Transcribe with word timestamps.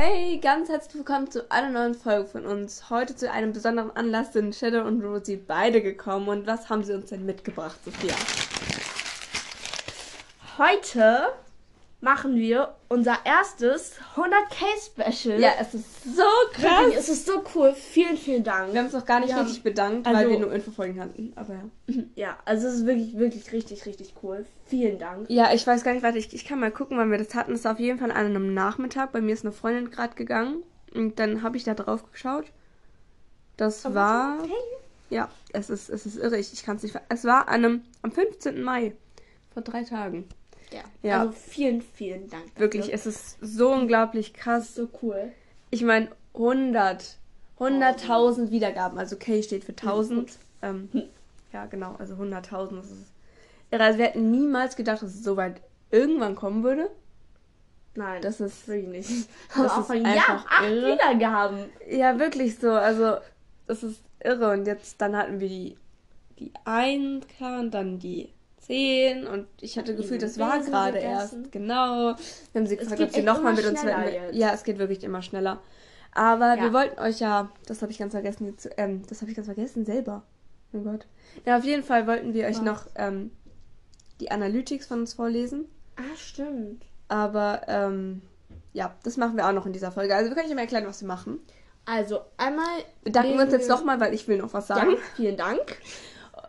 Hey, 0.00 0.38
ganz 0.38 0.68
herzlich 0.68 0.94
willkommen 0.94 1.28
zu 1.28 1.50
einer 1.50 1.70
neuen 1.70 1.94
Folge 1.96 2.28
von 2.28 2.46
uns. 2.46 2.88
Heute 2.88 3.16
zu 3.16 3.32
einem 3.32 3.52
besonderen 3.52 3.90
Anlass 3.96 4.32
sind 4.32 4.54
Shadow 4.54 4.86
und 4.86 5.02
Rosie 5.02 5.34
beide 5.34 5.82
gekommen. 5.82 6.28
Und 6.28 6.46
was 6.46 6.70
haben 6.70 6.84
sie 6.84 6.94
uns 6.94 7.06
denn 7.06 7.26
mitgebracht, 7.26 7.80
Sophia? 7.84 8.14
Heute 10.56 11.32
machen 12.00 12.36
wir 12.36 12.74
unser 12.88 13.16
erstes 13.24 13.94
100k 14.14 15.10
Special. 15.12 15.40
Ja, 15.40 15.50
es 15.60 15.74
ist 15.74 16.04
so 16.16 16.22
krass. 16.52 16.80
Wirklich, 16.82 16.96
es 16.96 17.08
ist 17.08 17.26
so 17.26 17.42
cool. 17.54 17.74
Vielen, 17.74 18.16
vielen 18.16 18.44
Dank. 18.44 18.72
Wir 18.72 18.78
haben 18.78 18.86
uns 18.86 18.94
noch 18.94 19.04
gar 19.04 19.18
nicht 19.20 19.30
Ja. 19.30 19.40
richtig 19.40 19.62
bedankt, 19.64 20.06
Also- 20.06 20.18
weil 20.20 20.28
wir 20.30 20.38
nur 20.38 20.52
Infofolgen 20.52 21.00
hatten. 21.00 21.32
Aber 21.34 21.54
ja. 21.54 21.64
Ja, 22.14 22.38
also 22.44 22.68
es 22.68 22.74
ist 22.76 22.86
wirklich, 22.86 23.16
wirklich 23.18 23.50
richtig, 23.52 23.84
richtig 23.86 24.14
cool. 24.22 24.46
Vielen 24.66 24.98
Dank. 24.98 25.28
Ja, 25.28 25.52
ich 25.52 25.66
weiß 25.66 25.82
gar 25.82 25.92
nicht, 25.92 26.02
warte, 26.04 26.18
ich, 26.18 26.32
ich 26.32 26.44
kann 26.44 26.60
mal 26.60 26.70
gucken, 26.70 26.98
wann 26.98 27.10
wir 27.10 27.18
das 27.18 27.34
hatten. 27.34 27.52
Es 27.52 27.60
ist 27.60 27.66
auf 27.66 27.80
jeden 27.80 27.98
Fall 27.98 28.10
an 28.12 28.16
einem 28.16 28.54
Nachmittag. 28.54 29.10
Bei 29.12 29.20
mir 29.20 29.32
ist 29.34 29.44
eine 29.44 29.52
Freundin 29.52 29.90
gerade 29.90 30.14
gegangen. 30.14 30.62
Und 30.94 31.18
dann 31.18 31.42
habe 31.42 31.56
ich 31.56 31.64
da 31.64 31.74
drauf 31.74 32.10
geschaut. 32.12 32.46
Das 33.56 33.84
Aber 33.84 33.94
war. 33.96 34.38
okay. 34.44 34.52
Ja, 35.10 35.28
es 35.52 35.68
ist, 35.70 35.88
es 35.88 36.06
ist 36.06 36.16
irre. 36.16 36.38
Ich, 36.38 36.52
ich 36.52 36.62
kann 36.64 36.76
es 36.76 36.82
nicht. 36.84 36.94
Es 37.08 37.24
war 37.24 37.48
an 37.48 37.64
einem, 37.64 37.82
am 38.02 38.12
15. 38.12 38.62
Mai. 38.62 38.94
Vor 39.52 39.62
drei 39.62 39.82
Tagen. 39.82 40.28
Ja. 40.72 40.80
Ja. 41.02 41.20
Also 41.20 41.32
vielen, 41.32 41.82
vielen 41.82 42.28
Dank. 42.28 42.44
dafür. 42.46 42.60
Wirklich, 42.60 42.92
es 42.92 43.06
ist 43.06 43.38
so 43.40 43.72
unglaublich 43.72 44.34
krass. 44.34 44.74
so 44.74 44.88
cool. 45.02 45.32
Ich 45.70 45.82
meine, 45.82 46.08
100. 46.34 47.16
100.000 47.58 48.50
Wiedergaben. 48.50 48.98
Also 48.98 49.16
K 49.16 49.42
steht 49.42 49.64
für 49.64 49.72
1000. 49.72 50.38
Ähm, 50.62 50.88
ja, 51.52 51.66
genau. 51.66 51.96
Also 51.98 52.14
100.000. 52.14 52.76
Das 52.76 52.90
ist 52.90 53.12
irre. 53.70 53.82
Also 53.84 53.98
wir 53.98 54.06
hätten 54.06 54.30
niemals 54.30 54.76
gedacht, 54.76 55.02
dass 55.02 55.14
es 55.14 55.24
so 55.24 55.36
weit 55.36 55.60
irgendwann 55.90 56.34
kommen 56.36 56.62
würde. 56.62 56.90
Nein, 57.94 58.22
Das 58.22 58.40
ist 58.40 58.68
wirklich 58.68 59.08
nicht. 59.08 59.28
Das 59.48 59.56
Aber 59.56 59.64
ist 59.66 59.72
auch 59.72 59.86
von 59.86 60.06
einfach 60.06 60.28
ja, 60.28 60.44
acht 60.48 60.64
irre. 60.70 60.92
Wiedergaben. 60.92 61.64
Ja, 61.90 62.18
wirklich 62.18 62.58
so. 62.58 62.70
Also, 62.70 63.16
das 63.66 63.82
ist 63.82 64.00
irre. 64.22 64.52
Und 64.52 64.66
jetzt, 64.66 65.00
dann 65.00 65.16
hatten 65.16 65.40
wir 65.40 65.48
die, 65.48 65.76
die 66.38 66.52
1 66.64 67.26
klar 67.26 67.58
und 67.58 67.72
dann 67.72 67.98
die 67.98 68.28
10. 68.68 69.26
Und 69.26 69.46
ich 69.60 69.76
hatte 69.76 69.96
gefühlt, 69.96 70.22
das 70.22 70.38
war 70.38 70.60
gerade 70.60 70.98
erst. 70.98 71.50
Genau. 71.50 72.14
Wir 72.52 72.60
haben 72.60 72.66
sie 72.66 72.76
gefragt, 72.76 73.00
ob 73.00 73.10
sie 73.10 73.22
nochmal 73.22 73.54
mit 73.54 73.66
uns 73.66 73.84
wetten. 73.84 74.36
Ja, 74.36 74.52
es 74.54 74.62
geht 74.62 74.78
wirklich 74.78 75.02
immer 75.02 75.22
schneller. 75.22 75.60
Aber 76.12 76.56
Ja. 76.56 76.62
wir 76.62 76.72
wollten 76.72 76.98
euch 77.00 77.20
ja, 77.20 77.50
das 77.66 77.82
habe 77.82 77.92
ich 77.92 77.98
ganz 77.98 78.12
vergessen, 78.12 78.56
ähm, 78.76 79.02
das 79.08 79.20
habe 79.20 79.30
ich 79.30 79.36
ganz 79.36 79.46
vergessen 79.46 79.84
selber. 79.84 80.22
Oh 80.72 80.80
Gott. 80.80 81.06
Ja, 81.44 81.58
auf 81.58 81.64
jeden 81.64 81.82
Fall 81.82 82.06
wollten 82.06 82.34
wir 82.34 82.46
euch 82.46 82.56
Was? 82.56 82.62
noch 82.62 82.86
ähm, 82.96 83.30
die 84.20 84.30
Analytics 84.30 84.86
von 84.86 85.00
uns 85.00 85.14
vorlesen. 85.14 85.66
Ah, 85.96 86.16
stimmt. 86.16 86.84
Aber 87.08 87.62
ähm, 87.68 88.22
ja, 88.72 88.94
das 89.02 89.16
machen 89.16 89.36
wir 89.36 89.46
auch 89.48 89.52
noch 89.52 89.66
in 89.66 89.72
dieser 89.72 89.92
Folge. 89.92 90.14
Also 90.14 90.30
wir 90.30 90.34
können 90.36 90.48
euch 90.48 90.54
mal 90.54 90.62
erklären, 90.62 90.86
was 90.86 91.00
wir 91.00 91.08
machen. 91.08 91.40
Also, 91.86 92.20
einmal. 92.36 92.66
Bedanken 93.02 93.34
wir 93.36 93.44
uns 93.44 93.52
jetzt 93.52 93.68
nochmal, 93.68 93.98
weil 93.98 94.12
ich 94.12 94.28
will 94.28 94.36
noch 94.36 94.52
was 94.52 94.66
sagen. 94.66 94.90
Ja, 94.90 94.96
vielen 95.16 95.36
Dank. 95.38 95.78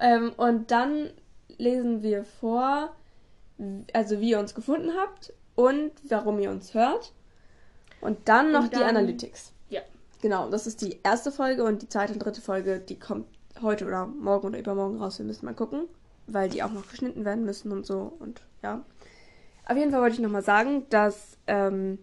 Ähm, 0.02 0.34
und 0.36 0.70
dann 0.72 1.12
lesen 1.60 2.02
wir 2.02 2.24
vor, 2.26 2.90
also 3.94 4.20
wie 4.20 4.32
ihr 4.32 4.40
uns 4.40 4.56
gefunden 4.56 4.92
habt 4.98 5.34
und 5.56 5.92
warum 6.10 6.40
ihr 6.40 6.50
uns 6.50 6.74
hört. 6.74 7.14
Und 8.02 8.28
dann 8.28 8.52
noch 8.52 8.64
Und 8.64 8.74
die 8.74 8.80
dann- 8.80 8.96
Analytics. 8.96 9.54
Ja. 9.70 9.82
Genau, 10.22 10.50
das 10.50 10.66
ist 10.66 10.82
die 10.82 11.00
erste 11.04 11.32
Folge 11.32 11.64
und 11.64 11.82
die 11.82 11.90
zweite 11.90 12.14
und 12.14 12.20
dritte 12.20 12.42
Folge, 12.42 12.80
die 12.80 12.98
kommt 12.98 13.28
heute 13.62 13.86
oder 13.86 14.08
morgen 14.08 14.48
oder 14.48 14.60
übermorgen 14.60 14.98
raus. 14.98 15.20
Wir 15.20 15.26
müssen 15.26 15.46
mal 15.46 15.54
gucken, 15.54 15.88
weil 16.28 16.50
die 16.50 16.64
auch 16.64 16.72
noch 16.72 16.90
geschnitten 16.90 17.26
werden 17.26 17.46
müssen 17.46 17.72
und 17.72 17.86
so. 17.86 18.14
Und 18.20 18.42
ja. 18.64 18.84
Auf 19.68 19.78
jeden 19.78 19.92
Fall 19.92 20.02
wollte 20.02 20.16
ich 20.16 20.22
nochmal 20.22 20.44
sagen, 20.44 20.86
dass 20.90 21.38
ähm, 21.48 22.00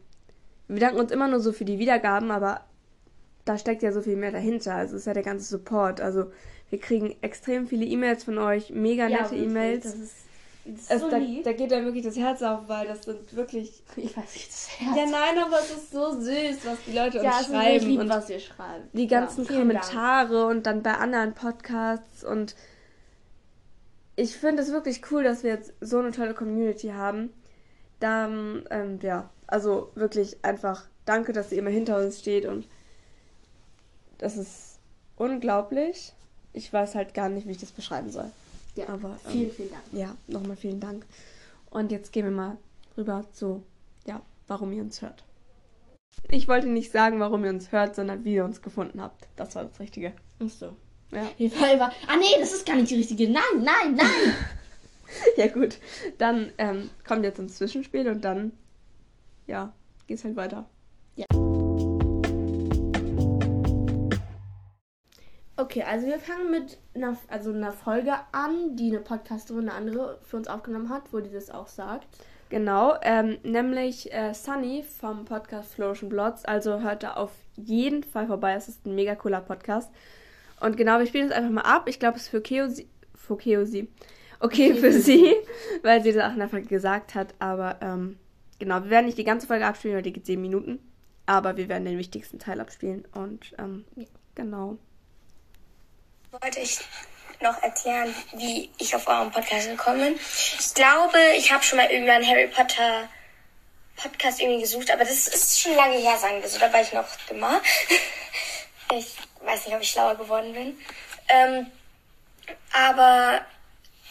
wir 0.68 0.80
danken 0.80 1.00
uns 1.00 1.10
immer 1.12 1.28
nur 1.28 1.40
so 1.40 1.52
für 1.52 1.64
die 1.64 1.78
Wiedergaben, 1.78 2.30
aber 2.30 2.60
da 3.44 3.56
steckt 3.56 3.82
ja 3.82 3.92
so 3.92 4.02
viel 4.02 4.16
mehr 4.16 4.32
dahinter. 4.32 4.74
Also 4.74 4.96
es 4.96 5.02
ist 5.02 5.06
ja 5.06 5.14
der 5.14 5.22
ganze 5.22 5.46
Support. 5.46 6.00
Also 6.00 6.30
wir 6.70 6.80
kriegen 6.80 7.14
extrem 7.22 7.66
viele 7.66 7.84
E-Mails 7.84 8.24
von 8.24 8.38
euch, 8.38 8.70
mega 8.70 9.08
nette 9.08 9.30
wirklich, 9.30 9.42
E-Mails. 9.42 9.84
Das 9.84 9.94
ist, 9.94 10.14
das 10.64 10.80
ist 10.80 10.90
Es, 10.90 11.00
so 11.00 11.10
da, 11.10 11.16
lieb. 11.18 11.44
da 11.44 11.52
geht 11.52 11.70
dann 11.70 11.84
wirklich 11.84 12.04
das 12.04 12.16
Herz 12.16 12.42
auf, 12.42 12.68
weil 12.68 12.86
das 12.88 13.04
sind 13.04 13.36
wirklich. 13.36 13.82
ich 13.96 14.16
weiß 14.16 14.34
nicht, 14.34 14.48
das 14.48 14.68
Herz. 14.80 14.96
Ja, 14.96 15.06
nein, 15.06 15.38
aber 15.44 15.58
es 15.60 15.70
ist 15.70 15.92
so 15.92 16.10
süß, 16.20 16.66
was 16.66 16.78
die 16.86 16.92
Leute 16.92 17.18
Ja, 17.18 17.38
uns 17.38 17.40
es 17.40 17.46
ist 17.46 17.52
wirklich 17.52 17.82
schreiben 17.82 17.86
lieb, 17.86 18.00
und 18.00 18.08
was 18.08 18.30
ihr 18.30 18.40
schreibt. 18.40 18.94
die 18.94 19.06
ganzen 19.06 19.42
ja, 19.44 19.46
vielen 19.46 19.68
Dank. 19.68 19.82
Kommentare 19.84 20.46
und 20.46 20.66
dann 20.66 20.82
bei 20.82 20.94
anderen 20.94 21.34
Podcasts 21.34 22.24
und 22.24 22.56
ich 24.16 24.36
finde 24.36 24.62
es 24.62 24.72
wirklich 24.72 25.02
cool, 25.10 25.22
dass 25.22 25.42
wir 25.44 25.50
jetzt 25.50 25.74
so 25.80 25.98
eine 25.98 26.10
tolle 26.10 26.32
Community 26.34 26.88
haben. 26.88 27.32
Da, 28.00 28.26
ähm, 28.26 28.98
ja, 29.02 29.30
also 29.46 29.92
wirklich 29.94 30.42
einfach 30.42 30.86
danke, 31.04 31.32
dass 31.32 31.52
ihr 31.52 31.58
immer 31.58 31.70
hinter 31.70 31.98
uns 31.98 32.18
steht 32.18 32.46
und 32.46 32.66
das 34.18 34.36
ist 34.36 34.80
unglaublich. 35.16 36.14
Ich 36.56 36.72
weiß 36.72 36.94
halt 36.94 37.12
gar 37.12 37.28
nicht, 37.28 37.46
wie 37.46 37.50
ich 37.52 37.58
das 37.58 37.70
beschreiben 37.70 38.10
soll. 38.10 38.30
Ja, 38.76 38.88
Aber, 38.88 39.18
ähm, 39.26 39.30
vielen, 39.30 39.50
vielen 39.50 39.70
Dank. 39.70 39.82
Ja, 39.92 40.16
nochmal 40.26 40.56
vielen 40.56 40.80
Dank. 40.80 41.04
Und 41.70 41.92
jetzt 41.92 42.12
gehen 42.12 42.24
wir 42.24 42.32
mal 42.32 42.56
rüber 42.96 43.24
zu, 43.32 43.62
ja, 44.06 44.22
warum 44.46 44.72
ihr 44.72 44.82
uns 44.82 45.02
hört. 45.02 45.22
Ich 46.30 46.48
wollte 46.48 46.66
nicht 46.66 46.92
sagen, 46.92 47.20
warum 47.20 47.44
ihr 47.44 47.50
uns 47.50 47.72
hört, 47.72 47.94
sondern 47.94 48.24
wie 48.24 48.34
ihr 48.34 48.44
uns 48.44 48.62
gefunden 48.62 49.02
habt. 49.02 49.28
Das 49.36 49.54
war 49.54 49.64
das 49.64 49.78
Richtige. 49.78 50.14
Ach 50.42 50.48
so. 50.48 50.74
Ja. 51.12 51.28
Die 51.38 51.50
Frage 51.50 51.78
war, 51.78 51.92
ah 52.08 52.16
nee, 52.16 52.40
das 52.40 52.54
ist 52.54 52.64
gar 52.64 52.76
nicht 52.76 52.90
die 52.90 52.96
richtige. 52.96 53.28
Nein, 53.30 53.42
nein, 53.58 53.94
nein. 53.94 54.08
Ja, 55.36 55.46
gut. 55.46 55.78
Dann 56.18 56.52
ähm, 56.58 56.90
kommt 57.06 57.22
jetzt 57.22 57.38
ins 57.38 57.56
Zwischenspiel 57.56 58.08
und 58.08 58.24
dann, 58.24 58.50
ja, 59.46 59.72
geht's 60.08 60.24
halt 60.24 60.34
weiter. 60.34 60.68
Okay, 65.58 65.82
also 65.82 66.06
wir 66.06 66.18
fangen 66.18 66.50
mit 66.50 66.78
einer, 66.94 67.16
also 67.28 67.50
einer 67.50 67.72
Folge 67.72 68.12
an, 68.32 68.76
die 68.76 68.90
eine 68.90 69.00
Podcasterin, 69.00 69.70
eine 69.70 69.72
andere 69.72 70.18
für 70.22 70.36
uns 70.36 70.48
aufgenommen 70.48 70.90
hat, 70.90 71.12
wo 71.12 71.20
die 71.20 71.32
das 71.32 71.50
auch 71.50 71.68
sagt. 71.68 72.06
Genau, 72.50 72.94
ähm, 73.02 73.38
nämlich 73.42 74.12
äh, 74.12 74.34
Sunny 74.34 74.84
vom 74.84 75.24
Podcast 75.24 75.74
Flourishing 75.74 76.10
Blots. 76.10 76.44
Also 76.44 76.80
hört 76.80 77.02
da 77.02 77.14
auf 77.14 77.32
jeden 77.56 78.04
Fall 78.04 78.26
vorbei. 78.26 78.52
Es 78.52 78.68
ist 78.68 78.86
ein 78.86 78.94
mega 78.94 79.14
cooler 79.14 79.40
Podcast. 79.40 79.90
Und 80.60 80.76
genau, 80.76 80.98
wir 80.98 81.06
spielen 81.06 81.28
es 81.28 81.32
einfach 81.32 81.50
mal 81.50 81.62
ab. 81.62 81.88
Ich 81.88 81.98
glaube, 81.98 82.16
es 82.16 82.24
ist 82.24 82.28
für 82.28 82.42
Keosi. 82.42 82.88
Für 83.14 83.38
Keosi. 83.38 83.88
Okay, 84.40 84.74
für 84.74 84.92
sie, 85.00 85.34
weil 85.82 86.02
sie 86.02 86.12
das 86.12 86.22
auch 86.22 86.38
einfach 86.38 86.62
gesagt 86.68 87.14
hat. 87.14 87.34
Aber 87.38 87.78
ähm, 87.80 88.18
genau, 88.58 88.84
wir 88.84 88.90
werden 88.90 89.06
nicht 89.06 89.18
die 89.18 89.24
ganze 89.24 89.46
Folge 89.46 89.66
abspielen, 89.66 89.96
weil 89.96 90.02
die 90.02 90.12
geht 90.12 90.26
10 90.26 90.40
Minuten. 90.40 90.78
Aber 91.24 91.56
wir 91.56 91.68
werden 91.70 91.86
den 91.86 91.98
wichtigsten 91.98 92.38
Teil 92.38 92.60
abspielen. 92.60 93.06
Und 93.14 93.54
ähm, 93.58 93.86
genau. 94.34 94.76
Wollte 96.42 96.60
ich 96.60 96.78
noch 97.40 97.62
erklären, 97.62 98.14
wie 98.34 98.70
ich 98.78 98.94
auf 98.94 99.06
euren 99.06 99.30
Podcast 99.30 99.68
gekommen 99.68 100.00
bin. 100.00 100.20
Ich 100.58 100.74
glaube, 100.74 101.18
ich 101.36 101.52
habe 101.52 101.62
schon 101.62 101.78
mal 101.78 101.90
irgendwann 101.90 102.26
Harry 102.26 102.48
Potter 102.48 103.08
Podcast 103.96 104.40
irgendwie 104.40 104.60
gesucht, 104.60 104.90
aber 104.90 105.04
das 105.04 105.28
ist 105.28 105.60
schon 105.60 105.74
lange 105.74 105.96
her, 105.96 106.18
sagen 106.18 106.42
wir 106.42 106.48
so. 106.48 106.58
Da 106.58 106.72
war 106.72 106.80
ich 106.80 106.92
noch 106.92 107.06
dümmer. 107.28 107.60
Ich 108.92 109.16
weiß 109.40 109.66
nicht, 109.66 109.74
ob 109.74 109.82
ich 109.82 109.90
schlauer 109.90 110.14
geworden 110.14 110.52
bin. 110.52 110.78
Ähm, 111.26 111.66
aber 112.72 113.40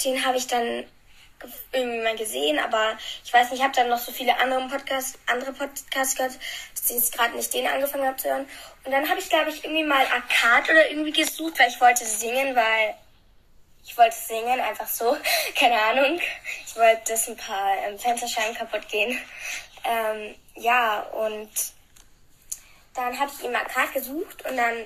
den 0.04 0.26
habe 0.26 0.38
ich 0.38 0.48
dann 0.48 0.84
irgendwie 1.72 2.04
mal 2.04 2.16
gesehen, 2.16 2.60
aber 2.60 2.98
ich 3.24 3.34
weiß 3.34 3.50
nicht, 3.50 3.60
ich 3.60 3.64
habe 3.64 3.76
dann 3.76 3.90
noch 3.90 4.00
so 4.00 4.12
viele 4.12 4.38
andere 4.40 4.68
Podcasts, 4.68 5.18
andere 5.28 5.54
Podcasts 5.54 6.16
gehört, 6.16 6.36
dass 6.74 6.90
ich 6.90 6.96
jetzt 6.96 7.14
gerade 7.14 7.36
nicht 7.36 7.54
den 7.54 7.68
angefangen 7.68 8.06
habe 8.06 8.18
zu 8.18 8.30
hören. 8.30 8.48
Und 8.84 8.92
dann 8.92 9.10
habe 9.10 9.20
ich, 9.20 9.30
glaube 9.30 9.50
ich, 9.50 9.64
irgendwie 9.64 9.84
mal 9.84 10.06
Arcade 10.06 10.72
oder 10.72 10.90
irgendwie 10.90 11.12
gesucht, 11.12 11.60
weil 11.60 11.70
ich 11.70 11.82
wollte 11.82 12.06
singen, 12.06 12.56
weil 12.56 12.96
ich 13.84 13.98
wollte 13.98 14.16
singen, 14.16 14.60
einfach 14.60 14.88
so, 14.88 15.16
keine 15.60 15.80
Ahnung. 15.82 16.20
Ich 16.66 16.76
wollte, 16.76 17.02
dass 17.12 17.28
ein 17.28 17.38
paar 17.38 17.78
ähm, 17.86 18.00
Fensterscheiben 18.00 18.56
kaputt 18.56 18.88
gehen. 18.90 19.20
Ähm, 19.84 20.36
ja, 20.56 21.02
und 21.02 21.50
dann 22.96 23.20
habe 23.20 23.32
ich 23.38 23.46
ihm 23.46 23.56
Arcade 23.56 23.92
gesucht 23.94 24.46
und 24.50 24.58
dann 24.58 24.86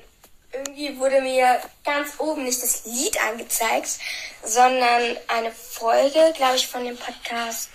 irgendwie 0.51 0.97
wurde 0.97 1.21
mir 1.21 1.59
ganz 1.83 2.19
oben 2.19 2.43
nicht 2.43 2.61
das 2.61 2.85
Lied 2.85 3.21
angezeigt, 3.23 3.99
sondern 4.43 5.17
eine 5.27 5.51
Folge, 5.51 6.33
glaube 6.35 6.55
ich, 6.55 6.67
von 6.67 6.83
dem 6.83 6.97
Podcast 6.97 7.69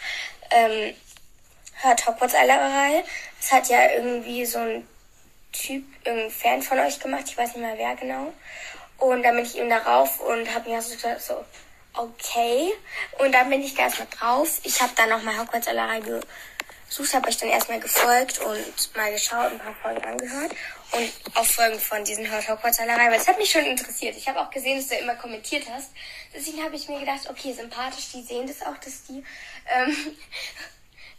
ähm, 0.50 0.94
Hört 1.82 2.06
Hogwarts 2.06 2.34
Allerei. 2.34 3.04
Das 3.40 3.52
hat 3.52 3.68
ja 3.68 3.90
irgendwie 3.92 4.44
so 4.46 4.58
ein 4.58 4.88
Typ, 5.52 5.84
irgendein 6.04 6.30
Fan 6.30 6.62
von 6.62 6.78
euch 6.80 6.98
gemacht, 6.98 7.24
ich 7.26 7.38
weiß 7.38 7.54
nicht 7.54 7.64
mehr 7.64 7.78
wer 7.78 7.94
genau. 7.94 8.32
Und 8.98 9.22
dann 9.22 9.36
bin 9.36 9.44
ich 9.44 9.56
eben 9.56 9.68
darauf 9.68 10.20
und 10.20 10.52
habe 10.52 10.70
mir 10.70 10.82
so 10.82 10.94
so, 11.18 11.44
okay. 11.94 12.72
Und 13.18 13.32
dann 13.32 13.50
bin 13.50 13.62
ich 13.62 13.74
da 13.74 13.82
erstmal 13.82 14.08
drauf. 14.08 14.60
Ich 14.62 14.80
habe 14.80 14.92
dann 14.96 15.10
nochmal 15.10 15.38
Hogwarts 15.38 15.68
Allerei 15.68 16.00
gesucht, 16.00 17.14
habe 17.14 17.28
euch 17.28 17.36
dann 17.36 17.48
erstmal 17.48 17.80
gefolgt 17.80 18.40
und 18.40 18.96
mal 18.96 19.12
geschaut, 19.12 19.52
ein 19.52 19.58
paar 19.58 19.74
Folgen 19.82 20.04
angehört. 20.04 20.52
Und 20.92 21.12
auch 21.34 21.44
Folgen 21.44 21.78
von 21.80 22.04
diesen 22.04 22.30
Hogwarts 22.30 22.80
Allerei, 22.80 23.06
weil 23.06 23.18
das 23.18 23.28
hat 23.28 23.38
mich 23.38 23.50
schon 23.50 23.64
interessiert. 23.64 24.16
Ich 24.16 24.28
habe 24.28 24.40
auch 24.40 24.50
gesehen, 24.50 24.78
dass 24.78 24.88
du 24.88 24.96
immer 24.96 25.14
kommentiert 25.14 25.64
hast. 25.70 25.90
Deswegen 26.34 26.62
habe 26.62 26.76
ich 26.76 26.88
mir 26.88 27.00
gedacht, 27.00 27.28
okay, 27.28 27.52
sympathisch, 27.52 28.12
die 28.12 28.22
sehen 28.22 28.46
das 28.46 28.62
auch, 28.62 28.76
dass 28.78 29.04
die 29.04 29.24
ähm, 29.74 29.96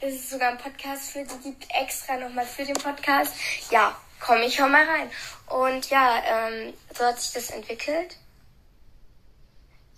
Es 0.02 0.14
ist 0.14 0.30
sogar 0.30 0.50
ein 0.50 0.58
Podcast 0.58 1.12
für 1.12 1.24
die 1.24 1.38
gibt, 1.40 1.66
extra 1.74 2.18
nochmal 2.18 2.46
für 2.46 2.66
den 2.66 2.76
Podcast. 2.76 3.34
Ja, 3.72 3.96
komm, 4.20 4.42
ich 4.42 4.60
hör 4.60 4.68
mal 4.68 4.86
rein. 4.86 5.10
Und 5.48 5.90
ja, 5.90 6.22
ähm, 6.28 6.74
so 6.94 7.06
hat 7.06 7.20
sich 7.20 7.34
das 7.34 7.50
entwickelt. 7.52 8.18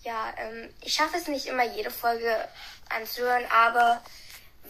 Ja, 0.08 0.32
ähm, 0.38 0.72
ich 0.80 0.94
schaffe 0.94 1.18
es 1.18 1.26
nicht 1.26 1.44
immer 1.44 1.64
jede 1.64 1.90
Folge 1.90 2.34
anzuhören, 2.88 3.44
aber 3.52 4.02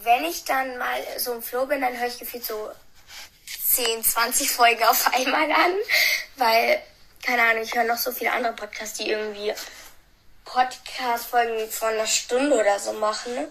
wenn 0.03 0.25
ich 0.25 0.43
dann 0.43 0.77
mal 0.77 1.01
so 1.17 1.33
im 1.33 1.41
Flow 1.41 1.65
bin, 1.65 1.79
dann 1.79 1.97
höre 1.97 2.07
ich 2.07 2.19
gefühlt 2.19 2.43
so 2.43 2.69
10, 3.63 4.03
20 4.03 4.51
Folgen 4.51 4.83
auf 4.83 5.07
einmal 5.13 5.49
an, 5.49 5.71
weil, 6.35 6.83
keine 7.25 7.43
Ahnung, 7.43 7.63
ich 7.63 7.73
höre 7.73 7.85
noch 7.85 7.97
so 7.97 8.11
viele 8.11 8.33
andere 8.33 8.51
Podcasts, 8.51 8.97
die 8.97 9.11
irgendwie 9.11 9.53
Podcast-Folgen 10.43 11.71
von 11.71 11.87
einer 11.87 12.05
Stunde 12.05 12.57
oder 12.57 12.77
so 12.77 12.91
machen. 12.91 13.47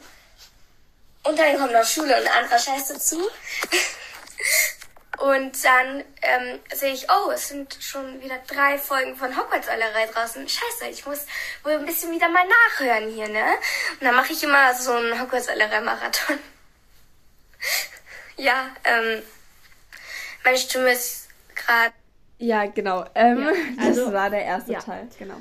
Und 1.22 1.38
dann 1.38 1.56
kommt 1.56 1.72
noch 1.72 1.86
Schule 1.86 2.20
und 2.20 2.28
anderer 2.28 2.58
Scheiß 2.58 2.88
dazu. 2.88 3.30
Und 5.20 5.64
dann 5.64 6.04
ähm, 6.22 6.60
sehe 6.72 6.92
ich, 6.94 7.06
oh, 7.10 7.30
es 7.32 7.48
sind 7.48 7.76
schon 7.80 8.22
wieder 8.22 8.38
drei 8.46 8.78
Folgen 8.78 9.16
von 9.16 9.36
Hogwarts-Allerei 9.36 10.06
draußen. 10.06 10.48
Scheiße, 10.48 10.86
ich 10.90 11.04
muss 11.06 11.26
wohl 11.64 11.72
ein 11.72 11.86
bisschen 11.86 12.12
wieder 12.12 12.28
mal 12.28 12.44
nachhören 12.46 13.08
hier, 13.10 13.28
ne? 13.28 13.42
Und 13.98 14.04
dann 14.04 14.14
mache 14.14 14.32
ich 14.32 14.42
immer 14.44 14.72
so 14.74 14.92
einen 14.92 15.20
Hogwarts-Allerei-Marathon. 15.20 16.38
ja, 18.36 18.68
ähm, 18.84 19.22
meine 20.44 20.58
Stimme 20.58 20.92
ist 20.92 21.28
gerade... 21.54 21.92
Ja, 22.38 22.66
genau. 22.66 23.04
Ähm, 23.14 23.42
Ja, 23.42 23.52
also- 23.84 24.04
das 24.04 24.12
war 24.14 24.30
der 24.30 24.44
erste 24.44 24.72
ja. 24.72 24.78
Teil, 24.80 25.08
genau. 25.18 25.36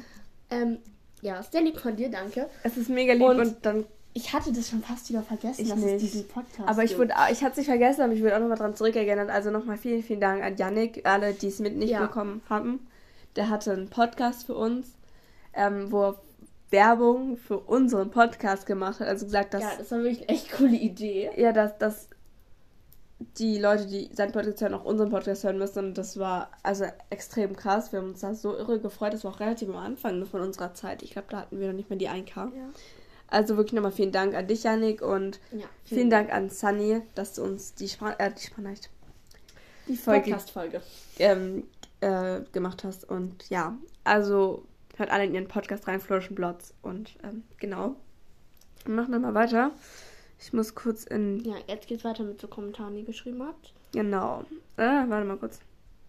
Ähm, 0.49 0.81
ja, 1.21 1.43
sehr 1.43 1.61
lieb 1.61 1.79
von 1.79 1.95
dir, 1.95 2.09
danke. 2.09 2.49
Es 2.63 2.77
ist 2.77 2.89
mega 2.89 3.13
lieb 3.13 3.23
und, 3.27 3.39
Und- 3.39 3.65
dann 3.65 3.85
Ich 4.17 4.33
hatte 4.33 4.51
das 4.51 4.69
schon 4.69 4.81
fast 4.81 5.09
wieder 5.09 5.21
vergessen, 5.21 5.61
Ich 5.61 5.69
dass 5.69 5.77
nicht. 5.77 5.93
es 5.95 6.01
diesen 6.01 6.27
Podcast 6.27 6.67
Aber 6.67 6.83
ich 6.83 6.97
würde, 6.97 7.13
ich 7.31 7.41
hatte 7.43 7.51
es 7.51 7.57
nicht 7.57 7.67
vergessen, 7.67 8.01
aber 8.01 8.13
ich 8.13 8.21
würde 8.21 8.35
auch 8.35 8.39
nochmal 8.39 8.57
dran 8.57 8.75
zurückerinnern. 8.75 9.29
Also 9.29 9.51
nochmal 9.51 9.77
vielen, 9.77 10.01
vielen 10.01 10.19
Dank 10.21 10.43
an 10.43 10.57
Yannick, 10.57 11.05
alle, 11.07 11.33
die 11.33 11.47
es 11.47 11.59
mit 11.59 11.75
nicht 11.77 11.91
Ja. 11.91 12.01
bekommen 12.05 12.41
haben. 12.49 12.87
Der 13.35 13.49
hatte 13.49 13.73
einen 13.73 13.89
Podcast 13.89 14.47
für 14.47 14.55
uns, 14.55 14.87
ähm, 15.53 15.91
wo 15.91 16.01
er 16.05 16.21
Werbung 16.71 17.37
für 17.37 17.59
unseren 17.59 18.09
Podcast 18.09 18.65
gemacht 18.65 18.99
hat. 18.99 19.07
Also 19.07 19.25
gesagt, 19.25 19.53
dass 19.53 19.61
Ja, 19.61 19.71
das 19.77 19.91
war 19.91 19.99
wirklich 19.99 20.21
eine 20.27 20.29
echt 20.29 20.51
coole 20.51 20.75
Idee. 20.75 21.29
ja, 21.37 21.51
dass, 21.53 21.77
dass 21.77 22.09
die 23.37 23.59
Leute, 23.59 23.85
die 23.85 24.09
seinen 24.13 24.31
Podcast 24.31 24.61
hören, 24.61 24.73
auch 24.73 24.83
unseren 24.83 25.09
Podcast 25.11 25.43
hören 25.43 25.57
müssen. 25.59 25.79
Und 25.85 25.97
das 25.97 26.17
war 26.19 26.49
also 26.63 26.85
extrem 27.11 27.55
krass. 27.55 27.91
Wir 27.91 27.99
haben 27.99 28.09
uns 28.09 28.21
da 28.21 28.33
so 28.33 28.55
irre 28.55 28.79
gefreut. 28.79 29.13
Das 29.13 29.23
war 29.23 29.31
auch 29.31 29.39
relativ 29.39 29.69
am 29.69 29.75
Anfang 29.77 30.25
von 30.25 30.41
unserer 30.41 30.73
Zeit. 30.73 31.03
Ich 31.03 31.11
glaube, 31.11 31.27
da 31.29 31.41
hatten 31.41 31.59
wir 31.59 31.67
noch 31.67 31.75
nicht 31.75 31.89
mehr 31.89 31.99
die 31.99 32.09
1K. 32.09 32.51
Ja. 32.55 32.69
Also 33.29 33.57
wirklich 33.57 33.73
nochmal 33.73 33.91
vielen 33.91 34.11
Dank 34.11 34.33
an 34.35 34.47
dich, 34.47 34.63
Yannick. 34.63 35.01
Und 35.01 35.39
Ja, 35.51 35.65
vielen 35.83 36.09
Dank 36.09 36.31
an 36.31 36.49
Sunny, 36.49 37.01
dass 37.15 37.33
du 37.33 37.43
uns 37.43 37.73
die 37.73 37.89
Sprach 37.89 38.15
äh, 38.19 38.31
die 38.31 38.41
Sprachnachricht, 38.41 38.89
die 39.87 39.97
Folge 39.97 40.31
Podcast-Folge. 40.31 40.81
ähm, 41.19 41.63
äh, 42.01 42.41
gemacht 42.53 42.83
hast. 42.83 43.09
Und 43.09 43.49
ja, 43.49 43.77
also 44.03 44.63
hört 44.95 45.09
alle 45.11 45.25
in 45.25 45.33
ihren 45.35 45.47
Podcast 45.47 45.87
rein, 45.87 45.99
Flourishing 45.99 46.35
Blots. 46.35 46.73
Und 46.81 47.17
ähm, 47.23 47.43
genau. 47.59 47.95
Wir 48.85 48.95
machen 48.95 49.11
dann 49.11 49.21
mal 49.21 49.33
weiter. 49.33 49.71
Ich 50.39 50.53
muss 50.53 50.75
kurz 50.75 51.03
in 51.03 51.43
Ja, 51.43 51.55
jetzt 51.67 51.87
geht's 51.87 52.03
weiter 52.03 52.23
mit 52.23 52.39
so 52.39 52.47
Kommentaren, 52.47 52.93
die 52.93 53.01
ihr 53.01 53.05
geschrieben 53.05 53.43
habt. 53.43 53.73
Genau. 53.91 54.45
Äh, 54.77 54.83
warte 54.83 55.25
mal 55.25 55.37
kurz. 55.37 55.59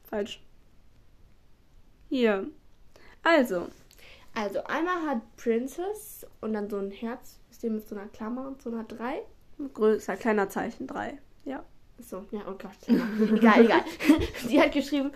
Falsch. 0.08 0.40
Hier. 2.10 2.46
Also. 3.22 3.68
Also, 4.40 4.62
einmal 4.64 5.02
hat 5.06 5.18
Princess 5.36 6.24
und 6.40 6.52
dann 6.52 6.70
so 6.70 6.76
ein 6.78 6.90
Herz, 6.92 7.38
ist 7.50 7.62
dem 7.62 7.74
mit 7.76 7.88
so 7.88 7.96
einer 7.96 8.06
Klammer 8.06 8.46
und 8.46 8.62
so 8.62 8.70
einer 8.70 8.84
3. 8.84 9.20
Größer, 9.74 10.16
kleiner 10.16 10.48
Zeichen 10.48 10.86
3. 10.86 11.18
Ja. 11.44 11.64
So, 11.98 12.24
ja, 12.30 12.42
oh 12.48 12.52
Gott. 12.52 12.78
egal, 13.36 13.64
egal. 13.64 13.80
Sie 14.46 14.60
hat 14.60 14.70
geschrieben, 14.72 15.10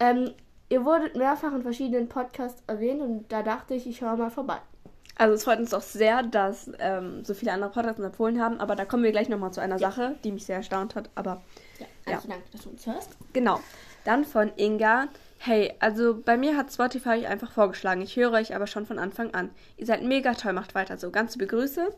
ähm, 0.00 0.32
ihr 0.68 0.84
wurdet 0.84 1.14
mehrfach 1.14 1.52
in 1.54 1.62
verschiedenen 1.62 2.08
Podcasts 2.08 2.60
erwähnt 2.66 3.00
und 3.00 3.30
da 3.30 3.44
dachte 3.44 3.74
ich, 3.74 3.86
ich 3.86 4.00
höre 4.00 4.16
mal 4.16 4.30
vorbei. 4.30 4.58
Also 5.16 5.34
es 5.34 5.44
freut 5.44 5.60
uns 5.60 5.70
doch 5.70 5.82
sehr, 5.82 6.24
dass 6.24 6.70
ähm, 6.80 7.24
so 7.24 7.34
viele 7.34 7.52
andere 7.52 7.70
Podcasts 7.70 7.98
uns 8.00 8.06
empfohlen 8.08 8.40
haben, 8.40 8.58
aber 8.58 8.74
da 8.74 8.84
kommen 8.84 9.04
wir 9.04 9.12
gleich 9.12 9.28
nochmal 9.28 9.52
zu 9.52 9.60
einer 9.60 9.78
Sache, 9.78 10.16
die 10.24 10.32
mich 10.32 10.46
sehr 10.46 10.56
erstaunt 10.56 10.96
hat. 10.96 11.10
Aber 11.14 11.42
Ja, 11.78 11.86
Ja. 12.08 12.16
also 12.16 12.28
danke, 12.28 12.44
dass 12.50 12.62
du 12.62 12.70
uns 12.70 12.84
hörst. 12.86 13.16
genau. 13.32 13.60
Dann 14.08 14.24
von 14.24 14.50
Inga. 14.56 15.08
Hey, 15.36 15.74
also 15.80 16.18
bei 16.24 16.38
mir 16.38 16.56
hat 16.56 16.72
Spotify 16.72 17.10
euch 17.10 17.26
einfach 17.26 17.52
vorgeschlagen. 17.52 18.00
Ich 18.00 18.16
höre 18.16 18.32
euch 18.32 18.56
aber 18.56 18.66
schon 18.66 18.86
von 18.86 18.98
Anfang 18.98 19.34
an. 19.34 19.50
Ihr 19.76 19.84
seid 19.84 20.02
mega 20.02 20.32
toll, 20.32 20.54
macht 20.54 20.74
weiter 20.74 20.96
so. 20.96 21.10
Ganz 21.10 21.34
liebe 21.34 21.46
Grüße. 21.46 21.94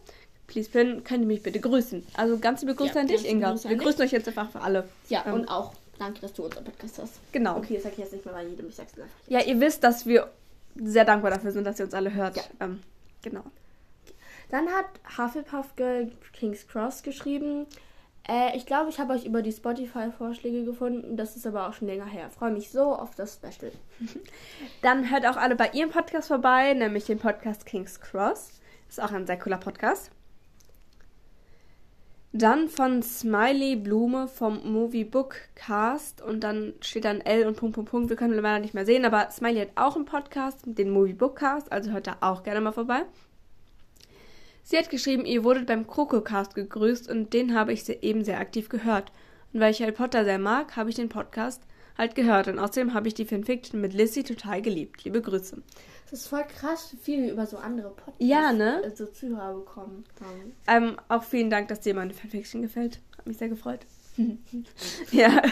Please 0.48 0.68
Pin, 0.68 1.04
könnt 1.04 1.20
ihr 1.20 1.28
mich 1.28 1.44
bitte 1.44 1.60
grüßen. 1.60 2.04
Also 2.16 2.38
ganz 2.38 2.62
liebe 2.62 2.74
Grüße 2.74 2.94
Ja, 2.96 3.02
an 3.02 3.06
dich, 3.06 3.24
Inga. 3.30 3.52
Grüße 3.52 3.68
Wir 3.68 3.76
grüßen 3.76 4.02
euch 4.02 4.10
jetzt 4.10 4.26
einfach 4.26 4.50
für 4.50 4.60
alle. 4.60 4.88
Ja, 5.08 5.22
Ähm, 5.24 5.34
und 5.34 5.48
auch 5.48 5.72
danke, 6.00 6.20
dass 6.20 6.32
du 6.32 6.46
unseren 6.46 6.64
Podcast 6.64 6.98
hast. 6.98 7.20
Genau. 7.30 7.58
Okay, 7.58 7.74
das 7.74 7.84
sag 7.84 7.92
ich 7.92 7.98
jetzt 7.98 8.12
nicht 8.12 8.24
mehr 8.24 8.34
bei 8.34 8.42
jedem, 8.44 8.68
ich 8.68 8.74
sag's 8.74 8.94
einfach. 8.94 9.04
jetzt. 9.28 9.30
Ja, 9.30 9.40
ihr 9.48 9.60
wisst, 9.60 9.84
dass 9.84 10.04
wir 10.04 10.28
sehr 10.74 11.04
dankbar 11.04 11.30
dafür 11.30 11.52
sind, 11.52 11.62
dass 11.62 11.78
ihr 11.78 11.84
uns 11.84 11.94
alle 11.94 12.12
hört. 12.12 12.34
Ja. 12.38 12.42
Ähm, 12.58 12.82
genau. 13.22 13.44
Dann 14.50 14.66
hat 14.70 14.86
Hufflepuff 15.16 15.76
Girl 15.76 16.10
King's 16.32 16.66
Cross 16.66 17.04
geschrieben. 17.04 17.66
Äh, 18.30 18.56
ich 18.56 18.64
glaube, 18.64 18.90
ich 18.90 19.00
habe 19.00 19.12
euch 19.12 19.24
über 19.24 19.42
die 19.42 19.50
Spotify-Vorschläge 19.50 20.64
gefunden. 20.64 21.16
Das 21.16 21.34
ist 21.34 21.46
aber 21.46 21.68
auch 21.68 21.72
schon 21.72 21.88
länger 21.88 22.06
her. 22.06 22.30
Freue 22.30 22.52
mich 22.52 22.70
so 22.70 22.94
auf 22.94 23.16
das 23.16 23.34
Special. 23.34 23.72
Dann 24.82 25.10
hört 25.10 25.26
auch 25.26 25.36
alle 25.36 25.56
bei 25.56 25.70
ihrem 25.72 25.90
Podcast 25.90 26.28
vorbei, 26.28 26.72
nämlich 26.74 27.06
den 27.06 27.18
Podcast 27.18 27.66
King's 27.66 28.00
Cross. 28.00 28.60
Ist 28.88 29.02
auch 29.02 29.10
ein 29.10 29.26
sehr 29.26 29.38
cooler 29.38 29.58
Podcast. 29.58 30.12
Dann 32.32 32.68
von 32.68 33.02
Smiley 33.02 33.74
Blume 33.74 34.28
vom 34.28 34.72
Movie 34.72 35.02
Book 35.02 35.34
Cast 35.56 36.22
und 36.22 36.44
dann 36.44 36.74
steht 36.80 37.04
dann 37.04 37.20
L 37.20 37.48
und 37.48 37.56
Punkt, 37.56 37.74
Punkt, 37.74 37.90
Punkt. 37.90 38.08
Wir 38.10 38.16
können 38.16 38.34
leider 38.34 38.60
nicht 38.60 38.74
mehr 38.74 38.86
sehen, 38.86 39.04
aber 39.04 39.28
Smiley 39.32 39.62
hat 39.62 39.70
auch 39.74 39.96
einen 39.96 40.04
Podcast, 40.04 40.60
den 40.64 40.90
Movie 40.90 41.14
Book 41.14 41.34
Cast, 41.34 41.72
also 41.72 41.90
hört 41.90 42.06
da 42.06 42.18
auch 42.20 42.44
gerne 42.44 42.60
mal 42.60 42.70
vorbei. 42.70 43.02
Sie 44.70 44.78
hat 44.78 44.88
geschrieben, 44.88 45.24
ihr 45.24 45.42
wurdet 45.42 45.66
beim 45.66 45.88
Krokocast 45.88 46.54
gegrüßt 46.54 47.10
und 47.10 47.32
den 47.32 47.56
habe 47.56 47.72
ich 47.72 47.88
eben 48.04 48.22
sehr 48.24 48.38
aktiv 48.38 48.68
gehört. 48.68 49.10
Und 49.52 49.58
weil 49.58 49.72
ich 49.72 49.82
Harry 49.82 49.90
Potter 49.90 50.22
sehr 50.24 50.38
mag, 50.38 50.76
habe 50.76 50.90
ich 50.90 50.94
den 50.94 51.08
Podcast 51.08 51.60
halt 51.98 52.14
gehört. 52.14 52.46
Und 52.46 52.60
außerdem 52.60 52.94
habe 52.94 53.08
ich 53.08 53.14
die 53.14 53.24
Fanfiction 53.24 53.80
mit 53.80 53.94
Lissy 53.94 54.22
total 54.22 54.62
geliebt. 54.62 55.02
Liebe 55.02 55.22
Grüße. 55.22 55.60
Das 56.08 56.20
ist 56.20 56.28
voll 56.28 56.44
krass, 56.44 56.92
wie 56.92 56.98
viel 56.98 57.22
wir 57.24 57.32
über 57.32 57.46
so 57.46 57.56
andere 57.56 57.88
Podcasts 57.88 58.20
Ja, 58.20 58.52
ne? 58.52 58.92
so 58.94 59.06
Zuhörer 59.06 59.54
bekommen 59.54 60.04
haben. 60.20 60.52
Ähm, 60.68 60.96
auch 61.08 61.24
vielen 61.24 61.50
Dank, 61.50 61.66
dass 61.66 61.80
dir 61.80 61.96
meine 61.96 62.14
Fanfiction 62.14 62.62
gefällt. 62.62 63.00
Hat 63.18 63.26
mich 63.26 63.38
sehr 63.38 63.48
gefreut. 63.48 63.80
ja. 65.10 65.42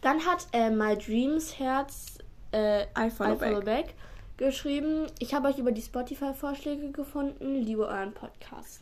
Dann 0.00 0.24
hat 0.24 0.46
äh, 0.54 0.70
My 0.70 0.96
Dreams 0.96 1.58
Herz 1.58 2.16
äh, 2.52 2.84
I 2.98 3.10
follow 3.10 3.34
I 3.34 3.38
follow 3.38 3.60
back. 3.60 3.88
back 3.88 3.94
geschrieben. 4.40 5.06
Ich 5.20 5.34
habe 5.34 5.48
euch 5.48 5.58
über 5.58 5.70
die 5.70 5.82
Spotify-Vorschläge 5.82 6.90
gefunden. 6.90 7.54
Liebe 7.54 7.86
euren 7.86 8.12
Podcast. 8.12 8.80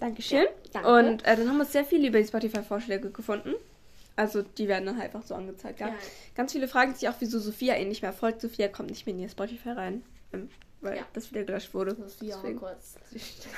Dankeschön. 0.00 0.46
danke. 0.72 0.88
Und 0.88 1.24
äh, 1.24 1.36
dann 1.36 1.48
haben 1.48 1.58
wir 1.58 1.64
sehr 1.64 1.84
viel 1.84 2.04
über 2.04 2.18
die 2.20 2.26
Spotify-Vorschläge 2.26 3.10
gefunden. 3.10 3.54
Also 4.16 4.42
die 4.42 4.66
werden 4.66 4.86
dann 4.86 4.96
halt 4.98 5.14
einfach 5.14 5.26
so 5.26 5.34
angezeigt, 5.34 5.78
ja. 5.80 5.88
Ja. 5.88 5.94
Ganz 6.34 6.52
viele 6.52 6.68
fragen 6.68 6.94
sich 6.94 7.08
auch, 7.08 7.14
wieso 7.20 7.38
Sophia 7.38 7.76
ihn 7.76 7.88
nicht 7.88 8.00
mehr 8.02 8.12
folgt. 8.14 8.40
Sophia 8.40 8.68
kommt 8.68 8.88
nicht 8.90 9.06
mehr 9.06 9.14
in 9.14 9.20
ihr 9.20 9.28
Spotify 9.28 9.70
rein, 9.70 10.02
ähm, 10.32 10.48
weil 10.80 10.96
Ja. 10.96 11.02
das 11.12 11.30
wieder 11.30 11.44
gelöscht 11.44 11.74
wurde. 11.74 11.92
Auch 11.92 12.18
Deswegen. 12.20 12.58
kurz. 12.58 12.94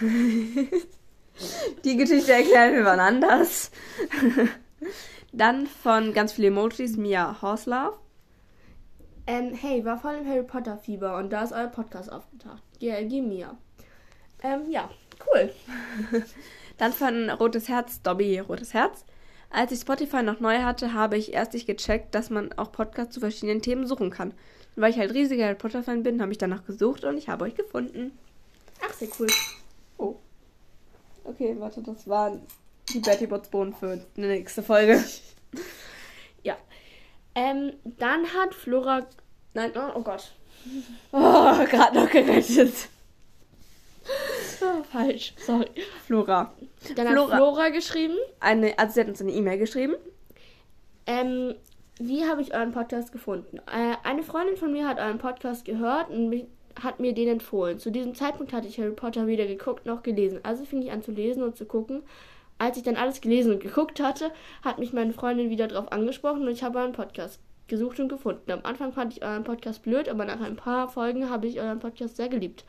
Die 1.85 1.97
Geschichte 1.97 2.33
erklären 2.33 2.75
wir 2.75 2.85
wann 2.85 2.99
anders. 2.99 3.71
Dann 5.33 5.67
von 5.69 6.13
ganz 6.13 6.33
viele 6.33 6.49
Emojis, 6.49 6.97
Mia 6.97 7.41
Horslav. 7.41 7.97
Ähm, 9.29 9.53
hey, 9.53 9.85
war 9.85 9.99
voll 9.99 10.15
im 10.15 10.27
Harry 10.27 10.43
Potter 10.43 10.79
Fieber 10.79 11.19
und 11.19 11.29
da 11.31 11.45
ist 11.45 11.53
euer 11.53 11.67
Podcast 11.67 12.11
aufgetaucht. 12.11 12.63
Ja, 12.79 12.99
geh 13.03 13.21
mir. 13.21 13.59
Ähm, 14.43 14.71
ja, 14.71 14.89
cool. 15.27 15.53
Dann 16.79 16.95
von 16.95 17.29
Rotes 17.29 17.69
Herz, 17.69 18.01
Dobby 18.01 18.39
Rotes 18.39 18.73
Herz. 18.73 19.05
Als 19.51 19.71
ich 19.71 19.81
Spotify 19.81 20.23
noch 20.23 20.41
neu 20.41 20.63
hatte, 20.63 20.95
habe 20.95 21.19
ich 21.19 21.35
erst 21.35 21.53
nicht 21.53 21.67
gecheckt, 21.67 22.15
dass 22.15 22.31
man 22.31 22.55
auch 22.55 22.73
Podcasts 22.73 23.13
zu 23.13 23.21
verschiedenen 23.21 23.61
Themen 23.61 23.87
suchen 23.87 24.09
kann. 24.09 24.31
Und 24.31 24.83
weil 24.83 24.93
ich 24.93 24.99
halt 24.99 25.13
riesiger 25.13 25.45
Harry 25.45 25.57
Potter 25.57 25.83
Fan 25.83 26.03
bin, 26.03 26.23
habe 26.23 26.33
ich 26.33 26.39
danach 26.39 26.65
gesucht 26.65 27.05
und 27.05 27.19
ich 27.19 27.29
habe 27.29 27.45
euch 27.45 27.55
gefunden. 27.55 28.13
Ach, 28.81 28.95
sehr 28.95 29.09
cool. 29.21 29.27
Oh. 29.99 30.17
Okay, 31.25 31.55
warte, 31.59 31.83
das 31.83 32.09
waren 32.09 32.41
die 32.95 33.01
Betty 33.01 33.27
Bots 33.27 33.51
Bohnen 33.51 33.75
für 33.75 34.01
eine 34.17 34.27
nächste 34.29 34.63
Folge. 34.63 35.05
Ähm, 37.35 37.73
dann 37.85 38.33
hat 38.35 38.55
Flora. 38.55 39.07
Nein, 39.55 39.73
oh, 39.77 39.93
oh 39.95 40.03
Gott. 40.03 40.33
Oh, 41.13 41.65
gerade 41.71 41.97
noch 41.97 42.11
gerettet. 42.11 42.89
Oh, 44.61 44.83
falsch. 44.93 45.35
Sorry. 45.39 45.69
Flora. 46.07 46.53
Dann 46.95 47.09
Flora. 47.09 47.31
hat 47.31 47.37
Flora 47.37 47.69
geschrieben. 47.71 48.17
Eine, 48.41 48.79
also 48.79 48.95
sie 48.95 49.01
hat 49.01 49.09
uns 49.09 49.21
eine 49.21 49.33
E-Mail 49.33 49.59
geschrieben. 49.59 49.95
Ähm, 51.07 51.55
wie 51.99 52.25
habe 52.27 52.43
ich 52.43 52.55
euren 52.55 52.73
Podcast 52.73 53.13
gefunden? 53.13 53.59
Äh, 53.67 53.97
eine 54.05 54.23
Freundin 54.23 54.57
von 54.57 54.73
mir 54.73 54.87
hat 54.87 54.99
euren 54.99 55.19
Podcast 55.19 55.65
gehört 55.65 56.11
und 56.11 56.29
mich, 56.29 56.47
hat 56.83 57.01
mir 57.01 57.13
den 57.13 57.29
empfohlen. 57.29 57.79
Zu 57.79 57.91
diesem 57.91 58.15
Zeitpunkt 58.15 58.53
hatte 58.53 58.69
ich 58.69 58.79
Harry 58.79 58.93
Potter 58.93 59.27
weder 59.27 59.47
geguckt 59.47 59.87
noch 59.87 60.03
gelesen. 60.03 60.41
Also 60.43 60.65
fing 60.65 60.83
ich 60.83 60.93
an 60.93 61.03
zu 61.03 61.11
lesen 61.11 61.43
und 61.43 61.57
zu 61.57 61.65
gucken. 61.65 62.03
Als 62.59 62.77
ich 62.77 62.83
dann 62.83 62.97
alles 62.97 63.21
gelesen 63.21 63.53
und 63.53 63.61
geguckt 63.63 64.01
hatte, 64.01 64.33
hat 64.63 64.79
mich 64.79 64.93
meine 64.93 65.13
Freundin 65.13 65.49
wieder 65.51 65.69
darauf 65.69 65.93
angesprochen 65.93 66.43
und 66.43 66.49
ich 66.49 66.63
habe 66.63 66.81
einen 66.81 66.93
Podcast 66.93 67.41
gesucht 67.69 68.01
und 68.01 68.09
gefunden. 68.09 68.51
Am 68.51 68.61
Anfang 68.65 68.93
fand 68.93 69.13
ich 69.13 69.23
euren 69.23 69.45
Podcast 69.45 69.83
blöd, 69.83 70.09
aber 70.09 70.25
nach 70.25 70.41
ein 70.41 70.57
paar 70.57 70.89
Folgen 70.89 71.31
habe 71.31 71.47
ich 71.47 71.61
euren 71.61 71.79
Podcast 71.79 72.17
sehr 72.17 72.29
geliebt. 72.29 72.65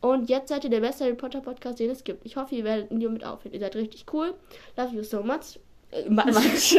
Und 0.00 0.30
jetzt 0.30 0.48
seid 0.48 0.64
ihr 0.64 0.70
der 0.70 0.80
beste 0.80 1.04
Harry 1.04 1.14
Potter 1.14 1.40
Podcast, 1.40 1.78
den 1.78 1.90
es 1.90 2.04
gibt. 2.04 2.24
Ich 2.24 2.36
hoffe, 2.36 2.54
ihr 2.54 2.64
werdet 2.64 2.90
ihn 2.90 3.12
mit 3.12 3.24
aufhören. 3.24 3.52
Ihr 3.52 3.60
seid 3.60 3.76
richtig 3.76 4.06
cool. 4.12 4.34
Love 4.76 4.94
you 4.96 5.02
so 5.02 5.22
much. 5.22 5.60
Äh, 5.90 6.08
much. 6.08 6.24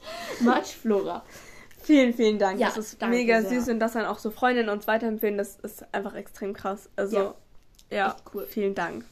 much 0.40 0.76
Flora. 0.80 1.24
Vielen, 1.78 2.14
vielen 2.14 2.38
Dank. 2.38 2.60
Ja, 2.60 2.68
das 2.68 2.78
ist 2.92 3.00
mega 3.06 3.42
sehr. 3.42 3.60
süß 3.60 3.70
und 3.70 3.80
dass 3.80 3.94
dann 3.94 4.06
auch 4.06 4.18
so 4.18 4.30
Freundinnen 4.30 4.68
uns 4.68 4.86
weiterempfehlen, 4.86 5.36
das 5.36 5.56
ist 5.56 5.84
einfach 5.92 6.14
extrem 6.14 6.52
krass. 6.54 6.88
Also, 6.96 7.16
Ja. 7.16 7.34
ja, 7.90 8.16
cool. 8.32 8.46
vielen 8.46 8.74
Dank. 8.74 9.04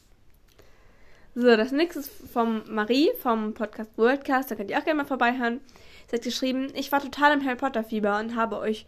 So, 1.35 1.57
das 1.57 1.73
nächste 1.73 2.01
ist 2.01 2.11
vom 2.33 2.63
Marie 2.69 3.11
vom 3.23 3.55
Podcast 3.55 3.91
Worldcast, 3.97 4.51
da 4.51 4.55
könnt 4.55 4.71
ihr 4.71 4.79
auch 4.79 4.85
gerne 4.85 5.03
mal 5.03 5.07
vorbeihören. 5.07 5.61
Sie 6.09 6.17
hat 6.17 6.23
geschrieben, 6.23 6.69
ich 6.75 6.93
war 6.93 7.01
total 7.01 7.33
im 7.33 7.45
Harry 7.45 7.57
Potter 7.57 7.85
Fieber 7.85 8.19
und 8.19 8.37
habe 8.37 8.59
euch 8.59 8.87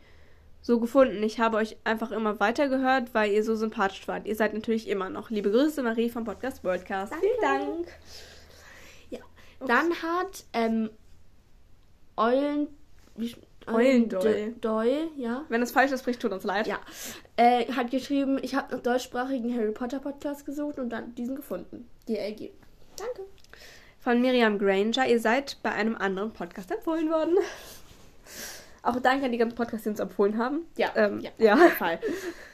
so 0.60 0.78
gefunden. 0.78 1.22
Ich 1.22 1.40
habe 1.40 1.56
euch 1.56 1.76
einfach 1.84 2.10
immer 2.10 2.40
weitergehört, 2.40 3.14
weil 3.14 3.32
ihr 3.32 3.44
so 3.44 3.54
sympathisch 3.54 4.06
wart. 4.08 4.26
Ihr 4.26 4.36
seid 4.36 4.52
natürlich 4.54 4.88
immer 4.88 5.08
noch. 5.08 5.30
Liebe 5.30 5.50
Grüße, 5.50 5.82
Marie 5.82 6.10
vom 6.10 6.24
Podcast 6.24 6.64
Worldcast. 6.64 7.12
Danke. 7.12 7.26
Vielen 7.26 7.40
Dank. 7.40 7.86
Dann 9.66 9.90
hat 10.02 10.44
ähm, 10.52 10.90
Eulen. 12.16 12.68
Wie, 13.16 13.34
Eulendoll. 13.66 14.54
Doll, 14.60 15.08
ja. 15.16 15.44
Wenn 15.48 15.62
es 15.62 15.72
falsch 15.72 15.92
ist, 15.92 16.00
spricht, 16.00 16.20
tut 16.20 16.32
uns 16.32 16.44
leid. 16.44 16.66
Ja. 16.66 16.78
Äh, 17.36 17.66
hat 17.72 17.90
geschrieben, 17.90 18.38
ich 18.42 18.54
habe 18.54 18.74
nach 18.74 18.82
deutschsprachigen 18.82 19.54
Harry 19.56 19.72
Potter 19.72 20.00
Podcast 20.00 20.46
gesucht 20.46 20.78
und 20.78 20.90
dann 20.90 21.14
diesen 21.14 21.36
gefunden. 21.36 21.88
DLG. 22.08 22.50
Danke. 22.96 23.22
Von 24.00 24.20
Miriam 24.20 24.58
Granger. 24.58 25.06
Ihr 25.06 25.18
seid 25.20 25.56
bei 25.62 25.72
einem 25.72 25.96
anderen 25.96 26.32
Podcast 26.32 26.70
empfohlen 26.70 27.10
worden. 27.10 27.36
Auch 28.82 29.00
danke 29.00 29.24
an 29.24 29.32
die 29.32 29.38
ganzen 29.38 29.56
Podcasts, 29.56 29.84
die 29.84 29.88
uns 29.90 30.00
empfohlen 30.00 30.36
haben. 30.36 30.66
Ja, 30.76 30.92
Ähm, 30.94 31.20
ja, 31.20 31.30
ja. 31.38 31.54
auf 31.54 31.60
jeden 31.60 31.72
Fall. 31.76 32.00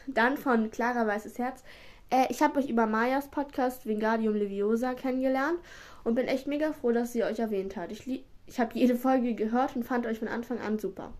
Dann 0.06 0.36
von 0.36 0.70
Clara 0.70 1.06
Weißes 1.06 1.38
Herz. 1.38 1.64
Äh, 2.10 2.26
ich 2.30 2.40
habe 2.42 2.58
euch 2.58 2.68
über 2.68 2.86
Mayas 2.86 3.28
Podcast 3.28 3.86
Wingardium 3.86 4.34
Leviosa 4.34 4.94
kennengelernt 4.94 5.58
und 6.04 6.14
bin 6.14 6.28
echt 6.28 6.46
mega 6.46 6.72
froh, 6.72 6.92
dass 6.92 7.12
sie 7.12 7.24
euch 7.24 7.38
erwähnt 7.40 7.76
hat. 7.76 7.90
Ich, 7.92 8.24
ich 8.50 8.58
habe 8.58 8.70
jede 8.74 8.96
Folge 8.96 9.34
gehört 9.34 9.76
und 9.76 9.84
fand 9.84 10.06
euch 10.06 10.18
von 10.18 10.28
Anfang 10.28 10.58
an 10.60 10.78
super. 10.78 11.12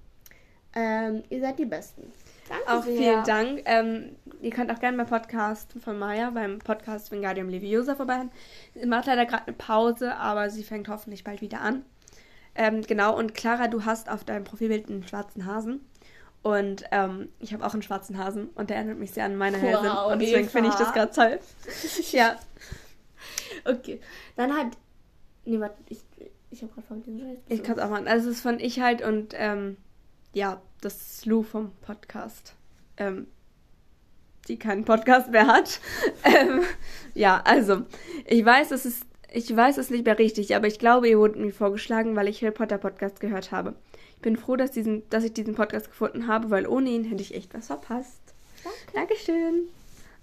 Ähm, 0.74 1.22
ihr 1.30 1.40
seid 1.40 1.58
die 1.58 1.64
Besten. 1.64 2.12
Danke 2.48 2.68
Auch 2.68 2.84
sehr. 2.84 2.96
vielen 2.96 3.24
Dank. 3.24 3.62
Ähm, 3.64 4.16
ihr 4.40 4.50
könnt 4.50 4.70
auch 4.70 4.80
gerne 4.80 4.96
beim 4.96 5.06
Podcast 5.06 5.72
von 5.82 5.98
Maya, 5.98 6.30
beim 6.30 6.58
Podcast 6.58 7.10
Wingardium 7.10 7.48
Leviosa 7.48 7.94
vorbeihören. 7.94 8.30
Sie 8.74 8.86
macht 8.86 9.06
leider 9.06 9.26
gerade 9.26 9.46
eine 9.46 9.56
Pause, 9.56 10.14
aber 10.16 10.50
sie 10.50 10.62
fängt 10.62 10.88
hoffentlich 10.88 11.24
bald 11.24 11.40
wieder 11.40 11.60
an. 11.60 11.84
Ähm, 12.54 12.82
genau, 12.82 13.16
und 13.16 13.34
Clara, 13.34 13.68
du 13.68 13.84
hast 13.84 14.10
auf 14.10 14.24
deinem 14.24 14.44
Profilbild 14.44 14.88
einen 14.88 15.06
schwarzen 15.06 15.46
Hasen. 15.46 15.80
Und 16.42 16.84
ähm, 16.90 17.28
ich 17.38 17.52
habe 17.52 17.64
auch 17.64 17.74
einen 17.74 17.82
schwarzen 17.82 18.16
Hasen 18.18 18.48
und 18.54 18.70
der 18.70 18.76
erinnert 18.76 18.98
mich 18.98 19.12
sehr 19.12 19.24
an 19.24 19.36
meine 19.36 19.60
Wow. 19.60 20.12
Und 20.12 20.20
deswegen 20.20 20.48
finde 20.48 20.70
ich 20.70 20.74
das 20.76 20.92
gerade 20.92 21.12
toll. 21.12 21.38
ja, 22.12 22.36
Okay. 23.64 24.00
Dann 24.36 24.56
hat. 24.56 24.76
Nee, 25.44 25.60
warte, 25.60 25.76
ich, 25.88 25.98
ich 26.50 26.62
habe 26.62 26.72
gerade 26.72 26.86
vergessen. 26.86 27.38
ich 27.48 27.62
kann 27.62 27.78
es 27.78 27.82
auch 27.82 27.90
machen. 27.90 28.08
Also 28.08 28.28
es 28.28 28.36
ist 28.36 28.42
von 28.42 28.58
ich 28.58 28.80
halt 28.80 29.02
und 29.02 29.34
ähm, 29.36 29.76
ja, 30.32 30.60
das 30.80 31.00
ist 31.00 31.26
Lou 31.26 31.42
vom 31.42 31.72
Podcast. 31.82 32.54
Ähm, 32.96 33.26
die 34.48 34.58
keinen 34.58 34.84
Podcast 34.84 35.30
mehr 35.30 35.46
hat. 35.46 35.80
ähm, 36.24 36.62
ja, 37.14 37.40
also, 37.44 37.82
ich 38.26 38.44
weiß, 38.44 38.70
es 38.72 38.84
ist, 38.84 39.06
ich 39.30 39.54
weiß 39.54 39.78
es 39.78 39.90
nicht 39.90 40.04
mehr 40.04 40.18
richtig, 40.18 40.56
aber 40.56 40.66
ich 40.66 40.78
glaube, 40.78 41.08
ihr 41.08 41.18
wurdet 41.18 41.36
mir 41.36 41.52
vorgeschlagen, 41.52 42.16
weil 42.16 42.28
ich 42.28 42.42
Harry 42.42 42.52
Potter 42.52 42.78
Podcast 42.78 43.20
gehört 43.20 43.52
habe. 43.52 43.74
Ich 44.16 44.22
bin 44.22 44.36
froh, 44.36 44.56
dass, 44.56 44.70
diesen, 44.72 45.08
dass 45.10 45.24
ich 45.24 45.32
diesen 45.32 45.54
Podcast 45.54 45.88
gefunden 45.88 46.26
habe, 46.26 46.50
weil 46.50 46.66
ohne 46.66 46.90
ihn 46.90 47.04
hätte 47.04 47.22
ich 47.22 47.34
echt 47.34 47.54
was 47.54 47.68
verpasst. 47.68 48.20
Danke. 48.64 48.78
Dankeschön. 48.94 49.68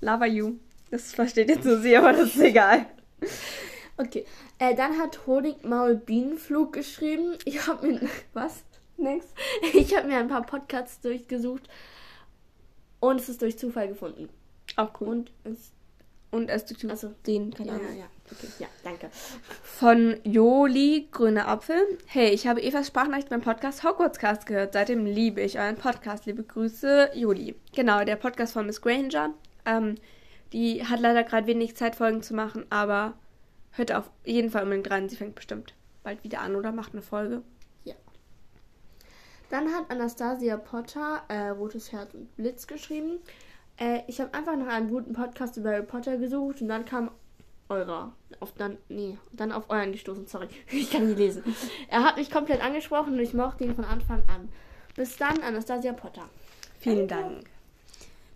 Lava 0.01 0.25
you. 0.25 0.55
Das 0.91 1.13
versteht 1.13 1.49
jetzt 1.49 1.65
nur 1.65 1.79
sie, 1.79 1.97
aber 1.97 2.13
das 2.13 2.35
ist 2.35 2.41
egal. 2.41 2.85
Okay. 3.97 4.25
Äh, 4.59 4.75
dann 4.75 4.97
hat 4.99 5.25
Honigmaul 5.25 5.95
Bienenflug 5.95 6.73
geschrieben. 6.73 7.35
Ich 7.45 7.67
habe 7.67 7.87
mir. 7.87 8.01
Was? 8.33 8.63
Nix. 8.97 9.27
Ich 9.73 9.95
habe 9.95 10.07
mir 10.07 10.17
ein 10.17 10.27
paar 10.27 10.45
Podcasts 10.45 10.99
durchgesucht 11.01 11.69
und 12.99 13.19
es 13.19 13.29
ist 13.29 13.41
durch 13.41 13.57
Zufall 13.57 13.87
gefunden. 13.87 14.29
Auch 14.75 14.89
cool. 14.99 15.07
Und 15.07 15.31
es. 15.43 15.71
Und 16.29 16.49
es 16.49 16.65
tut 16.65 16.83
Also, 16.89 17.13
den, 17.25 17.53
keine 17.53 17.71
ja, 17.71 17.77
ja. 17.77 18.05
Okay, 18.29 18.47
ja, 18.59 18.67
danke. 18.83 19.09
Von 19.63 20.17
Joli 20.25 21.07
Grüner 21.09 21.47
Apfel. 21.47 21.97
Hey, 22.05 22.31
ich 22.31 22.47
habe 22.47 22.61
Evas 22.61 22.87
Sprachnachricht 22.87 23.29
beim 23.29 23.39
Podcast 23.39 23.83
Hogwartscast 23.83 24.45
gehört. 24.45 24.73
Seitdem 24.73 25.05
liebe 25.05 25.41
ich 25.41 25.57
euren 25.57 25.77
Podcast. 25.77 26.25
Liebe 26.25 26.43
Grüße, 26.43 27.11
Joli. 27.13 27.55
Genau, 27.73 28.03
der 28.03 28.17
Podcast 28.17 28.51
von 28.53 28.65
Miss 28.65 28.81
Granger. 28.81 29.33
Ähm, 29.65 29.95
die 30.51 30.85
hat 30.85 30.99
leider 30.99 31.23
gerade 31.23 31.47
wenig 31.47 31.77
Zeit, 31.77 31.95
Folgen 31.95 32.21
zu 32.21 32.33
machen, 32.33 32.65
aber 32.69 33.13
hört 33.77 33.93
auf 33.93 34.09
jeden 34.25 34.49
Fall 34.49 34.63
unbedingt 34.63 34.91
rein. 34.91 35.09
Sie 35.09 35.15
fängt 35.15 35.35
bestimmt 35.35 35.73
bald 36.03 36.23
wieder 36.23 36.41
an 36.41 36.55
oder 36.55 36.71
macht 36.71 36.93
eine 36.93 37.01
Folge. 37.01 37.43
Dann 39.49 39.73
hat 39.73 39.89
Anastasia 39.89 40.57
Potter 40.57 41.23
äh, 41.29 41.49
Rotes 41.49 41.91
Herz 41.91 42.13
und 42.13 42.35
Blitz 42.35 42.67
geschrieben. 42.67 43.19
Äh, 43.77 44.01
ich 44.07 44.19
habe 44.19 44.33
einfach 44.33 44.57
nach 44.57 44.67
einem 44.67 44.89
guten 44.89 45.13
Podcast 45.13 45.57
über 45.57 45.71
Harry 45.71 45.83
Potter 45.83 46.17
gesucht 46.17 46.61
und 46.61 46.67
dann 46.67 46.83
kam 46.83 47.11
eurer. 47.69 48.13
Auf 48.39 48.53
dann, 48.53 48.77
nee, 48.89 49.17
dann 49.31 49.51
auf 49.51 49.69
euren 49.69 49.91
gestoßen, 49.93 50.27
sorry. 50.27 50.47
Ich 50.69 50.91
kann 50.91 51.07
nicht 51.07 51.17
lesen. 51.17 51.43
Er 51.89 52.03
hat 52.03 52.17
mich 52.17 52.29
komplett 52.29 52.61
angesprochen 52.61 53.13
und 53.13 53.19
ich 53.19 53.33
mochte 53.33 53.63
ihn 53.63 53.75
von 53.75 53.85
Anfang 53.85 54.23
an. 54.27 54.49
Bis 54.95 55.15
dann, 55.17 55.41
Anastasia 55.41 55.93
Potter. 55.93 56.27
Vielen 56.79 57.07
Dank. 57.07 57.45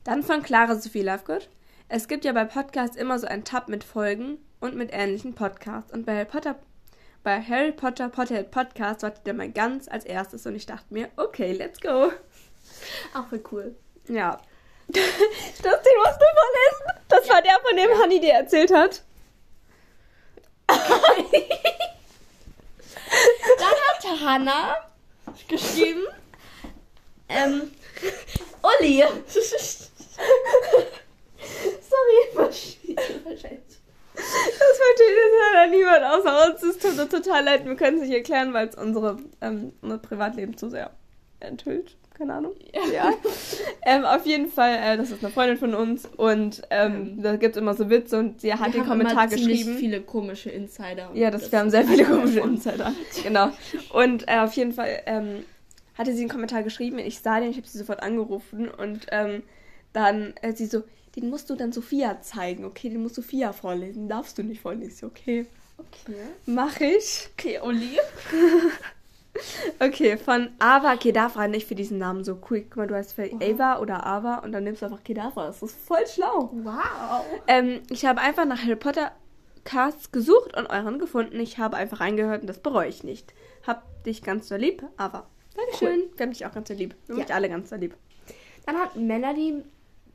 Dann 0.04 0.24
von 0.24 0.42
Clara 0.44 0.76
Sophie 0.76 1.02
Lovegood. 1.02 1.50
Es 1.90 2.08
gibt 2.08 2.24
ja 2.24 2.32
bei 2.32 2.46
Podcasts 2.46 2.96
immer 2.96 3.20
so 3.20 3.28
einen 3.28 3.44
Tab 3.44 3.68
mit 3.68 3.84
Folgen 3.84 4.38
und 4.62 4.76
mit 4.76 4.92
ähnlichen 4.94 5.36
Podcasts. 5.36 5.92
Und 5.92 6.06
bei 6.06 6.14
Harry 6.16 6.26
Potter, 6.26 6.56
bei 7.24 7.42
Harry 7.42 7.74
Potter 7.74 8.08
Potterhead 8.10 8.52
Podcast 8.52 9.04
wartet 9.04 9.28
der 9.28 9.34
mal 9.34 9.52
ganz 9.52 9.90
als 9.90 10.06
erstes 10.06 10.46
und 10.46 10.56
ich 10.56 10.66
dachte 10.66 10.86
mir, 10.92 11.10
okay, 11.18 11.52
let's 11.52 11.82
go. 11.82 12.12
Auch 13.14 13.28
voll 13.28 13.44
cool. 13.52 13.76
Ja. 14.08 14.40
das 14.88 15.02
den 15.02 15.64
musst 15.64 16.20
du 16.20 16.26
vorlesen. 16.40 16.86
Das 17.10 17.30
war 17.30 17.42
der, 17.42 17.60
von 17.68 17.76
dem 17.76 17.92
Honey 18.02 18.20
dir 18.20 18.34
erzählt 18.34 18.74
hat. 18.74 19.04
Dann 20.68 20.80
hat 23.60 24.22
Hannah 24.26 24.78
geschrieben. 25.48 26.08
Ähm, 27.30 27.72
Uli. 28.62 29.04
Sorry, 31.90 32.20
wahrscheinlich. 32.36 33.71
Das 34.14 34.78
versteht 34.78 35.16
jetzt 35.16 35.54
leider 35.54 35.72
niemand 35.72 36.04
außer 36.04 36.52
uns. 36.52 36.64
Es 36.64 36.78
tut 36.78 37.00
uns 37.00 37.10
total 37.10 37.44
leid. 37.44 37.66
Wir 37.66 37.76
können 37.76 37.98
es 37.98 38.04
nicht 38.04 38.14
erklären, 38.14 38.54
weil 38.54 38.68
es 38.68 38.76
unsere, 38.76 39.18
ähm, 39.42 39.74
unser 39.82 39.98
Privatleben 39.98 40.58
zu 40.58 40.70
sehr 40.70 40.92
enthüllt. 41.40 41.96
Keine 42.22 42.36
Ahnung. 42.36 42.54
Ja. 42.94 43.14
ähm, 43.84 44.06
auf 44.06 44.26
jeden 44.26 44.48
Fall, 44.48 44.76
äh, 44.76 44.98
das 44.98 45.10
ist 45.10 45.24
eine 45.24 45.34
Freundin 45.34 45.58
von 45.58 45.74
uns 45.74 46.06
und 46.18 46.62
ähm, 46.70 47.22
da 47.22 47.36
gibt 47.36 47.56
es 47.56 47.62
immer 47.62 47.74
so 47.74 47.90
Witze 47.90 48.20
und 48.20 48.42
sie 48.42 48.54
hat 48.54 48.76
den 48.76 48.86
Kommentar 48.86 49.28
geschrieben. 49.28 49.76
viele 49.76 50.02
komische 50.02 50.52
Insider. 50.52 51.10
Ja, 51.16 51.32
das, 51.32 51.52
wir 51.52 51.58
haben 51.58 51.72
sehr 51.72 51.84
viele 51.84 52.06
komische 52.06 52.42
Insider. 52.42 52.94
Genau. 53.24 53.50
Und 53.92 54.28
äh, 54.28 54.38
auf 54.38 54.54
jeden 54.54 54.72
Fall 54.72 55.02
ähm, 55.08 55.46
hatte 55.98 56.14
sie 56.14 56.22
einen 56.22 56.30
Kommentar 56.30 56.62
geschrieben. 56.62 57.00
Ich 57.00 57.20
sah 57.20 57.40
den, 57.40 57.50
ich 57.50 57.58
habe 57.58 57.68
sie 57.68 57.80
sofort 57.80 58.04
angerufen 58.04 58.70
und 58.70 59.08
ähm, 59.12 59.42
dann 59.94 60.34
äh, 60.42 60.54
sie 60.54 60.68
so, 60.68 60.84
den 61.16 61.30
musst 61.30 61.50
du 61.50 61.56
dann 61.56 61.72
Sophia 61.72 62.22
zeigen, 62.22 62.66
okay? 62.66 62.90
Den 62.90 63.02
muss 63.04 63.16
Sophia 63.16 63.54
vorlesen, 63.54 64.08
darfst 64.08 64.38
du 64.38 64.44
nicht 64.44 64.62
vorlesen. 64.62 65.08
Okay, 65.10 65.46
Okay. 65.78 66.16
mach 66.46 66.80
ich. 66.80 67.30
Okay, 67.38 67.60
Uli. 67.64 67.98
Okay, 69.80 70.18
von 70.18 70.50
Ava 70.60 70.98
Kedavra, 70.98 71.48
nicht 71.48 71.66
für 71.66 71.74
diesen 71.74 71.98
Namen 71.98 72.24
so 72.26 72.38
cool. 72.50 72.62
Guck 72.64 72.76
mal, 72.76 72.88
du 72.88 72.96
heißt 72.96 73.14
für 73.14 73.30
Ava 73.42 73.80
oder 73.80 74.06
Ava 74.06 74.40
und 74.40 74.52
dann 74.52 74.66
nimmst 74.66 74.82
du 74.82 74.88
einfach 74.88 75.04
Kedavra. 75.04 75.48
Das 75.48 75.64
ist 75.64 75.78
voll 75.78 76.06
schlau. 76.06 76.50
Wow. 76.54 77.24
Ähm, 77.48 77.80
ich 77.90 78.06
habe 78.06 78.20
einfach 78.20 78.46
nach 78.46 78.62
Harry 78.62 78.76
Potter 78.76 79.12
Casts 79.64 80.12
gesucht 80.12 80.56
und 80.58 80.68
euren 80.70 81.00
gefunden. 81.00 81.40
Ich 81.40 81.58
habe 81.60 81.78
einfach 81.78 82.02
reingehört 82.02 82.42
und 82.42 82.48
das 82.48 82.60
bereue 82.60 82.90
ich 82.90 83.04
nicht. 83.04 83.34
Hab 83.66 84.04
dich 84.04 84.22
ganz 84.22 84.50
so 84.50 84.56
lieb, 84.58 84.84
aber 84.98 85.28
Dankeschön. 85.56 86.10
Wir 86.18 86.26
haben 86.26 86.34
dich 86.34 86.46
auch 86.46 86.52
ganz 86.54 86.68
so 86.68 86.74
lieb. 86.74 86.94
Wir 87.08 87.14
haben 87.14 87.20
Ja. 87.22 87.26
dich 87.28 87.34
alle 87.36 87.50
ganz 87.50 87.70
so 87.70 87.76
lieb. 87.78 87.96
Dann 88.66 88.76
hat 88.78 88.96
Melody 88.98 89.64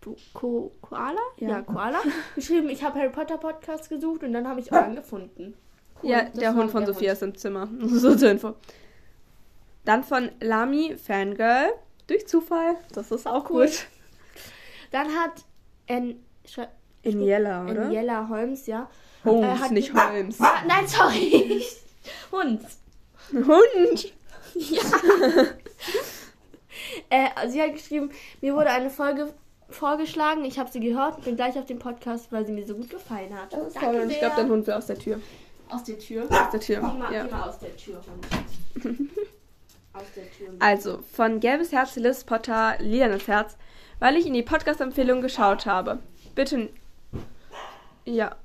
Bu- 0.07 0.17
Ko 0.35 0.73
Koala? 0.83 1.19
Ja. 1.39 1.49
Ja, 1.49 1.63
Koala. 1.63 1.99
geschrieben, 2.37 2.69
ich 2.71 2.85
habe 2.85 2.97
Harry 2.99 3.11
Potter 3.11 3.39
Podcast 3.39 3.89
gesucht 3.89 4.23
und 4.23 4.33
dann 4.33 4.47
habe 4.47 4.61
ich 4.61 4.71
euren 4.73 4.95
gefunden. 4.95 5.55
Cool, 6.01 6.11
Ja, 6.11 6.23
der 6.23 6.55
Hund 6.55 6.71
von 6.71 6.85
der 6.85 6.95
Sophia 6.95 7.13
ist 7.13 7.23
im 7.23 7.37
Zimmer. 7.37 7.69
So 7.81 8.15
zur 8.15 8.31
Info. 8.31 8.55
Dann 9.85 10.05
von 10.05 10.31
Lami 10.41 10.97
Fangirl. 10.97 11.73
Durch 12.07 12.29
Zufall. 12.29 12.77
Das 12.95 13.11
ist 13.11 13.27
auch 13.27 13.51
Cool. 13.51 13.67
gut. 13.67 13.87
Dann 14.93 15.09
hat 15.09 15.45
en, 15.89 16.25
schrei- 16.47 16.69
Iniella, 17.03 17.65
oder? 17.65 17.83
Eniella 17.87 18.29
Holmes, 18.29 18.67
ja. 18.69 18.89
Holmes, 19.25 19.45
äh, 19.45 19.63
hat- 19.65 19.71
nicht 19.73 19.93
Holmes. 19.93 20.41
Ah, 20.41 20.63
nein, 20.69 20.87
sorry. 20.87 21.65
Hund. 22.31 22.61
Hund. 23.33 24.13
Äh, 27.11 27.49
sie 27.49 27.61
hat 27.63 27.73
geschrieben, 27.73 28.11
mir 28.41 28.55
wurde 28.55 28.71
eine 28.71 28.91
Folge 28.91 29.33
vorgeschlagen, 29.69 30.45
ich 30.45 30.59
habe 30.59 30.71
sie 30.71 30.81
gehört 30.81 31.17
und 31.19 31.25
bin 31.25 31.37
gleich 31.37 31.59
auf 31.59 31.67
den 31.67 31.79
Podcast, 31.79 32.31
weil 32.33 32.47
sie 32.47 32.53
mir 32.53 32.67
so 32.67 32.75
gut 32.75 32.91
gefallen 32.91 33.35
hat. 33.35 33.53
Das 33.53 33.69
ist 33.69 33.77
toll. 33.79 33.97
Und 33.97 34.11
ich 34.11 34.19
glaube, 34.19 34.37
dein 34.37 34.49
Hund 34.51 34.67
will 34.67 34.75
aus 34.75 34.87
der 34.87 34.99
Tür. 34.99 35.21
Aus 35.69 35.83
der 35.85 35.99
Tür. 35.99 36.25
Aus 36.31 36.51
der 36.53 36.61
Tür. 36.61 36.81
Mal, 36.81 37.13
Ja. 37.13 37.25
mal 37.25 37.49
aus 37.49 37.59
der 37.59 37.77
Tür. 37.77 38.01
Aus 39.93 40.03
der 40.15 40.31
Tür. 40.31 40.49
Also, 40.59 40.99
von 41.11 41.41
gelbes 41.41 41.73
Herz 41.73 41.97
Liz 41.97 42.23
Potter, 42.23 42.75
lilanes 42.81 43.27
Herz, 43.29 43.57
weil 43.99 44.17
ich 44.17 44.27
in 44.27 44.35
die 44.35 44.43
Podcast-Empfehlung 44.43 45.23
geschaut 45.23 45.65
habe. 45.65 46.01
Bitte. 46.35 46.69
Ja. 48.05 48.37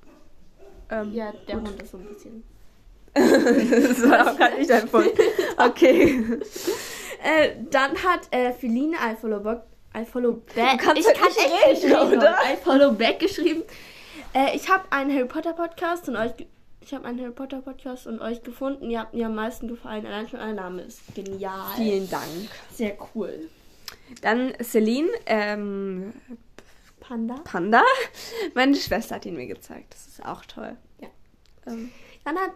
Ähm, 0.90 1.12
Ja, 1.14 1.34
der 1.50 1.58
Hund 1.58 1.82
ist 1.82 1.92
so 1.92 1.98
ein 1.98 2.06
bisschen. 2.06 2.44
das 3.14 4.10
war 4.10 4.32
auch 4.32 4.38
gerade 4.38 4.58
nicht 4.58 4.70
dein 4.70 4.88
Punkt. 4.88 5.12
Okay. 5.58 6.24
Äh, 7.24 7.52
dann 7.70 7.92
hat 8.04 8.22
äh, 8.32 8.52
Feline 8.52 8.98
I 9.96 10.06
follow, 10.06 10.34
back, 10.34 10.56
back. 10.56 10.80
kannst 10.80 11.02
ich 11.02 11.08
halt 11.08 11.18
kann 11.18 11.28
nicht 11.28 11.40
echt 11.40 11.84
reden, 11.84 12.10
nicht 12.10 12.18
oder? 12.18 12.36
I 12.52 12.56
follow 12.64 12.94
back 12.94 13.20
geschrieben. 13.20 13.64
Äh, 14.34 14.56
ich 14.56 14.70
habe 14.70 14.86
einen 14.92 15.14
Harry 15.14 15.28
Potter 15.28 15.54
Podcast 15.54 16.08
und 16.08 16.16
euch. 16.16 16.32
Ich 16.80 16.94
habe 16.94 17.06
einen 17.06 17.20
Harry 17.20 17.32
Potter 17.32 17.62
Podcast 17.62 18.08
und 18.08 18.22
euch 18.22 18.42
gefunden. 18.42 18.90
Ihr 18.90 19.00
habt 19.02 19.14
mir 19.14 19.26
am 19.28 19.36
meisten 19.36 19.68
gefallen. 19.68 20.06
Allein 20.06 20.28
schon 20.30 20.40
euer 20.40 20.54
Name 20.54 20.82
ist 20.82 21.02
genial. 21.14 21.76
Vielen 21.76 22.10
Dank. 22.10 22.26
Sehr 22.74 22.98
cool. 23.14 23.50
Dann 24.22 24.54
Celine, 24.64 25.10
ähm, 25.26 26.14
Panda. 27.02 27.36
Panda. 27.44 27.84
Meine 28.54 28.76
Schwester 28.76 29.16
hat 29.16 29.26
ihn 29.26 29.36
mir 29.36 29.48
gezeigt. 29.48 29.94
Das 29.94 30.08
ist 30.08 30.26
auch 30.26 30.46
toll. 30.46 30.78
Ja. 31.00 31.10
Ähm, 31.68 31.92
Dann 32.24 32.38
hat 32.38 32.52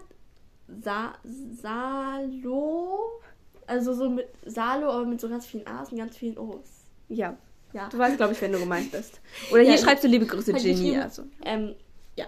Sa 0.81 1.13
Salo. 1.61 3.21
Also 3.67 3.93
so 3.93 4.09
mit 4.09 4.27
Salo, 4.45 4.89
aber 4.89 5.05
mit 5.05 5.19
so 5.19 5.27
ganz 5.27 5.45
vielen 5.45 5.67
A's 5.67 5.91
und 5.91 5.97
ganz 5.97 6.15
vielen 6.15 6.37
O's. 6.37 6.84
Ja. 7.09 7.37
Ja. 7.73 7.89
Du 7.89 7.97
weißt, 7.97 8.15
glaube 8.17 8.31
ich, 8.33 8.41
wenn 8.41 8.53
du 8.53 8.59
gemeint 8.59 8.91
bist. 8.91 9.19
Oder 9.51 9.61
hier 9.63 9.71
Ja, 9.71 9.77
schreibst 9.77 10.03
du 10.03 10.07
liebe 10.07 10.25
Grüße, 10.25 10.53
Ginny. 10.53 10.71
geschrieben, 10.73 11.01
Also. 11.01 11.23
Ähm, 11.43 11.75
ja. 12.15 12.25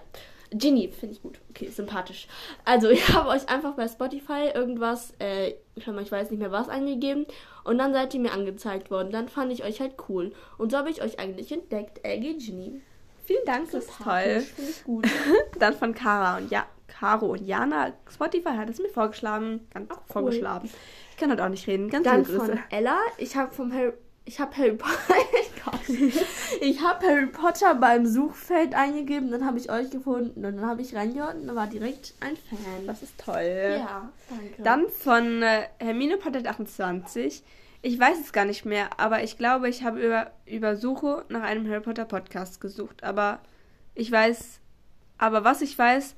Ginny, 0.51 0.89
finde 0.89 1.15
ich 1.15 1.21
gut. 1.21 1.39
Okay, 1.49 1.69
sympathisch. 1.69 2.27
Also, 2.65 2.89
ich 2.91 3.07
habe 3.13 3.29
euch 3.29 3.47
einfach 3.47 3.73
bei 3.75 3.87
Spotify 3.87 4.49
irgendwas, 4.53 5.13
äh, 5.19 5.53
ich 5.75 5.87
weiß 5.87 6.31
nicht 6.31 6.39
mehr 6.39 6.51
was, 6.51 6.67
eingegeben. 6.67 7.25
Und 7.63 7.77
dann 7.77 7.93
seid 7.93 8.13
ihr 8.13 8.19
mir 8.19 8.31
angezeigt 8.33 8.91
worden. 8.91 9.11
Dann 9.11 9.29
fand 9.29 9.51
ich 9.53 9.63
euch 9.63 9.79
halt 9.79 9.93
cool. 10.09 10.33
Und 10.57 10.71
so 10.71 10.77
habe 10.77 10.89
ich 10.89 11.01
euch 11.01 11.17
eigentlich 11.19 11.51
entdeckt. 11.51 11.99
LG 12.05 12.37
Ginny. 12.39 12.81
Vielen 13.25 13.45
Dank, 13.45 13.71
das 13.71 13.85
ist 13.85 13.91
toll. 14.03 14.41
Finde 14.41 14.71
ich 14.71 14.83
gut. 14.85 15.07
Dann 15.59 15.73
von 15.73 15.93
Kara 15.93 16.37
und 16.37 16.49
ja, 16.51 16.65
Caro 16.87 17.27
und 17.27 17.45
Jana. 17.45 17.93
Spotify 18.09 18.51
hat 18.55 18.69
es 18.69 18.79
mir 18.79 18.87
vorgeschlagen. 18.89 19.67
Ganz 19.73 19.89
cool. 19.91 19.97
vorgeschlagen. 20.07 20.69
Ich 21.11 21.17
kann 21.17 21.29
heute 21.31 21.43
auch 21.43 21.49
nicht 21.49 21.67
reden. 21.67 21.89
Ganz 21.89 22.05
Dann 22.05 22.21
liebe 22.23 22.37
Grüße. 22.37 22.51
von 22.53 22.59
Ella. 22.69 22.97
Ich 23.17 23.35
habe 23.35 23.53
vom 23.53 23.73
Harry. 23.73 23.91
Ich 24.27 24.41
habe 24.41 24.55
Harry 24.57 24.73
Potter. 24.73 25.15
ich 26.61 26.81
habe 26.81 27.07
Harry 27.07 27.27
Potter 27.27 27.75
beim 27.75 28.05
Suchfeld 28.05 28.75
eingegeben, 28.75 29.31
dann 29.31 29.45
habe 29.45 29.57
ich 29.57 29.71
euch 29.71 29.89
gefunden 29.89 30.43
und 30.45 30.57
dann 30.57 30.65
habe 30.65 30.81
ich 30.81 30.93
reingehört 30.93 31.35
und 31.35 31.47
dann 31.47 31.55
war 31.55 31.67
direkt 31.67 32.13
ein 32.19 32.35
Fan. 32.35 32.85
Das 32.85 33.01
ist 33.03 33.17
toll. 33.17 33.77
Ja, 33.79 34.09
danke. 34.29 34.61
Dann 34.63 34.89
von 34.89 35.41
äh, 35.41 35.63
Hermine 35.79 36.17
Potter 36.17 36.41
28. 36.47 37.41
Ich 37.83 37.97
weiß 37.97 38.19
es 38.19 38.33
gar 38.33 38.43
nicht 38.43 38.65
mehr, 38.65 38.99
aber 38.99 39.23
ich 39.23 39.37
glaube, 39.37 39.69
ich 39.69 39.83
habe 39.83 40.05
über, 40.05 40.31
über 40.45 40.75
Suche 40.75 41.23
nach 41.29 41.43
einem 41.43 41.65
Harry 41.69 41.81
Potter 41.81 42.03
Podcast 42.05 42.59
gesucht. 42.59 43.03
Aber 43.05 43.39
ich 43.95 44.11
weiß, 44.11 44.59
aber 45.17 45.45
was 45.45 45.61
ich 45.61 45.77
weiß, 45.77 46.15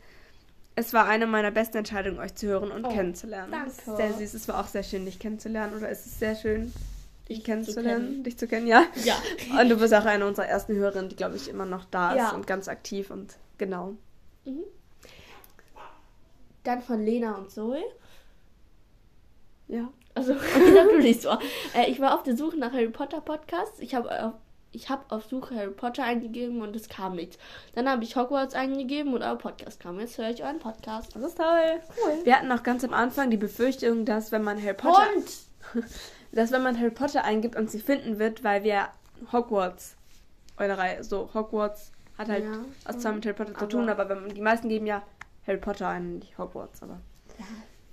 es 0.76 0.94
war 0.94 1.08
eine 1.08 1.28
meiner 1.28 1.52
besten 1.52 1.78
Entscheidungen, 1.78 2.18
euch 2.20 2.34
zu 2.34 2.48
hören 2.48 2.72
und 2.72 2.86
Oh, 2.86 2.90
kennenzulernen. 2.90 3.52
danke. 3.52 3.70
Ist 3.70 3.86
sehr 3.86 4.14
süß. 4.14 4.34
Es 4.34 4.48
war 4.48 4.62
auch 4.62 4.68
sehr 4.68 4.84
schön, 4.84 5.06
dich 5.06 5.20
kennenzulernen. 5.20 5.76
Oder 5.78 5.90
ist 5.90 6.06
es 6.08 6.18
sehr 6.18 6.36
schön, 6.36 6.74
dich 7.30 7.38
Dich 7.38 7.46
zu 7.46 7.52
kennenzulernen, 7.52 8.08
kennen. 8.08 8.24
dich 8.24 8.38
zu 8.38 8.48
kennen, 8.48 8.68
ja. 8.68 8.84
ja. 9.06 9.16
Und 9.62 9.70
du 9.70 9.78
bist 9.78 9.94
auch 9.94 10.06
eine 10.06 10.26
unserer 10.26 10.48
ersten 10.48 10.76
Hörerinnen, 10.76 11.10
die, 11.10 11.16
glaube 11.16 11.36
ich, 11.36 11.48
immer 11.50 11.66
noch 11.66 11.86
da 11.86 12.12
ist 12.12 12.18
Ja. 12.18 12.32
und 12.32 12.48
ganz 12.48 12.68
aktiv 12.68 13.12
und 13.12 13.36
genau. 13.58 13.96
Dann 16.64 16.82
von 16.82 17.04
Lena 17.04 17.36
und 17.36 17.50
Zoe. 17.52 17.82
Ja. 19.68 19.90
Also, 20.16 20.34
natürlich 20.76 21.22
so. 21.22 21.30
Äh, 21.76 21.90
ich 21.90 22.00
war 22.00 22.16
auf 22.16 22.24
der 22.24 22.36
Suche 22.36 22.58
nach 22.58 22.74
Harry 22.74 22.90
Potter 22.90 23.22
Podcasts. 23.22 23.80
Ich 23.80 23.96
habe 23.96 24.26
auf, 24.26 24.34
ich 24.72 24.88
auf 25.10 25.26
Suche 25.26 25.56
Harry 25.56 25.72
Potter 25.72 26.04
eingegeben 26.04 26.62
und 26.62 26.76
es 26.76 26.90
kam 26.90 27.16
nichts. 27.16 27.38
Dann 27.76 27.88
habe 27.88 28.04
ich 28.04 28.16
Hogwarts 28.16 28.56
eingegeben 28.56 29.14
und 29.14 29.22
euer 29.22 29.38
Podcast 29.38 29.80
kam. 29.80 30.00
Jetzt 30.00 30.18
höre 30.18 30.30
ich 30.32 30.44
euren 30.44 30.60
Podcast. 30.60 31.16
Das 31.16 31.24
ist 31.24 31.38
toll. 31.38 31.80
Cool. 32.04 32.26
Wir 32.26 32.36
hatten 32.36 32.52
auch 32.52 32.64
ganz 32.64 32.84
am 32.84 32.94
Anfang 32.94 33.30
die 33.30 33.38
Befürchtung, 33.38 34.06
dass 34.06 34.32
wenn 34.32 34.44
man 34.44 34.62
Harry 34.62 34.74
Potter, 34.76 35.08
Und 35.16 35.84
dass 36.32 36.52
wenn 36.52 36.64
man 36.64 36.78
Harry 36.80 36.92
Potter 36.92 37.24
eingibt 37.24 37.56
und 37.56 37.70
sie 37.70 37.80
finden 37.80 38.20
wird, 38.20 38.44
weil 38.44 38.64
wir 38.64 38.90
Hogwarts, 39.32 39.96
eure 40.58 40.78
Reihe, 40.78 41.04
so 41.04 41.30
Hogwarts 41.34 41.92
hat 42.18 42.30
halt 42.30 42.44
Ja, 42.44 42.60
was 42.86 43.00
zwar 43.00 43.14
mit 43.14 43.26
Harry 43.26 43.36
Potter 43.36 43.56
zu 43.56 43.68
tun, 43.68 43.90
aber 43.90 44.10
wenn 44.10 44.30
die 44.30 44.42
meisten 44.42 44.70
geben 44.70 44.86
ja 44.86 45.02
Harry 45.48 45.58
Potter 45.58 45.88
ein, 45.88 46.20
nicht 46.20 46.38
Hogwarts, 46.38 46.84
aber 46.84 47.00
Ja. 47.38 47.46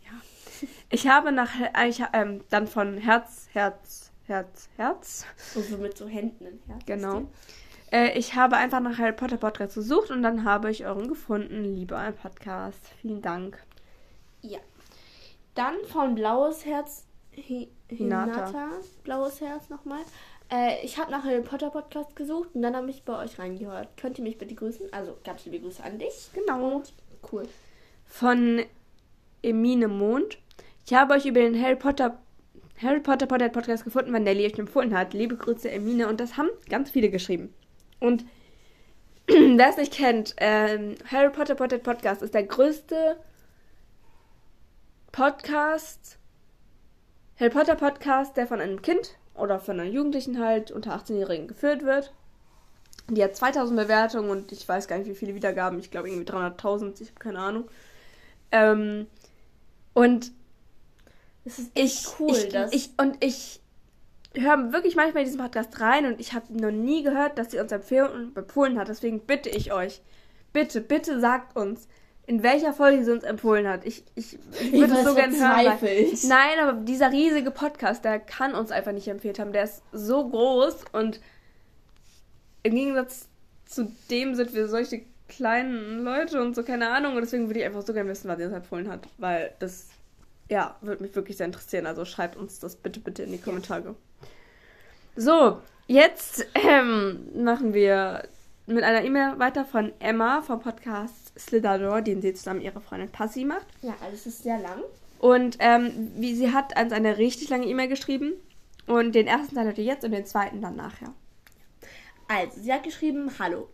ja. 0.04 0.68
Ich 0.90 1.08
habe 1.08 1.32
nach, 1.32 1.50
ich, 1.86 2.02
ähm, 2.12 2.42
dann 2.50 2.66
von 2.66 2.98
Herz, 2.98 3.48
Herz, 3.52 4.10
Herz, 4.26 4.68
Herz, 4.76 5.24
so, 5.54 5.76
mit 5.78 5.96
so 5.96 6.08
Händen 6.08 6.46
im 6.46 6.58
Herz. 6.66 6.84
genau. 6.86 7.22
Äh, 7.92 8.18
ich 8.18 8.34
habe 8.34 8.56
einfach 8.56 8.80
nach 8.80 8.98
Harry 8.98 9.12
Potter 9.12 9.36
Podcast 9.36 9.76
gesucht 9.76 10.10
und 10.10 10.22
dann 10.22 10.44
habe 10.44 10.70
ich 10.70 10.84
euren 10.86 11.08
gefunden. 11.08 11.62
Liebe 11.62 11.96
ein 11.96 12.14
Podcast. 12.16 12.80
Vielen 13.00 13.22
Dank. 13.22 13.62
Ja. 14.42 14.58
Dann 15.54 15.76
von 15.88 16.16
Blaues 16.16 16.64
Herz. 16.66 17.04
Hinata. 17.88 18.46
Hinata. 18.46 18.68
Blaues 19.04 19.40
Herz 19.40 19.68
nochmal. 19.68 20.00
Äh, 20.50 20.84
ich 20.84 20.98
habe 20.98 21.10
nach 21.10 21.24
Harry 21.24 21.42
Potter 21.42 21.70
Podcast 21.70 22.14
gesucht 22.14 22.50
und 22.54 22.62
dann 22.62 22.76
habe 22.76 22.90
ich 22.90 23.02
bei 23.04 23.18
euch 23.18 23.38
reingehört. 23.38 23.96
Könnt 23.96 24.18
ihr 24.18 24.24
mich 24.24 24.38
bitte 24.38 24.54
grüßen? 24.54 24.92
Also 24.92 25.16
ganz 25.24 25.44
liebe 25.44 25.60
Grüße 25.60 25.82
an 25.82 25.98
dich. 25.98 26.30
Genau. 26.34 26.82
Cool. 27.32 27.48
von 28.06 28.64
Emine 29.42 29.88
Mond. 29.88 30.38
Ich 30.86 30.94
habe 30.94 31.14
euch 31.14 31.26
über 31.26 31.40
den 31.40 31.60
Harry 31.60 31.76
Potter 31.76 32.18
Harry 32.80 33.00
Potter 33.00 33.26
Potter 33.26 33.48
Podcast 33.48 33.84
gefunden, 33.84 34.12
weil 34.12 34.20
Nelly 34.20 34.46
euch 34.46 34.58
empfohlen 34.58 34.96
hat. 34.96 35.14
Liebe 35.14 35.36
Grüße, 35.36 35.70
Emine. 35.70 36.08
Und 36.08 36.20
das 36.20 36.36
haben 36.36 36.50
ganz 36.68 36.90
viele 36.90 37.08
geschrieben. 37.08 37.52
Und 38.00 38.24
wer 39.26 39.68
es 39.68 39.76
nicht 39.78 39.94
kennt, 39.94 40.34
ähm, 40.38 40.94
Harry 41.10 41.30
Potter 41.30 41.54
Potter 41.54 41.78
Podcast 41.78 42.22
ist 42.22 42.34
der 42.34 42.44
größte 42.44 43.16
Podcast, 45.10 46.18
Harry 47.38 47.50
Potter 47.50 47.74
Podcast, 47.76 48.36
der 48.36 48.46
von 48.46 48.60
einem 48.60 48.80
Kind 48.82 49.16
oder 49.34 49.58
von 49.60 49.78
einer 49.78 49.88
Jugendlichen 49.88 50.38
halt 50.38 50.70
unter 50.70 50.96
18-Jährigen 50.96 51.48
geführt 51.48 51.84
wird. 51.84 52.12
Die 53.10 53.22
hat 53.22 53.36
2000 53.36 53.78
Bewertungen 53.78 54.30
und 54.30 54.52
ich 54.52 54.66
weiß 54.68 54.88
gar 54.88 54.98
nicht, 54.98 55.08
wie 55.08 55.14
viele 55.14 55.34
Wiedergaben. 55.34 55.78
Ich 55.78 55.90
glaube 55.90 56.08
irgendwie 56.08 56.30
300.000, 56.30 57.00
ich 57.02 57.08
habe 57.10 57.20
keine 57.20 57.38
Ahnung. 57.38 57.68
Ähm, 58.50 59.06
und 59.94 60.32
Das 61.44 61.58
ist 61.58 61.70
ich, 61.74 62.06
cool, 62.18 62.30
ich, 62.32 62.48
dass- 62.48 62.72
ich 62.72 62.90
und 62.96 63.22
ich 63.22 63.60
höre 64.34 64.72
wirklich 64.72 64.96
manchmal 64.96 65.22
in 65.22 65.28
diesen 65.28 65.40
Podcast 65.40 65.80
rein 65.80 66.06
und 66.06 66.20
ich 66.20 66.32
habe 66.32 66.46
noch 66.60 66.70
nie 66.70 67.02
gehört, 67.02 67.38
dass 67.38 67.50
sie 67.52 67.58
uns 67.58 67.70
empfohlen 67.72 68.78
hat. 68.78 68.88
Deswegen 68.88 69.20
bitte 69.20 69.48
ich 69.50 69.72
euch, 69.72 70.02
bitte, 70.52 70.80
bitte 70.80 71.20
sagt 71.20 71.56
uns, 71.56 71.88
in 72.26 72.42
welcher 72.42 72.72
Folge 72.72 73.04
sie 73.04 73.12
uns 73.12 73.22
empfohlen 73.22 73.68
hat. 73.68 73.84
Ich, 73.84 74.04
ich, 74.16 74.38
ich 74.60 74.72
würde 74.72 74.94
es 74.94 75.04
so 75.04 75.14
gerne 75.14 75.36
hören. 75.36 75.80
Weil, 75.80 76.12
nein, 76.24 76.58
aber 76.60 76.72
dieser 76.80 77.12
riesige 77.12 77.52
Podcast, 77.52 78.04
der 78.04 78.18
kann 78.18 78.54
uns 78.54 78.72
einfach 78.72 78.92
nicht 78.92 79.06
empfehlt 79.06 79.38
haben. 79.38 79.52
Der 79.52 79.64
ist 79.64 79.82
so 79.92 80.28
groß 80.28 80.86
und 80.92 81.20
im 82.64 82.74
Gegensatz 82.74 83.28
zu 83.64 83.92
dem 84.10 84.34
sind 84.34 84.54
wir 84.54 84.68
solche 84.68 85.02
kleinen 85.28 86.02
Leute 86.02 86.42
und 86.42 86.56
so, 86.56 86.64
keine 86.64 86.88
Ahnung. 86.88 87.14
Und 87.14 87.22
deswegen 87.22 87.46
würde 87.46 87.60
ich 87.60 87.66
einfach 87.66 87.82
so 87.82 87.92
gerne 87.92 88.10
wissen, 88.10 88.28
was 88.28 88.38
sie 88.38 88.44
uns 88.44 88.54
empfohlen 88.54 88.88
hat. 88.88 89.06
Weil 89.18 89.52
das, 89.60 89.88
ja, 90.48 90.76
würde 90.80 91.02
mich 91.04 91.14
wirklich 91.14 91.36
sehr 91.36 91.46
interessieren. 91.46 91.86
Also 91.86 92.04
schreibt 92.04 92.36
uns 92.36 92.58
das 92.58 92.74
bitte, 92.74 92.98
bitte 92.98 93.22
in 93.22 93.32
die 93.32 93.38
Kommentare. 93.38 93.94
So, 95.14 95.60
jetzt 95.86 96.44
ähm, 96.54 97.28
machen 97.36 97.72
wir 97.72 98.24
mit 98.66 98.82
einer 98.82 99.04
E-Mail 99.04 99.38
weiter 99.38 99.64
von 99.64 99.92
Emma 100.00 100.42
vom 100.42 100.60
Podcast 100.60 101.25
Slither 101.38 102.02
den 102.02 102.22
sie 102.22 102.34
zusammen 102.34 102.58
mit 102.58 102.66
ihrer 102.66 102.80
Freundin 102.80 103.10
Passy 103.10 103.44
macht. 103.44 103.66
Ja, 103.82 103.94
also 104.02 104.14
es 104.14 104.26
ist 104.26 104.42
sehr 104.42 104.58
lang. 104.58 104.82
Und 105.18 105.56
ähm, 105.60 106.12
wie 106.16 106.34
sie 106.34 106.52
hat 106.52 106.78
uns 106.80 106.92
eine 106.92 107.18
richtig 107.18 107.48
lange 107.48 107.66
E-Mail 107.66 107.88
geschrieben. 107.88 108.32
Und 108.86 109.14
den 109.14 109.26
ersten 109.26 109.56
Teil 109.56 109.76
ihr 109.76 109.84
jetzt 109.84 110.04
und 110.04 110.12
den 110.12 110.26
zweiten 110.26 110.60
dann 110.62 110.76
nachher. 110.76 111.12
Also, 112.28 112.60
sie 112.60 112.72
hat 112.72 112.84
geschrieben, 112.84 113.30
hallo. 113.38 113.68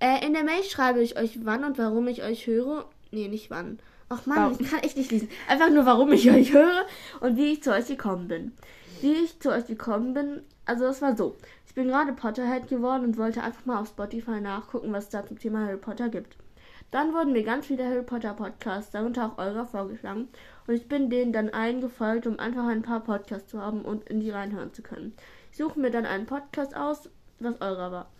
Äh, 0.00 0.26
in 0.26 0.32
der 0.32 0.44
Mail 0.44 0.62
schreibe 0.62 1.02
ich 1.02 1.18
euch, 1.18 1.44
wann 1.44 1.64
und 1.64 1.78
warum 1.78 2.08
ich 2.08 2.22
euch 2.22 2.46
höre. 2.46 2.88
Nee, 3.10 3.28
nicht 3.28 3.50
wann. 3.50 3.78
Ach 4.08 4.24
man, 4.26 4.56
ich 4.58 4.70
kann 4.70 4.80
echt 4.80 4.96
nicht 4.96 5.10
lesen. 5.10 5.28
Einfach 5.48 5.70
nur, 5.70 5.84
warum 5.84 6.12
ich 6.12 6.30
euch 6.30 6.52
höre 6.52 6.86
und 7.20 7.36
wie 7.36 7.52
ich 7.52 7.62
zu 7.62 7.72
euch 7.72 7.88
gekommen 7.88 8.28
bin. 8.28 8.52
Wie 9.00 9.12
ich 9.12 9.40
zu 9.40 9.50
euch 9.50 9.66
gekommen 9.66 10.14
bin, 10.14 10.42
also 10.64 10.84
es 10.86 11.02
war 11.02 11.16
so. 11.16 11.36
Ich 11.66 11.74
bin 11.74 11.88
gerade 11.88 12.12
Potterhead 12.12 12.68
geworden 12.68 13.04
und 13.04 13.18
wollte 13.18 13.42
einfach 13.42 13.66
mal 13.66 13.80
auf 13.80 13.88
Spotify 13.88 14.40
nachgucken, 14.40 14.92
was 14.92 15.04
es 15.04 15.10
da 15.10 15.26
zum 15.26 15.38
Thema 15.38 15.66
Harry 15.66 15.76
Potter 15.76 16.08
gibt. 16.08 16.36
Dann 16.90 17.12
wurden 17.12 17.32
mir 17.32 17.42
ganz 17.42 17.66
viele 17.66 17.84
Harry 17.84 18.02
Potter 18.02 18.34
Podcasts, 18.34 18.90
darunter 18.90 19.26
auch 19.26 19.38
eurer, 19.38 19.66
vorgeschlagen. 19.66 20.28
Und 20.66 20.74
ich 20.74 20.88
bin 20.88 21.10
denen 21.10 21.32
dann 21.32 21.50
allen 21.50 21.80
gefolgt, 21.80 22.26
um 22.26 22.38
einfach 22.38 22.66
ein 22.66 22.82
paar 22.82 23.00
Podcasts 23.00 23.50
zu 23.50 23.60
haben 23.60 23.82
und 23.82 24.08
in 24.08 24.20
die 24.20 24.30
reinhören 24.30 24.72
zu 24.72 24.82
können. 24.82 25.14
Ich 25.50 25.58
suche 25.58 25.80
mir 25.80 25.90
dann 25.90 26.06
einen 26.06 26.26
Podcast 26.26 26.76
aus, 26.76 27.10
was 27.40 27.60
eurer 27.60 27.92
war. 27.92 28.10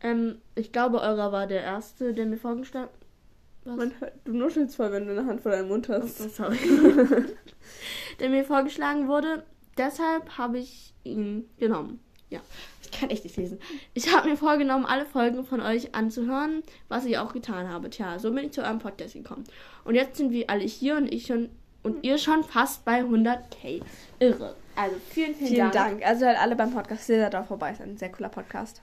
Ähm, 0.00 0.40
ich 0.54 0.72
glaube, 0.72 1.00
eurer 1.00 1.32
war 1.32 1.46
der 1.46 1.62
erste, 1.62 2.12
der 2.12 2.26
mir 2.26 2.36
vorgeschlagen 2.36 2.90
was? 3.64 3.76
Man 3.76 3.92
hört, 3.98 4.12
du 4.24 4.32
nuschelst 4.32 4.76
voll, 4.76 4.92
wenn 4.92 5.06
du 5.06 5.12
eine 5.12 5.26
Hand 5.26 5.40
vor 5.40 5.52
deinem 5.52 5.68
Mund 5.68 5.88
hast. 5.88 6.20
Oh, 6.20 6.28
sorry. 6.28 6.58
der 8.20 8.28
mir 8.28 8.44
vorgeschlagen 8.44 9.08
wurde. 9.08 9.44
Deshalb 9.78 10.36
habe 10.36 10.58
ich 10.58 10.94
ihn 11.02 11.48
genommen. 11.58 12.00
Ja, 12.34 12.40
ich 12.82 12.90
kann 12.90 13.10
echt 13.10 13.24
nicht 13.24 13.36
lesen. 13.36 13.58
Ich 13.94 14.14
habe 14.14 14.28
mir 14.28 14.36
vorgenommen, 14.36 14.86
alle 14.86 15.06
Folgen 15.06 15.44
von 15.44 15.60
euch 15.60 15.94
anzuhören, 15.94 16.62
was 16.88 17.04
ich 17.04 17.18
auch 17.18 17.32
getan 17.32 17.68
habe. 17.68 17.90
Tja, 17.90 18.18
so 18.18 18.32
bin 18.32 18.46
ich 18.46 18.52
zu 18.52 18.62
eurem 18.62 18.80
Podcast 18.80 19.14
gekommen. 19.14 19.44
Und 19.84 19.94
jetzt 19.94 20.16
sind 20.16 20.32
wir 20.32 20.50
alle 20.50 20.64
hier 20.64 20.96
und 20.96 21.12
ich 21.12 21.26
schon 21.26 21.50
und 21.84 22.02
ihr 22.02 22.18
schon 22.18 22.42
fast 22.42 22.84
bei 22.84 23.02
100k. 23.02 23.82
Irre. 24.18 24.56
Also 24.74 24.96
vielen, 25.10 25.34
vielen, 25.34 25.48
vielen 25.48 25.70
Dank. 25.70 26.00
Dank. 26.00 26.06
Also 26.06 26.26
halt 26.26 26.38
alle 26.38 26.56
beim 26.56 26.72
Podcast 26.72 27.06
sehr 27.06 27.30
da 27.30 27.44
vorbei. 27.44 27.72
Ist 27.72 27.82
ein 27.82 27.96
sehr 27.96 28.10
cooler 28.10 28.30
Podcast. 28.30 28.82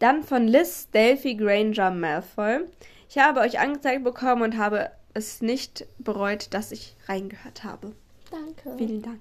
Dann 0.00 0.24
von 0.24 0.48
Liz 0.48 0.90
Delphi 0.90 1.36
Granger 1.36 1.90
Malfoy. 1.90 2.60
Ich 3.08 3.18
habe 3.18 3.40
euch 3.40 3.60
angezeigt 3.60 4.04
bekommen 4.04 4.42
und 4.42 4.56
habe 4.56 4.90
es 5.14 5.42
nicht 5.42 5.86
bereut, 5.98 6.52
dass 6.54 6.72
ich 6.72 6.96
reingehört 7.06 7.62
habe. 7.62 7.94
Danke. 8.30 8.76
Vielen 8.76 9.02
Dank. 9.02 9.20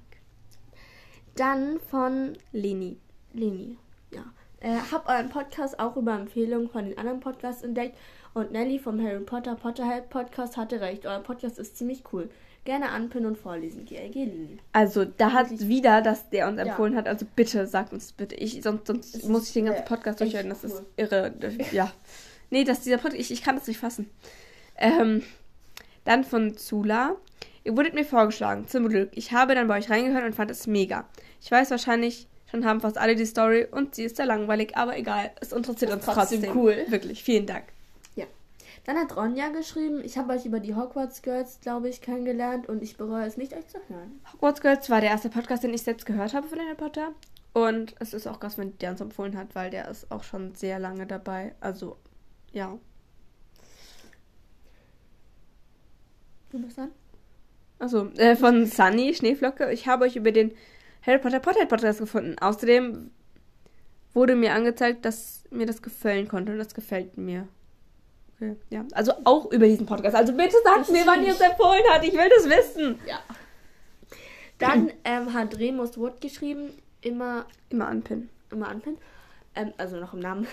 Dann 1.36 1.80
von 1.80 2.34
Leni. 2.52 2.97
Leni, 3.33 3.77
ja. 4.11 4.23
Äh, 4.59 4.77
hab 4.91 5.07
euren 5.07 5.29
Podcast 5.29 5.79
auch 5.79 5.95
über 5.97 6.13
Empfehlungen 6.13 6.69
von 6.69 6.85
den 6.85 6.97
anderen 6.97 7.19
Podcasts 7.19 7.61
entdeckt 7.61 7.95
und 8.33 8.51
Nelly 8.51 8.79
vom 8.79 9.01
Harry 9.01 9.19
Potter 9.19 9.55
Potterhead 9.55 10.09
Podcast 10.09 10.57
hatte 10.57 10.81
recht. 10.81 11.05
Euer 11.05 11.19
Podcast 11.19 11.59
ist 11.59 11.77
ziemlich 11.77 12.03
cool. 12.11 12.29
Gerne 12.65 12.89
anpinnen 12.89 13.27
und 13.27 13.37
vorlesen. 13.37 13.85
GLG-Linie. 13.85 14.57
Also, 14.73 15.05
da 15.05 15.31
hat 15.31 15.49
wieder, 15.67 16.01
dass 16.01 16.29
der 16.29 16.47
uns 16.47 16.59
empfohlen 16.59 16.93
ja. 16.93 16.99
hat. 16.99 17.07
Also, 17.07 17.25
bitte, 17.35 17.65
sagt 17.65 17.93
uns 17.93 18.11
bitte. 18.11 18.35
Ich, 18.35 18.61
sonst 18.61 18.87
sonst 18.87 19.27
muss 19.27 19.47
ich 19.47 19.53
den 19.53 19.65
ganzen 19.65 19.85
Podcast 19.85 20.19
durchhören. 20.19 20.49
Das 20.49 20.63
cool. 20.63 20.71
ist 20.71 20.83
irre. 20.97 21.33
Ja. 21.71 21.91
Nee, 22.49 22.63
dass 22.63 22.81
dieser 22.81 22.97
Podcast, 22.97 23.19
ich, 23.19 23.31
ich 23.31 23.41
kann 23.41 23.55
das 23.55 23.67
nicht 23.67 23.79
fassen. 23.79 24.09
Ähm, 24.77 25.23
dann 26.03 26.23
von 26.23 26.57
Zula. 26.57 27.15
Ihr 27.63 27.75
wurdet 27.75 27.93
mir 27.93 28.05
vorgeschlagen, 28.05 28.67
zum 28.67 28.87
Glück. 28.87 29.09
Ich 29.15 29.31
habe 29.31 29.55
dann 29.55 29.67
bei 29.67 29.77
euch 29.77 29.89
reingehört 29.89 30.25
und 30.25 30.33
fand 30.33 30.51
es 30.51 30.67
mega. 30.67 31.05
Ich 31.41 31.51
weiß 31.51 31.71
wahrscheinlich, 31.71 32.27
schon 32.49 32.65
haben 32.65 32.81
fast 32.81 32.97
alle 32.97 33.15
die 33.15 33.25
Story 33.25 33.67
und 33.69 33.95
sie 33.95 34.03
ist 34.03 34.17
sehr 34.17 34.25
langweilig, 34.25 34.75
aber 34.75 34.97
egal. 34.97 35.31
Es 35.41 35.51
interessiert 35.51 35.91
uns 35.91 36.05
trotzdem. 36.05 36.41
trotzdem. 36.41 36.57
cool. 36.57 36.86
Wirklich, 36.88 37.23
vielen 37.23 37.45
Dank. 37.45 37.65
Ja. 38.15 38.25
Dann 38.86 38.97
hat 38.97 39.15
Ronja 39.15 39.49
geschrieben, 39.49 40.01
ich 40.03 40.17
habe 40.17 40.33
euch 40.33 40.45
über 40.45 40.60
die 40.60 40.75
Hogwarts 40.75 41.21
Girls, 41.21 41.60
glaube 41.62 41.89
ich, 41.89 42.01
kennengelernt 42.01 42.69
und 42.69 42.81
ich 42.81 42.97
bereue 42.97 43.25
es 43.25 43.38
nicht, 43.38 43.53
euch 43.53 43.67
zu 43.67 43.79
hören. 43.89 44.21
Hogwarts 44.33 44.62
Girls 44.62 44.89
war 44.89 45.01
der 45.01 45.10
erste 45.12 45.29
Podcast, 45.29 45.63
den 45.63 45.73
ich 45.73 45.83
selbst 45.83 46.05
gehört 46.05 46.33
habe 46.33 46.47
von 46.47 46.60
Harry 46.60 46.75
Potter. 46.75 47.12
Und 47.53 47.95
es 47.99 48.13
ist 48.13 48.27
auch 48.27 48.39
krass, 48.39 48.57
wenn 48.57 48.77
der 48.77 48.91
uns 48.91 49.01
empfohlen 49.01 49.36
hat, 49.36 49.55
weil 49.55 49.71
der 49.71 49.88
ist 49.89 50.12
auch 50.12 50.23
schon 50.23 50.53
sehr 50.53 50.79
lange 50.79 51.07
dabei. 51.07 51.55
Also 51.60 51.97
ja. 52.53 52.77
Du 56.51 56.60
bist 56.60 56.77
dann? 56.77 56.91
Also 57.79 58.10
äh, 58.17 58.36
von 58.36 58.65
Sunny, 58.65 59.13
Schneeflocke. 59.13 59.71
Ich 59.71 59.88
habe 59.88 60.05
euch 60.05 60.15
über 60.15 60.31
den 60.31 60.51
Harry 61.07 61.19
Potter 61.19 61.39
Potterhead 61.39 61.69
Podcast 61.69 61.99
gefunden. 61.99 62.35
Außerdem 62.39 63.09
wurde 64.13 64.35
mir 64.35 64.53
angezeigt, 64.53 65.05
dass 65.05 65.45
mir 65.49 65.65
das 65.65 65.81
gefallen 65.81 66.27
konnte 66.27 66.51
und 66.51 66.57
das 66.57 66.73
gefällt 66.73 67.17
mir. 67.17 67.47
Okay, 68.35 68.57
ja. 68.69 68.85
Also 68.93 69.13
auch 69.23 69.51
über 69.51 69.65
diesen 69.65 69.85
Podcast. 69.85 70.15
Also 70.15 70.33
bitte 70.33 70.57
sagt 70.63 70.91
mir, 70.91 71.07
wann 71.07 71.23
ihr 71.23 71.31
es 71.31 71.39
empfohlen 71.39 71.83
hat. 71.89 72.03
Ich 72.03 72.13
will 72.13 72.29
das 72.35 72.49
wissen. 72.49 72.99
Ja. 73.07 73.19
Dann 74.59 74.91
ähm, 75.03 75.33
hat 75.33 75.57
Remus 75.57 75.97
Wood 75.97 76.19
geschrieben, 76.19 76.71
immer. 77.01 77.45
Immer 77.69 77.87
anpinnen. 77.87 78.29
Immer 78.51 78.67
anpinnen. 78.67 78.99
Ähm, 79.55 79.73
also 79.77 79.97
noch 79.97 80.13
im 80.13 80.19
Namen. 80.19 80.45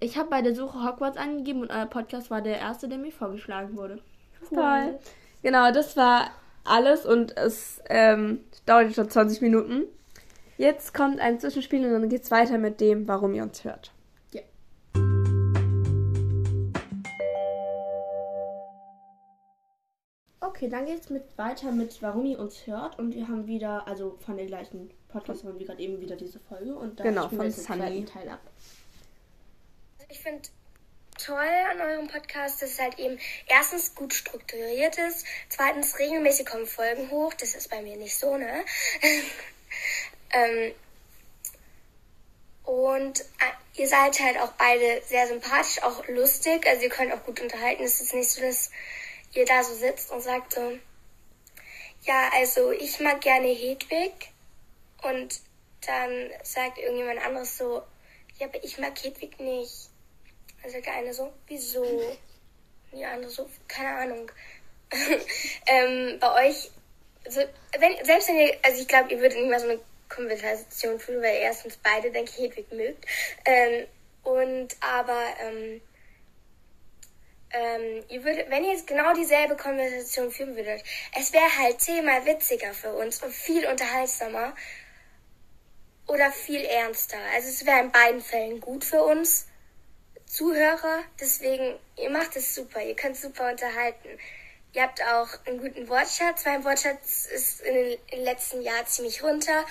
Ich 0.00 0.16
habe 0.16 0.30
bei 0.30 0.42
der 0.42 0.54
Suche 0.54 0.84
Hogwarts 0.84 1.16
angegeben 1.16 1.60
und 1.60 1.70
euer 1.70 1.86
Podcast 1.86 2.30
war 2.30 2.40
der 2.40 2.58
erste, 2.58 2.88
der 2.88 2.98
mir 2.98 3.12
vorgeschlagen 3.12 3.76
wurde. 3.76 4.00
Cool. 4.50 4.58
Toll. 4.58 4.98
Genau, 5.42 5.72
das 5.72 5.96
war 5.96 6.30
alles 6.64 7.06
und 7.06 7.36
es 7.36 7.82
ähm, 7.88 8.40
dauert 8.66 8.94
schon 8.94 9.10
20 9.10 9.40
Minuten. 9.40 9.84
Jetzt 10.58 10.94
kommt 10.94 11.20
ein 11.20 11.40
Zwischenspiel 11.40 11.84
und 11.84 11.92
dann 11.92 12.08
geht 12.08 12.22
es 12.22 12.30
weiter 12.30 12.58
mit 12.58 12.80
dem, 12.80 13.08
warum 13.08 13.34
ihr 13.34 13.42
uns 13.42 13.64
hört. 13.64 13.92
Ja. 14.32 14.42
Okay, 20.40 20.68
dann 20.68 20.86
geht 20.86 21.00
es 21.00 21.10
mit, 21.10 21.24
weiter 21.36 21.72
mit, 21.72 22.00
warum 22.02 22.26
ihr 22.26 22.38
uns 22.38 22.66
hört. 22.66 22.98
Und 22.98 23.14
wir 23.14 23.26
haben 23.28 23.46
wieder, 23.46 23.86
also 23.88 24.18
von 24.24 24.36
den 24.36 24.46
gleichen 24.46 24.90
Podcast 25.08 25.44
haben 25.44 25.58
wir 25.58 25.66
gerade 25.66 25.82
eben 25.82 26.00
wieder 26.00 26.16
diese 26.16 26.38
Folge. 26.38 26.76
Und 26.76 27.00
da 27.00 27.04
genau, 27.04 27.28
von 27.28 27.50
Sunny. 27.50 28.04
Teil 28.04 28.28
ab 28.28 28.40
ich 30.12 30.20
finde 30.20 30.42
toll 31.24 31.36
an 31.70 31.80
eurem 31.80 32.08
Podcast, 32.08 32.62
dass 32.62 32.72
es 32.72 32.80
halt 32.80 32.98
eben 32.98 33.18
erstens 33.46 33.94
gut 33.94 34.12
strukturiert 34.12 34.98
ist, 34.98 35.24
zweitens 35.48 35.98
regelmäßig 35.98 36.46
kommen 36.46 36.66
Folgen 36.66 37.10
hoch, 37.10 37.32
das 37.34 37.54
ist 37.54 37.70
bei 37.70 37.82
mir 37.82 37.96
nicht 37.96 38.16
so, 38.16 38.36
ne? 38.36 38.64
ähm, 40.32 40.74
und 42.64 43.20
äh, 43.20 43.80
ihr 43.80 43.88
seid 43.88 44.18
halt 44.20 44.38
auch 44.38 44.52
beide 44.52 45.02
sehr 45.06 45.26
sympathisch, 45.26 45.82
auch 45.82 46.06
lustig, 46.08 46.66
also 46.66 46.82
ihr 46.82 46.90
könnt 46.90 47.12
auch 47.12 47.24
gut 47.24 47.40
unterhalten. 47.40 47.82
Es 47.82 48.00
ist 48.00 48.14
nicht 48.14 48.30
so, 48.30 48.40
dass 48.40 48.70
ihr 49.34 49.44
da 49.44 49.62
so 49.62 49.74
sitzt 49.74 50.10
und 50.10 50.20
sagt 50.20 50.54
so, 50.54 50.78
ja, 52.02 52.30
also 52.34 52.72
ich 52.72 53.00
mag 53.00 53.20
gerne 53.20 53.48
Hedwig 53.48 54.12
und 55.02 55.40
dann 55.86 56.30
sagt 56.42 56.78
irgendjemand 56.78 57.24
anderes 57.24 57.58
so, 57.58 57.82
ja, 58.38 58.46
aber 58.46 58.62
ich 58.62 58.78
mag 58.78 58.92
Hedwig 59.02 59.38
nicht. 59.40 59.91
Also 60.62 60.80
der 60.80 60.94
eine 60.94 61.12
so, 61.12 61.32
wieso? 61.46 62.16
Die 62.92 63.04
andere 63.04 63.30
so, 63.30 63.48
keine 63.68 63.96
Ahnung. 63.96 64.30
ähm, 65.66 66.18
bei 66.20 66.48
euch, 66.48 66.70
also, 67.24 67.40
wenn, 67.78 68.04
selbst 68.04 68.28
wenn 68.28 68.36
ihr, 68.36 68.58
also 68.62 68.80
ich 68.80 68.88
glaube, 68.88 69.10
ihr 69.12 69.20
würdet 69.20 69.38
nicht 69.38 69.50
mal 69.50 69.60
so 69.60 69.68
eine 69.68 69.80
Konversation 70.08 71.00
führen, 71.00 71.22
weil 71.22 71.34
ihr 71.34 71.40
erstens 71.40 71.78
beide, 71.78 72.10
denke 72.10 72.30
ich, 72.30 72.38
Hedwig 72.38 72.70
mögt. 72.72 73.06
Ähm, 73.44 73.86
und 74.22 74.76
aber, 74.80 75.24
ähm, 75.40 75.80
ähm, 77.52 78.04
ihr 78.08 78.24
würdet, 78.24 78.50
wenn 78.50 78.64
ihr 78.64 78.72
jetzt 78.72 78.86
genau 78.86 79.12
dieselbe 79.14 79.56
Konversation 79.56 80.30
führen 80.30 80.56
würdet, 80.56 80.82
es 81.18 81.32
wäre 81.32 81.58
halt 81.58 81.80
zehnmal 81.80 82.24
witziger 82.24 82.72
für 82.72 82.92
uns 82.94 83.22
und 83.22 83.32
viel 83.32 83.66
unterhaltsamer 83.66 84.54
oder 86.06 86.30
viel 86.30 86.64
ernster. 86.64 87.18
Also 87.34 87.48
es 87.48 87.66
wäre 87.66 87.80
in 87.80 87.92
beiden 87.92 88.20
Fällen 88.20 88.60
gut 88.60 88.84
für 88.84 89.02
uns. 89.02 89.46
Zuhörer. 90.32 91.04
Deswegen, 91.20 91.78
ihr 91.98 92.08
macht 92.08 92.36
es 92.36 92.54
super. 92.54 92.80
Ihr 92.80 92.96
könnt 92.96 93.18
super 93.18 93.50
unterhalten. 93.50 94.08
Ihr 94.72 94.82
habt 94.82 95.02
auch 95.02 95.28
einen 95.44 95.58
guten 95.58 95.86
Wortschatz. 95.90 96.46
Mein 96.46 96.64
Wortschatz 96.64 97.26
ist 97.26 97.60
in 97.60 97.74
den 97.74 98.24
letzten 98.24 98.62
Jahren 98.62 98.86
ziemlich 98.86 99.22
runter. 99.22 99.66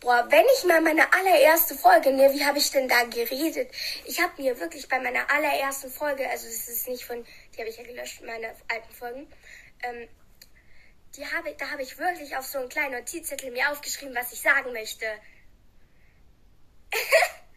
Boah, 0.00 0.26
wenn 0.28 0.44
ich 0.58 0.64
mal 0.64 0.82
meine 0.82 1.10
allererste 1.14 1.74
Folge, 1.74 2.12
ne, 2.12 2.30
wie 2.34 2.44
habe 2.44 2.58
ich 2.58 2.70
denn 2.70 2.88
da 2.88 3.04
geredet? 3.04 3.70
Ich 4.04 4.20
habe 4.20 4.42
mir 4.42 4.60
wirklich 4.60 4.86
bei 4.86 5.00
meiner 5.00 5.30
allerersten 5.30 5.90
Folge, 5.90 6.28
also 6.28 6.46
das 6.46 6.68
ist 6.68 6.88
nicht 6.88 7.06
von, 7.06 7.24
die 7.54 7.60
habe 7.60 7.70
ich 7.70 7.78
ja 7.78 7.84
gelöscht, 7.84 8.20
meine 8.26 8.54
alten 8.68 8.92
Folgen, 8.92 9.32
ähm, 9.82 10.08
die 11.16 11.24
habe, 11.24 11.54
da 11.54 11.70
habe 11.70 11.82
ich 11.82 11.96
wirklich 11.96 12.36
auf 12.36 12.44
so 12.44 12.58
einen 12.58 12.68
kleinen 12.68 12.92
Notizzettel 12.92 13.50
mir 13.50 13.70
aufgeschrieben, 13.70 14.14
was 14.14 14.34
ich 14.34 14.42
sagen 14.42 14.74
möchte. 14.74 15.06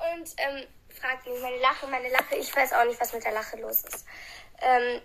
und 0.00 0.28
ähm, 0.38 0.66
fragt 1.00 1.26
mich, 1.26 1.40
meine 1.40 1.58
Lache, 1.58 1.86
meine 1.86 2.08
Lache, 2.08 2.36
ich 2.36 2.54
weiß 2.54 2.72
auch 2.72 2.84
nicht, 2.84 3.00
was 3.00 3.12
mit 3.12 3.24
der 3.24 3.32
Lache 3.32 3.56
los 3.58 3.82
ist. 3.82 4.04
Ähm, 4.60 5.00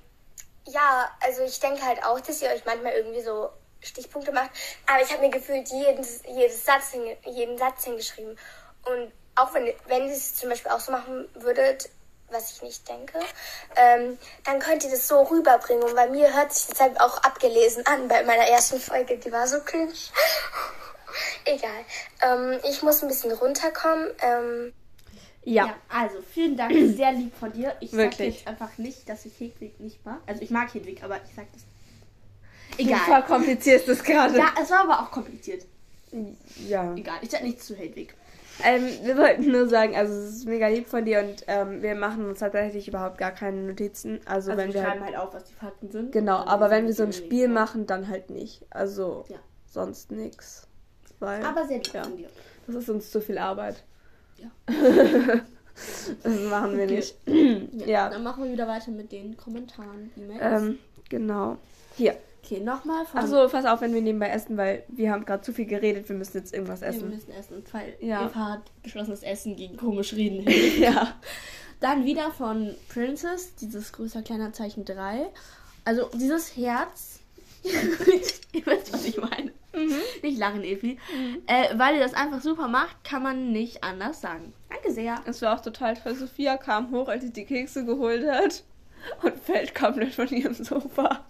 ja, 0.68 1.10
also 1.22 1.44
ich 1.44 1.60
denke 1.60 1.84
halt 1.86 2.04
auch, 2.04 2.20
dass 2.20 2.42
ihr 2.42 2.50
euch 2.50 2.66
manchmal 2.66 2.94
irgendwie 2.94 3.22
so 3.22 3.50
Stichpunkte 3.82 4.32
macht, 4.32 4.50
aber 4.88 5.02
ich 5.02 5.12
habe 5.12 5.22
mir 5.22 5.30
gefühlt 5.30 5.70
jedes, 5.70 6.24
jedes 6.26 6.66
Satz, 6.66 6.94
jeden 7.26 7.58
Satz 7.58 7.84
hingeschrieben. 7.84 8.38
Und 8.86 9.12
auch 9.36 9.54
wenn, 9.54 9.72
wenn 9.88 10.08
ihr 10.08 10.14
es 10.14 10.36
zum 10.36 10.50
Beispiel 10.50 10.72
auch 10.72 10.80
so 10.80 10.92
machen 10.92 11.28
würdet, 11.36 11.90
was 12.30 12.52
ich 12.52 12.62
nicht 12.64 12.88
denke, 12.90 13.20
ähm, 13.76 14.18
dann 14.44 14.60
könnt 14.60 14.84
ihr 14.84 14.90
das 14.90 15.08
so 15.08 15.22
rüberbringen. 15.22 15.84
Und 15.84 15.96
bei 15.96 16.08
mir 16.08 16.34
hört 16.34 16.54
sich 16.54 16.68
das 16.68 16.80
halt 16.80 17.00
auch 17.00 17.18
abgelesen 17.24 17.86
an 17.86 18.08
bei 18.08 18.24
meiner 18.24 18.48
ersten 18.48 18.80
Folge. 18.80 19.18
Die 19.18 19.32
war 19.32 19.48
so 19.48 19.60
cringe. 19.62 19.94
Egal. 21.46 21.86
Ähm, 22.24 22.60
ich 22.64 22.82
muss 22.82 23.04
ein 23.04 23.08
bisschen 23.08 23.32
runterkommen. 23.32 24.12
Ähm, 24.22 24.74
Ja. 25.46 25.68
Ja, 25.68 25.76
also 25.90 26.18
vielen 26.22 26.58
Dank, 26.58 26.74
sehr 26.96 27.14
lieb 27.14 27.34
von 27.36 27.52
dir. 27.54 27.76
Ich 27.80 27.92
sag 27.92 28.00
Wirklich. 28.00 28.38
jetzt 28.40 28.48
einfach 28.48 28.78
nicht, 28.78 29.08
dass 29.08 29.26
ich 29.26 29.40
Hedwig 29.40 29.80
nicht 29.80 30.04
mag. 30.06 30.20
Also 30.28 30.42
ich 30.42 30.50
mag 30.50 30.74
Hedwig, 30.74 31.04
aber 31.04 31.18
ich 31.18 31.34
sag 31.36 31.46
das. 31.54 31.64
Du 32.78 32.84
Egal. 32.84 33.00
verkomplizierst 33.06 33.88
es 33.88 34.04
gerade. 34.04 34.38
Ja, 34.38 34.48
es 34.62 34.70
war 34.72 34.82
aber 34.82 35.00
auch 35.02 35.12
kompliziert. 35.12 35.66
ja. 36.68 36.94
Egal, 36.96 37.18
ich 37.22 37.30
sag 37.32 37.44
nichts 37.44 37.66
zu 37.68 37.76
Hedwig. 37.76 38.14
Ähm, 38.64 38.88
wir 39.04 39.18
wollten 39.18 39.52
nur 39.52 39.68
sagen, 39.68 39.96
also 39.96 40.14
es 40.14 40.36
ist 40.38 40.46
mega 40.48 40.68
lieb 40.70 40.88
von 40.88 41.04
dir 41.04 41.20
und 41.20 41.44
ähm, 41.48 41.82
wir 41.82 41.94
machen 41.94 42.26
uns 42.26 42.40
tatsächlich 42.40 42.88
überhaupt 42.88 43.18
gar 43.18 43.32
keine 43.32 43.62
Notizen. 43.64 44.22
Also, 44.26 44.52
Also 44.52 44.58
wenn 44.64 44.70
wir 44.70 44.76
wir 44.76 44.82
schreiben 44.84 45.04
halt, 45.04 45.16
halt 45.18 45.28
auf, 45.28 45.34
was 45.34 45.44
die 45.44 45.54
Fakten 45.54 45.92
sind. 45.92 46.12
genau, 46.14 46.38
aber 46.38 46.70
wenn 46.70 46.86
wir 46.86 46.94
so 46.94 47.04
ein 47.04 47.12
Spiel 47.14 47.50
machen, 47.50 47.86
dann 47.86 48.08
halt 48.08 48.30
nicht. 48.30 48.64
Also 48.70 49.26
Ja. 49.28 49.38
sonst 49.68 50.12
nix. 50.12 50.68
Weil 51.20 51.44
Aber 51.46 51.68
sehr 51.68 51.78
lieb 51.78 51.94
Ja. 51.94 52.04
von 52.04 52.16
dir. 52.18 52.30
das 52.66 52.76
ist 52.78 52.90
uns 52.90 53.12
zu 53.12 53.20
viel 53.22 53.38
Arbeit. 53.38 53.84
Ja. 54.38 54.52
das 56.24 56.40
machen 56.50 56.78
wir 56.78 56.86
nicht. 56.88 57.16
Ja. 57.28 57.86
Ja. 57.86 58.10
Dann 58.10 58.24
machen 58.24 58.44
wir 58.44 58.52
wieder 58.52 58.68
weiter 58.68 58.92
mit 58.92 59.12
den 59.12 59.36
Kommentaren. 59.38 60.12
Ähm, 60.40 60.78
genau. 61.10 61.58
Hier. 61.98 62.16
okay, 62.44 62.60
nochmal 62.62 63.06
von. 63.06 63.20
Achso, 63.20 63.48
pass 63.50 63.66
auf, 63.66 63.82
wenn 63.82 63.94
wir 63.94 64.02
nebenbei 64.02 64.30
essen, 64.30 64.58
weil 64.58 64.84
wir 64.88 65.12
haben 65.12 65.26
gerade 65.26 65.44
zu 65.44 65.54
viel 65.54 65.66
geredet, 65.66 66.08
wir 66.10 66.16
müssen 66.16 66.38
jetzt 66.38 66.54
irgendwas 66.54 66.82
Wir 66.82 66.88
essen. 66.90 67.10
müssen 67.10 67.32
essen, 67.32 67.64
weil 67.72 67.96
Ja. 68.00 68.26
Eva 68.28 68.54
hat 68.54 68.62
beschlossen, 68.84 69.12
das 69.12 69.24
Essen 69.24 69.56
gegen 69.56 69.78
komisch 69.78 70.14
reden. 70.14 70.46
Ja. 70.80 71.14
Dann 71.82 72.06
wieder 72.06 72.32
von 72.32 72.74
Princess, 72.90 73.54
dieses 73.56 73.92
größer 73.92 74.22
kleiner 74.22 74.54
Zeichen 74.54 74.86
3. 74.86 75.28
Also 75.84 76.10
dieses 76.14 76.56
Herz. 76.56 77.20
ihr 77.64 78.66
wisst, 78.66 78.94
was 78.94 79.06
ich 79.06 79.18
meine. 79.18 79.52
Nicht 80.22 80.38
lachen, 80.38 80.64
Evi. 80.64 80.98
Äh, 81.48 81.78
weil 81.78 81.96
ihr 81.96 82.02
das 82.02 82.14
einfach 82.14 82.42
super 82.42 82.68
macht, 82.68 83.04
kann 83.04 83.24
man 83.24 83.52
nicht 83.52 83.84
anders 83.84 84.22
sagen. 84.22 84.54
Danke 84.70 84.92
sehr. 84.92 85.22
Es 85.26 85.42
war 85.42 85.56
auch 85.56 85.62
toll, 85.62 85.94
weil 86.04 86.16
Sophia 86.16 86.58
kam 86.58 86.92
hoch, 86.92 87.08
als 87.08 87.24
sie 87.24 87.32
die 87.34 87.46
Kekse 87.46 87.86
geholt 87.86 88.26
hat 88.28 88.64
und 89.24 89.38
fällt 89.38 89.76
komplett 89.76 90.14
von 90.14 90.28
ihrem 90.30 90.54
Sofa. 90.54 91.26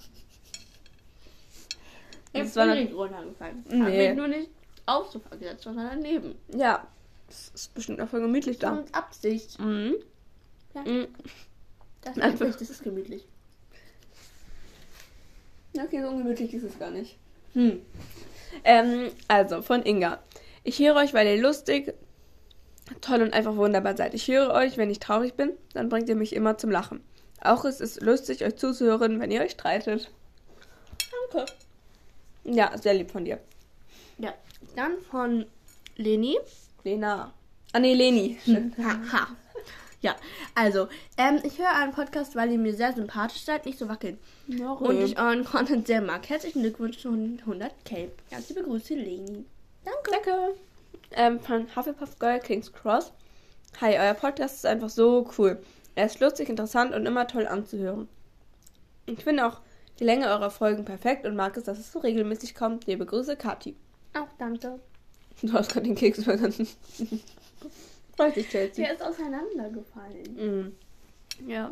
Ich 2.33 2.41
Das 2.41 2.53
bin 2.53 2.67
war 2.67 2.75
nicht 2.75 2.93
runtergefallen. 2.93 3.63
Hab 3.69 3.73
Nee. 3.89 4.07
mich 4.09 4.17
nur 4.17 4.27
nicht 4.27 4.49
aufs 4.85 5.13
Sofa 5.13 5.35
gesetzt, 5.35 5.63
sondern 5.63 5.87
daneben. 5.89 6.35
Ja, 6.53 6.85
es 7.29 7.51
ist 7.55 7.73
bestimmt 7.73 8.01
auch 8.01 8.09
voll 8.09 8.21
gemütlich 8.21 8.59
da. 8.59 8.71
Und 8.73 8.93
Absicht. 8.93 9.59
Mhm. 9.59 9.95
Ja. 10.73 10.81
Mhm. 10.81 11.07
Das 12.01 12.17
ist 12.17 12.23
Einfach. 12.23 12.45
Absicht, 12.45 12.61
das 12.61 12.69
ist 12.69 12.83
gemütlich. 12.83 13.25
Okay, 15.77 16.01
so 16.01 16.07
ungemütlich 16.09 16.53
ist 16.53 16.63
es 16.63 16.77
gar 16.79 16.91
nicht. 16.91 17.17
Hm. 17.53 17.81
Ähm, 18.63 19.11
also, 19.27 19.61
von 19.61 19.85
Inga. 19.85 20.19
Ich 20.63 20.79
höre 20.79 20.95
euch, 20.95 21.13
weil 21.13 21.27
ihr 21.27 21.41
lustig, 21.41 21.93
toll 23.01 23.21
und 23.21 23.33
einfach 23.33 23.55
wunderbar 23.55 23.95
seid. 23.95 24.13
Ich 24.13 24.27
höre 24.27 24.53
euch, 24.53 24.77
wenn 24.77 24.89
ich 24.89 24.99
traurig 24.99 25.35
bin, 25.35 25.53
dann 25.73 25.89
bringt 25.89 26.09
ihr 26.09 26.15
mich 26.15 26.33
immer 26.33 26.57
zum 26.57 26.71
Lachen. 26.71 27.03
Auch 27.41 27.65
es 27.65 27.81
ist 27.81 28.01
lustig, 28.01 28.43
euch 28.43 28.55
zuzuhören, 28.55 29.19
wenn 29.19 29.31
ihr 29.31 29.41
euch 29.41 29.51
streitet. 29.51 30.11
Danke. 31.31 31.51
Ja, 32.43 32.75
sehr 32.77 32.93
lieb 32.93 33.11
von 33.11 33.25
dir. 33.25 33.39
Ja. 34.17 34.33
Dann 34.75 34.99
von 35.09 35.45
Leni. 35.95 36.37
Lena. 36.83 37.33
Ah, 37.73 37.79
nee, 37.79 37.93
Leni. 37.93 38.37
Haha. 38.77 39.27
Ja, 40.05 40.15
also, 40.53 40.87
ähm, 41.17 41.39
ich 41.41 41.57
höre 41.57 41.73
einen 41.73 41.91
Podcast, 41.91 42.35
weil 42.35 42.51
ihr 42.51 42.59
mir 42.59 42.75
sehr 42.75 42.93
sympathisch 42.93 43.41
seid, 43.43 43.65
nicht 43.65 43.79
so 43.79 43.89
wackeln. 43.89 44.19
Und 44.47 45.01
ich 45.01 45.17
euren 45.17 45.43
Content 45.43 45.87
sehr 45.87 45.99
mag. 45.99 46.29
Herzlichen 46.29 46.61
Glückwunsch 46.61 46.99
zu 46.99 47.09
100k. 47.09 48.09
Ganz 48.29 48.49
liebe 48.49 48.61
Grüße, 48.61 48.93
Leni. 48.93 49.45
Danke. 49.83 50.11
Danke. 50.11 50.55
Ähm, 51.09 51.39
von 51.39 51.75
Hufflepuff 51.75 52.19
Girl 52.19 52.39
King's 52.39 52.71
Cross. 52.71 53.13
Hi, 53.81 53.97
euer 53.97 54.13
Podcast 54.13 54.57
ist 54.57 54.67
einfach 54.67 54.89
so 54.89 55.27
cool. 55.39 55.57
Er 55.95 56.05
ist 56.05 56.19
lustig, 56.19 56.49
interessant 56.49 56.93
und 56.93 57.07
immer 57.07 57.25
toll 57.25 57.47
anzuhören. 57.47 58.07
Ich 59.07 59.23
finde 59.23 59.47
auch 59.47 59.61
die 59.99 60.03
Länge 60.03 60.27
eurer 60.27 60.51
Folgen 60.51 60.85
perfekt 60.85 61.25
und 61.25 61.35
mag 61.35 61.57
es, 61.57 61.63
dass 61.63 61.79
es 61.79 61.91
so 61.91 61.97
regelmäßig 61.97 62.53
kommt. 62.53 62.85
Liebe 62.85 63.07
Grüße, 63.07 63.37
Kathi. 63.37 63.75
Auch 64.13 64.27
danke. 64.37 64.79
Du 65.41 65.51
hast 65.53 65.71
gerade 65.71 65.87
den 65.87 65.95
Keks 65.95 66.23
vergessen. 66.23 66.67
Freut 68.15 68.35
dich, 68.35 68.49
Chelsea. 68.49 68.85
Der 68.85 68.93
ist 68.95 69.03
auseinandergefallen. 69.03 70.35
Mm. 70.35 71.49
Ja. 71.49 71.71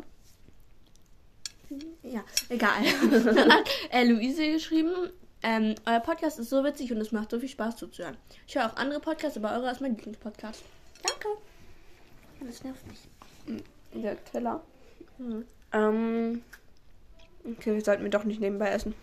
Ja, 2.02 2.22
egal. 2.48 2.82
Dann 3.34 3.52
hat 3.52 3.68
äh, 3.90 4.04
Luise 4.08 4.52
geschrieben, 4.52 5.10
ähm, 5.42 5.74
euer 5.86 6.00
Podcast 6.00 6.38
ist 6.38 6.50
so 6.50 6.64
witzig 6.64 6.92
und 6.92 6.98
es 6.98 7.12
macht 7.12 7.30
so 7.30 7.40
viel 7.40 7.48
Spaß 7.48 7.76
zuzuhören. 7.76 8.16
Ich 8.46 8.54
höre 8.54 8.66
auch 8.66 8.76
andere 8.76 9.00
Podcasts, 9.00 9.36
aber 9.36 9.52
eurer 9.52 9.72
ist 9.72 9.80
mein 9.80 9.96
Lieblingspodcast. 9.96 10.62
Danke. 11.02 11.28
Das 12.40 12.62
nervt 12.62 12.86
mich. 12.86 13.62
Der 13.94 14.22
Teller. 14.24 14.62
Mhm. 15.18 15.44
Ähm. 15.72 16.42
Okay, 17.44 17.74
wir 17.74 17.84
sollten 17.84 18.04
wir 18.04 18.10
doch 18.10 18.24
nicht 18.24 18.40
nebenbei 18.40 18.70
essen. 18.70 18.94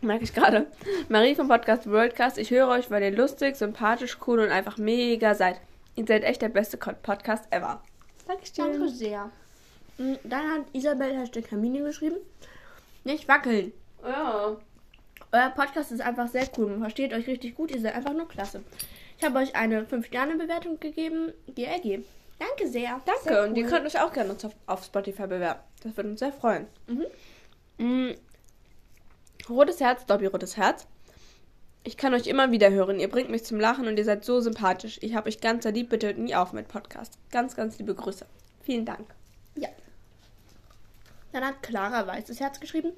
Merke 0.00 0.24
ich 0.24 0.34
gerade. 0.34 0.66
Marie 1.08 1.34
vom 1.34 1.48
Podcast 1.48 1.88
Worldcast. 1.88 2.38
Ich 2.38 2.50
höre 2.50 2.68
euch, 2.68 2.90
weil 2.90 3.02
ihr 3.02 3.16
lustig, 3.16 3.56
sympathisch, 3.56 4.18
cool 4.26 4.40
und 4.40 4.50
einfach 4.50 4.78
mega 4.78 5.34
seid. 5.34 5.60
Ihr 5.96 6.06
seid 6.06 6.24
echt 6.24 6.42
der 6.42 6.48
beste 6.48 6.76
Podcast 6.76 7.44
ever. 7.50 7.82
Dankeschön. 8.26 8.54
Danke 8.72 8.88
sehr. 8.88 9.30
Mhm, 9.98 10.18
Dann 10.24 10.50
hat 10.50 10.62
Isabel 10.72 11.16
Hashtag 11.16 11.50
Hermine 11.50 11.82
geschrieben. 11.82 12.16
Nicht 13.04 13.28
wackeln. 13.28 13.72
Ja. 14.02 14.56
Euer 15.32 15.50
Podcast 15.50 15.92
ist 15.92 16.00
einfach 16.00 16.28
sehr 16.28 16.48
cool. 16.58 16.66
Man 16.68 16.80
versteht 16.80 17.12
euch 17.12 17.26
richtig 17.26 17.54
gut. 17.54 17.70
Ihr 17.70 17.80
seid 17.80 17.94
einfach 17.94 18.12
nur 18.12 18.28
klasse. 18.28 18.62
Ich 19.18 19.24
habe 19.24 19.38
euch 19.38 19.54
eine 19.54 19.84
5-Sterne-Bewertung 19.84 20.80
gegeben. 20.80 21.32
GRG. 21.54 22.00
Danke 22.38 22.68
sehr. 22.68 23.00
Danke. 23.04 23.22
Sehr 23.24 23.44
Und 23.44 23.56
ihr 23.56 23.64
cool. 23.64 23.70
könnt 23.70 23.86
euch 23.86 24.00
auch 24.00 24.12
gerne 24.12 24.30
uns 24.32 24.44
auf, 24.44 24.52
auf 24.66 24.84
Spotify 24.84 25.26
bewerben. 25.26 25.60
Das 25.82 25.96
würde 25.96 26.10
uns 26.10 26.20
sehr 26.20 26.32
freuen. 26.32 26.66
Mhm. 26.88 27.04
Mm. 27.78 28.14
Rotes 29.48 29.80
Herz, 29.80 30.06
Dobby 30.06 30.26
Rotes 30.26 30.56
Herz. 30.56 30.86
Ich 31.86 31.98
kann 31.98 32.14
euch 32.14 32.26
immer 32.26 32.50
wieder 32.50 32.70
hören. 32.70 32.98
Ihr 32.98 33.08
bringt 33.10 33.28
mich 33.28 33.44
zum 33.44 33.60
Lachen 33.60 33.86
und 33.86 33.98
ihr 33.98 34.04
seid 34.06 34.24
so 34.24 34.40
sympathisch. 34.40 34.98
Ich 35.02 35.14
habe 35.14 35.28
euch 35.28 35.40
ganz 35.42 35.66
lieb. 35.66 35.90
Bitte 35.90 36.06
hört 36.06 36.18
nie 36.18 36.34
auf 36.34 36.54
mit 36.54 36.66
Podcast. 36.66 37.18
Ganz, 37.30 37.54
ganz 37.56 37.78
liebe 37.78 37.94
Grüße. 37.94 38.24
Vielen 38.62 38.86
Dank. 38.86 39.06
Ja. 39.54 39.68
Dann 41.32 41.44
hat 41.44 41.62
Clara 41.62 42.06
Weißes 42.06 42.40
Herz 42.40 42.58
geschrieben. 42.58 42.92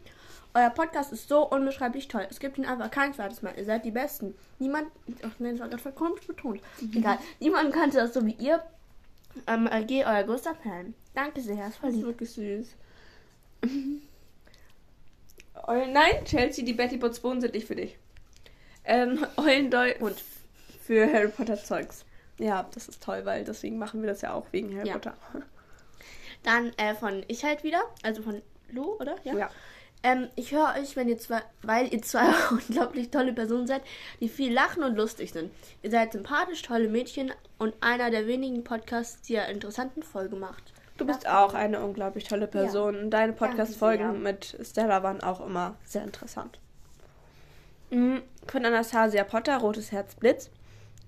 Euer 0.55 0.71
Podcast 0.71 1.13
ist 1.13 1.29
so 1.29 1.49
unbeschreiblich 1.51 2.07
toll. 2.07 2.27
Es 2.31 2.39
gibt 2.39 2.59
ihn 2.59 2.65
einfach 2.65 2.91
kein 2.91 3.13
zweites 3.13 3.43
Mal. 3.43 3.55
Ihr 3.59 3.65
seid 3.65 3.85
die 3.85 3.91
Besten. 3.91 4.35
Niemand. 4.61 4.87
Ach 5.23 5.33
nein, 5.41 5.53
das 5.57 5.61
war 5.61 5.69
gerade 5.69 5.83
voll 5.83 5.93
komisch 5.93 6.27
betont. 6.27 6.61
Egal. 6.95 7.19
Niemand 7.41 7.75
kannte 7.75 7.97
das 7.99 8.15
so 8.15 8.25
wie 8.25 8.37
ihr. 8.39 8.63
Ähm, 9.49 9.67
AG, 9.67 9.91
euer 9.91 10.23
größter 10.23 10.55
Fan. 10.55 10.95
Danke 11.15 11.41
sehr. 11.41 11.67
Es 11.67 11.83
war 11.83 11.91
Das 11.91 11.91
ist 11.91 11.97
lieb. 11.97 12.07
wirklich 12.07 12.31
süß. 12.31 12.69
Nein, 15.67 16.25
Chelsea, 16.25 16.65
die 16.65 16.73
Betty 16.75 16.97
Bots 16.97 17.19
Bohnen 17.21 17.41
sind 17.41 17.55
nicht 17.55 17.67
für 17.67 17.75
dich. 17.75 17.99
Ähm, 18.87 19.27
Eulendeu 19.37 19.95
und 20.01 20.23
für 20.83 21.13
Harry 21.13 21.29
Potter 21.29 21.57
Zeugs. 21.57 22.05
Ja, 22.39 22.69
das 22.75 22.89
ist 22.89 23.03
toll, 23.03 23.23
weil 23.25 23.45
deswegen 23.45 23.79
machen 23.79 24.03
wir 24.03 24.09
das 24.09 24.21
ja 24.21 24.33
auch 24.33 24.47
wegen 24.53 24.77
Harry 24.77 24.89
Ja. 24.89 24.95
Potter. 24.95 25.15
Dann 26.43 26.73
äh, 26.77 26.95
von 26.95 27.25
ich 27.29 27.45
halt 27.45 27.65
wieder. 27.65 27.83
Also 28.03 28.23
von 28.23 28.43
Lu, 28.71 28.97
oder? 29.01 29.17
Ja. 29.25 29.51
Ähm, 30.03 30.29
ich 30.37 30.53
höre 30.53 30.75
euch, 30.79 30.95
wenn 30.95 31.09
ihr 31.09 31.19
zwei, 31.19 31.43
weil 31.63 31.93
ihr 31.93 32.03
zwei 32.03 32.27
unglaublich 32.51 33.11
tolle 33.11 33.33
Personen 33.33 33.67
seid, 33.67 33.83
die 34.21 34.29
viel 34.29 34.53
lachen 34.53 34.85
und 34.85 34.95
lustig 34.97 35.33
sind. 35.33 35.51
Ihr 35.83 35.91
seid 35.91 36.13
sympathisch, 36.13 36.63
tolle 36.63 36.89
Mädchen 36.89 37.33
und 37.59 37.75
einer 37.81 38.11
der 38.11 38.27
wenigen 38.27 38.63
Podcasts, 38.63 39.23
die 39.23 39.35
ihr 39.35 39.47
interessanten 39.47 40.03
Folge 40.03 40.37
macht. 40.37 40.73
Du 40.99 41.07
bist 41.07 41.29
auch 41.29 41.55
eine 41.55 41.81
unglaublich 41.81 42.25
tolle 42.25 42.47
Person. 42.47 42.97
Und 42.97 43.11
Deine 43.11 43.33
Podcast-Folgen 43.33 44.23
mit 44.23 44.57
Stella 44.63 45.03
waren 45.03 45.21
auch 45.23 45.45
immer 45.45 45.77
sehr 45.85 46.05
interessant. 46.05 46.59
Mhm, 47.91 48.23
Von 48.49 48.65
Anastasia 48.65 49.25
Potter, 49.25 49.59
Rotes 49.59 49.93
Herz 49.93 50.15
Blitz. 50.15 50.51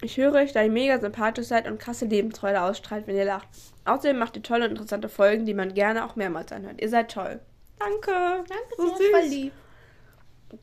Ich 0.03 0.17
höre 0.17 0.35
euch, 0.35 0.53
da 0.53 0.63
ihr 0.63 0.71
mega 0.71 0.99
sympathisch 1.01 1.47
seid 1.47 1.67
und 1.67 1.79
krasse 1.81 2.05
Lebensfreude 2.05 2.61
ausstrahlt, 2.63 3.07
wenn 3.07 3.17
ihr 3.17 3.25
lacht. 3.25 3.49
Außerdem 3.85 4.19
macht 4.19 4.37
ihr 4.37 4.43
tolle 4.43 4.65
und 4.67 4.73
interessante 4.73 5.09
Folgen, 5.09 5.45
die 5.45 5.55
man 5.55 5.75
gerne 5.75 6.05
auch 6.05 6.15
mehrmals 6.17 6.53
anhört. 6.53 6.81
Ihr 6.81 6.89
seid 6.89 7.11
toll. 7.11 7.41
Danke. 7.79 8.11
Danke 8.49 8.75
So 8.77 8.97
sehr, 8.97 9.11
voll 9.11 9.23
süß. 9.23 9.31
lieb. 9.31 9.53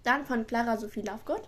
Dann 0.04 0.26
von 0.26 0.48
Clara 0.48 0.78
Sophie 0.78 1.02
Lovegood. 1.02 1.42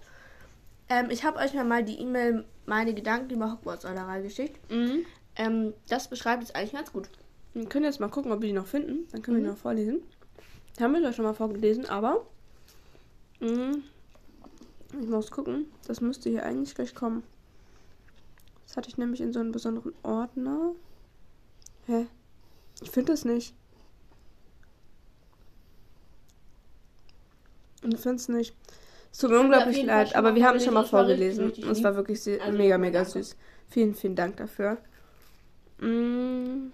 Ähm, 0.89 1.09
ich 1.09 1.23
habe 1.23 1.39
euch 1.39 1.53
mal 1.53 1.83
die 1.83 1.99
E-Mail 1.99 2.45
meine 2.65 2.93
Gedanken 2.93 3.33
über 3.33 3.51
Hogwarts-Eulerei 3.53 4.21
geschickt. 4.21 4.59
Mhm. 4.71 5.05
Ähm, 5.35 5.73
das 5.89 6.07
beschreibt 6.09 6.43
es 6.43 6.55
eigentlich 6.55 6.73
ganz 6.73 6.91
gut. 6.91 7.09
Wir 7.53 7.67
können 7.67 7.85
jetzt 7.85 7.99
mal 7.99 8.09
gucken, 8.09 8.31
ob 8.31 8.41
wir 8.41 8.47
die 8.47 8.53
noch 8.53 8.67
finden. 8.67 9.07
Dann 9.11 9.21
können 9.21 9.37
wir 9.37 9.41
Mhm. 9.41 9.45
die 9.47 9.51
noch 9.51 9.57
vorlesen. 9.61 10.01
Die 10.77 10.83
haben 10.83 10.93
wir 10.93 11.01
doch 11.01 11.13
schon 11.13 11.25
mal 11.25 11.33
vorgelesen, 11.33 11.85
aber. 11.87 12.25
Mhm. 13.39 13.83
Ich 14.99 15.07
muss 15.07 15.31
gucken. 15.31 15.65
Das 15.87 16.01
müsste 16.01 16.29
hier 16.29 16.43
eigentlich 16.45 16.73
gleich 16.75 16.95
kommen. 16.95 17.23
Das 18.65 18.77
hatte 18.77 18.89
ich 18.89 18.97
nämlich 18.97 19.21
in 19.21 19.31
so 19.33 19.39
einem 19.39 19.51
besonderen 19.51 19.93
Ordner. 20.03 20.73
Hä? 21.85 22.07
Ich 22.81 22.91
finde 22.91 23.13
es 23.13 23.23
nicht. 23.25 23.53
Ich 27.83 27.99
finde 27.99 28.15
es 28.17 28.27
nicht. 28.27 28.55
Es 29.11 29.19
tut 29.19 29.31
mir 29.31 29.39
unglaublich 29.39 29.83
leid, 29.83 30.15
aber 30.15 30.35
wir 30.35 30.45
haben 30.45 30.57
es 30.57 30.65
schon 30.65 30.73
mal 30.73 30.83
vorgelesen. 30.85 31.51
war 31.51 31.67
Und 31.69 31.71
es 31.71 31.83
war 31.83 31.95
wirklich 31.95 32.21
sehr, 32.21 32.41
Also, 32.41 32.57
mega, 32.57 32.77
mega 32.77 32.99
danke. 33.03 33.11
süß. 33.23 33.35
Vielen, 33.69 33.95
vielen 33.95 34.15
Dank 34.15 34.37
dafür. 34.37 34.77
Mm, 35.79 36.71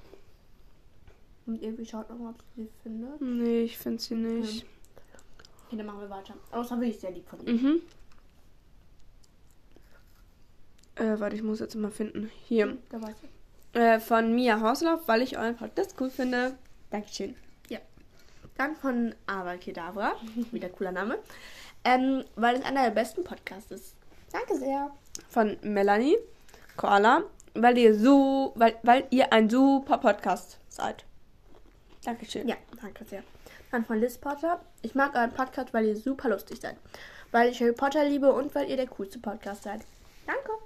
Und 1.46 1.62
irgendwie 1.62 1.86
schaut 1.86 2.10
noch 2.10 2.18
mal, 2.18 2.30
ob 2.32 2.42
sie 2.56 2.64
sie 2.64 2.70
findet. 2.82 3.22
nee, 3.22 3.62
ich 3.64 3.78
finde 3.78 4.02
sie 4.02 4.16
nicht. 4.16 4.66
Okay, 5.68 5.78
dann 5.78 5.86
machen 5.86 6.02
wir 6.02 6.10
weiter. 6.10 6.34
Außer 6.52 6.80
will 6.80 6.90
ich 6.90 7.00
sehr 7.00 7.12
lieb 7.12 7.28
von 7.28 7.46
ihr. 7.46 7.54
Mhm. 7.54 7.82
Äh, 10.96 11.20
warte, 11.20 11.36
ich 11.36 11.44
muss 11.44 11.60
jetzt 11.60 11.76
mal 11.76 11.92
finden. 11.92 12.32
Hier. 12.46 12.78
Da 12.90 13.02
weiß 13.02 13.16
ich. 13.24 13.80
Äh, 13.80 14.00
von 14.00 14.34
Mia 14.36 14.62
Hauslauf, 14.62 15.08
weil 15.08 15.22
ich 15.22 15.38
euren 15.38 15.56
Podcast 15.56 15.96
cool 16.00 16.10
finde. 16.10 16.56
Dankeschön. 16.92 17.36
Dann 18.58 18.76
von 18.76 19.16
Ava 19.28 19.58
Kedavra. 19.58 20.14
Wieder 20.52 20.70
cooler 20.70 20.92
Name. 20.92 21.20
Ähm, 21.84 22.24
weil 22.36 22.56
es 22.56 22.64
einer 22.64 22.84
der 22.84 22.92
besten 22.92 23.24
Podcasts 23.24 23.72
ist. 23.72 23.96
Danke 24.32 24.56
sehr. 24.56 24.92
Von 25.30 25.58
Melanie 25.62 26.18
Koala, 26.78 27.24
weil 27.54 27.78
ihr 27.78 27.98
so, 27.98 28.54
weil, 28.56 28.76
weil 28.84 29.06
ihr 29.10 29.32
ein 29.34 29.50
super 29.50 29.98
Podcast 29.98 30.60
seid. 30.70 31.06
Dankeschön. 32.04 32.48
Ja, 32.48 32.56
danke 32.82 33.06
sehr. 33.06 33.24
Dann 33.72 33.86
von 33.86 34.00
Liz 34.00 34.18
Potter. 34.18 34.62
Ich 34.82 34.96
mag 34.96 35.16
euren 35.16 35.32
Podcast, 35.32 35.74
weil 35.74 35.86
ihr 35.86 35.96
super 35.96 36.30
lustig 36.30 36.62
seid. 36.62 36.78
Weil 37.32 37.50
ich 37.50 37.62
Harry 37.62 37.74
Potter 37.74 38.06
liebe 38.06 38.32
und 38.32 38.54
weil 38.56 38.70
ihr 38.70 38.78
der 38.78 38.88
coolste 38.88 39.20
Podcast 39.20 39.64
seid. 39.64 39.82
Danke. 40.26 40.63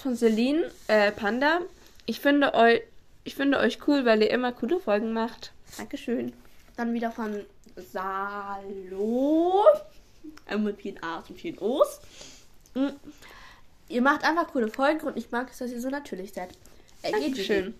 Von 0.00 0.16
Celine 0.16 0.70
äh, 0.86 1.12
Panda. 1.12 1.60
Ich 2.06 2.20
finde 2.20 2.54
euch, 2.54 2.82
ich 3.24 3.34
finde 3.34 3.58
euch 3.58 3.78
cool, 3.86 4.04
weil 4.04 4.22
ihr 4.22 4.30
immer 4.30 4.52
coole 4.52 4.80
Folgen 4.80 5.12
macht. 5.12 5.52
Dankeschön. 5.76 6.32
Dann 6.76 6.94
wieder 6.94 7.10
von 7.10 7.44
Salo. 7.92 9.64
Äh, 10.48 10.58
mit 10.58 10.80
vielen 10.80 11.02
A's 11.02 11.28
und 11.28 11.38
vielen 11.38 11.58
O's. 11.58 12.00
Mm. 12.74 12.88
Ihr 13.88 14.02
macht 14.02 14.24
einfach 14.24 14.48
coole 14.48 14.68
Folgen 14.68 15.06
und 15.06 15.16
ich 15.16 15.30
mag 15.30 15.48
es, 15.50 15.58
dass 15.58 15.70
ihr 15.70 15.80
so 15.80 15.88
natürlich 15.88 16.32
seid. 16.32 16.50
Äh, 17.02 17.12
Dankeschön. 17.12 17.74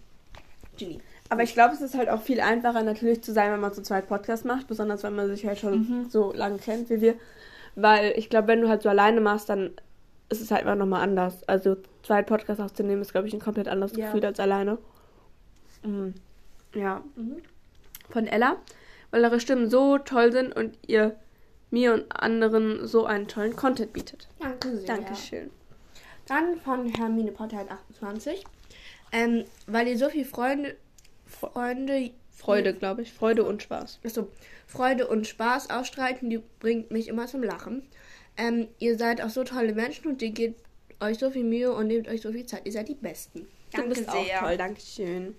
Genie. 0.76 1.00
Aber 1.28 1.42
ich 1.42 1.52
glaube, 1.52 1.74
es 1.74 1.80
ist 1.80 1.94
halt 1.94 2.08
auch 2.08 2.22
viel 2.22 2.40
einfacher 2.40 2.82
natürlich 2.82 3.22
zu 3.22 3.32
sein, 3.32 3.52
wenn 3.52 3.60
man 3.60 3.74
so 3.74 3.82
zwei 3.82 4.00
Podcasts 4.00 4.44
macht, 4.44 4.66
besonders 4.66 5.02
wenn 5.02 5.14
man 5.14 5.28
sich 5.28 5.44
halt 5.46 5.58
schon 5.58 6.08
so 6.10 6.32
lange 6.32 6.58
kennt 6.58 6.88
wie 6.88 7.00
wir. 7.00 7.14
Weil 7.74 8.14
ich 8.16 8.30
glaube, 8.30 8.48
wenn 8.48 8.62
du 8.62 8.68
halt 8.68 8.82
so 8.82 8.88
alleine 8.88 9.20
machst, 9.20 9.50
dann 9.50 9.72
ist 10.28 10.40
es 10.40 10.50
halt 10.50 10.62
immer 10.62 10.74
nochmal 10.76 11.02
anders. 11.02 11.46
Also 11.48 11.76
zwei 12.02 12.22
Podcasts 12.22 12.62
aufzunehmen 12.62 13.02
ist, 13.02 13.12
glaube 13.12 13.28
ich, 13.28 13.34
ein 13.34 13.40
komplett 13.40 13.68
anderes 13.68 13.96
Ja. 13.96 14.06
Gefühl 14.06 14.24
als 14.24 14.40
alleine. 14.40 14.78
Mhm. 15.82 16.14
Ja. 16.74 17.02
Mhm. 17.16 17.42
Von 18.10 18.26
Ella, 18.26 18.56
weil 19.10 19.24
eure 19.24 19.40
Stimmen 19.40 19.68
so 19.70 19.98
toll 19.98 20.32
sind 20.32 20.54
und 20.54 20.78
ihr 20.86 21.16
mir 21.70 21.92
und 21.94 22.10
anderen 22.12 22.86
so 22.86 23.04
einen 23.04 23.28
tollen 23.28 23.54
Content 23.54 23.92
bietet. 23.92 24.28
Danke 24.40 24.76
sehr. 24.76 24.86
Dankeschön. 24.86 25.50
Dann 26.26 26.56
von 26.60 26.88
Hermine 26.94 27.32
Potter 27.32 27.64
28. 27.90 28.44
Ähm, 29.12 29.44
weil 29.66 29.88
ihr 29.88 29.98
so 29.98 30.08
viel 30.08 30.24
Freunde, 30.24 30.76
Freunde, 31.26 32.10
Freude, 32.30 32.74
glaube 32.74 33.02
ich. 33.02 33.12
Freude 33.12 33.44
und 33.44 33.62
Spaß. 33.62 34.00
also 34.04 34.28
Freude 34.66 35.06
und 35.08 35.26
Spaß 35.26 35.70
ausstreiten, 35.70 36.28
die 36.30 36.42
bringt 36.60 36.90
mich 36.90 37.08
immer 37.08 37.26
zum 37.26 37.42
Lachen. 37.42 37.82
Ähm, 38.38 38.68
ihr 38.78 38.96
seid 38.96 39.20
auch 39.20 39.30
so 39.30 39.44
tolle 39.44 39.74
Menschen 39.74 40.06
und 40.06 40.22
ihr 40.22 40.30
gebt 40.30 40.60
euch 41.00 41.18
so 41.18 41.30
viel 41.30 41.44
Mühe 41.44 41.72
und 41.72 41.88
nehmt 41.88 42.08
euch 42.08 42.22
so 42.22 42.32
viel 42.32 42.46
Zeit. 42.46 42.62
Ihr 42.64 42.72
seid 42.72 42.88
die 42.88 42.94
Besten. 42.94 43.46
Du 43.74 43.82
bist 43.88 44.08
auch 44.08 44.26
toll, 44.40 44.56
Dankeschön. 44.56 45.34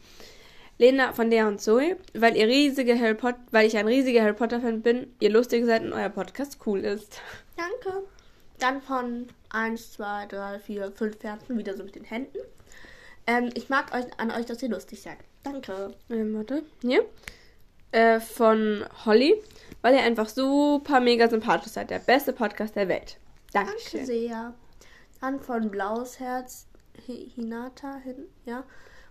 Lena 0.78 1.12
von 1.14 1.30
der 1.30 1.48
und 1.48 1.60
Zoe, 1.60 1.98
weil 2.14 2.38
ihr 2.38 2.48
riesige 2.48 2.98
Harry 2.98 3.16
Potter, 3.16 3.40
weil 3.52 3.68
ich 3.68 3.76
ein 3.78 3.88
riesiger 3.88 4.22
Harry 4.22 4.34
Potter 4.34 4.62
Fan 4.62 4.82
bin, 4.82 5.14
ihr 5.20 5.30
lustig 5.30 5.66
seid 5.66 5.84
und 5.84 5.92
euer 5.92 6.10
Podcast 6.10 6.60
cool 6.66 6.80
ist. 6.80 7.22
Danke. 7.58 8.04
Dann 8.60 8.82
von 8.82 9.28
1, 9.50 9.94
2, 9.94 10.28
3, 10.28 10.60
4, 10.60 10.92
5 10.92 11.24
Herzen, 11.24 11.58
wieder 11.58 11.76
so 11.76 11.84
mit 11.84 11.96
den 11.96 12.06
Händen. 12.06 12.38
Ähm, 13.28 13.50
ich 13.56 13.70
mag 13.70 13.94
euch 13.94 14.06
an 14.18 14.32
euch, 14.32 14.46
dass 14.46 14.64
ihr 14.64 14.70
lustig 14.70 15.02
seid. 15.02 15.18
Danke. 15.44 15.94
Ähm, 16.10 16.36
warte, 16.36 16.64
hier. 16.82 17.06
Äh, 17.92 18.20
von 18.20 18.86
Holly, 19.06 19.36
weil 19.82 19.96
ihr 19.96 20.02
einfach 20.02 20.30
super 20.30 21.00
mega 21.00 21.30
sympathisch 21.30 21.72
seid. 21.74 21.89
Der 21.89 22.00
beste 22.00 22.34
Podcast 22.34 22.76
der 22.76 22.88
Welt. 22.88 23.18
Danke 23.54 23.72
Dankeschön. 23.74 24.06
sehr. 24.06 24.54
Dann 25.22 25.39
von 25.39 25.70
Blaues 25.72 26.20
Herz, 26.20 26.68
Hi- 27.08 27.32
Hinata 27.36 27.98
hin, 28.04 28.26
ja. 28.46 28.63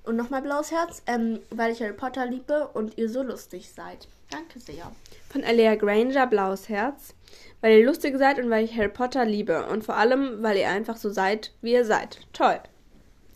Und 0.05 0.17
nochmal 0.17 0.41
Blaues 0.43 0.71
Herz, 0.71 1.03
ähm, 1.07 1.41
weil 1.51 1.73
ich 1.73 1.83
Harry 1.83 1.93
Potter 1.93 2.25
liebe 2.25 2.69
und 2.69 2.97
ihr 2.97 3.11
so 3.11 3.23
lustig 3.23 3.73
seid. 3.73 4.09
Danke 4.31 4.59
sehr. 4.61 4.91
Von 5.31 5.45
Alea 5.45 5.75
Granger, 5.75 6.27
Blaues 6.27 6.69
Herz, 6.69 7.15
weil 7.61 7.79
ihr 7.79 7.87
lustig 7.87 8.17
seid 8.17 8.39
und 8.39 8.49
weil 8.49 8.65
ich 8.65 8.77
Harry 8.77 8.89
Potter 8.89 9.25
liebe. 9.25 9.67
Und 9.67 9.85
vor 9.85 9.97
allem, 9.97 10.43
weil 10.43 10.57
ihr 10.57 10.69
einfach 10.69 10.97
so 10.97 11.11
seid, 11.11 11.53
wie 11.61 11.73
ihr 11.73 11.85
seid. 11.85 12.21
Toll. 12.33 12.59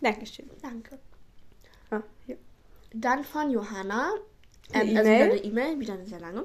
Dankeschön. 0.01 0.49
Danke. 0.61 0.97
Ah, 1.91 2.01
hier. 2.25 2.37
Dann 2.93 3.23
von 3.23 3.51
Johanna, 3.51 4.11
Eine 4.73 4.91
ähm, 4.91 4.97
also 4.97 5.09
E-Mail? 5.09 5.25
wieder 5.25 5.33
eine 5.33 5.43
E-Mail, 5.43 5.79
wieder 5.79 5.93
eine 5.93 6.05
sehr 6.07 6.19
lange. 6.19 6.43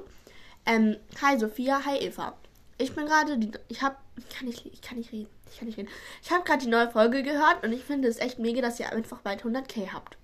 Ähm, 0.65 0.97
hi 1.21 1.37
Sophia, 1.39 1.83
hi 1.85 1.97
Eva. 1.97 2.35
Ich 2.77 2.95
bin 2.95 3.05
gerade, 3.05 3.37
die, 3.37 3.51
ich 3.67 3.81
habe, 3.81 3.95
ich 4.17 4.29
kann 4.29 4.47
nicht, 4.47 4.65
ich 4.65 4.81
kann 4.81 4.97
nicht 4.97 5.11
reden, 5.11 5.29
ich 5.51 5.57
kann 5.57 5.67
nicht 5.67 5.77
reden. 5.77 5.89
Ich 6.23 6.31
habe 6.31 6.43
gerade 6.43 6.63
die 6.63 6.69
neue 6.69 6.89
Folge 6.89 7.23
gehört 7.23 7.63
und 7.63 7.73
ich 7.73 7.83
finde 7.83 8.07
es 8.07 8.19
echt 8.19 8.39
mega, 8.39 8.61
dass 8.61 8.79
ihr 8.79 8.91
einfach 8.91 9.19
bald 9.19 9.43
100k 9.43 9.91
habt. 9.93 10.17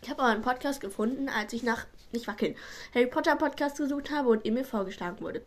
Ich 0.00 0.08
habe 0.10 0.22
euren 0.22 0.42
Podcast 0.42 0.80
gefunden, 0.80 1.28
als 1.28 1.52
ich 1.52 1.64
nach, 1.64 1.86
nicht 2.12 2.28
wackeln, 2.28 2.54
Harry 2.94 3.06
Potter 3.06 3.34
Podcast 3.34 3.78
gesucht 3.78 4.12
habe 4.12 4.28
und 4.28 4.44
ihr 4.44 4.52
mir 4.52 4.64
vorgeschlagen 4.64 5.20
wurde. 5.20 5.42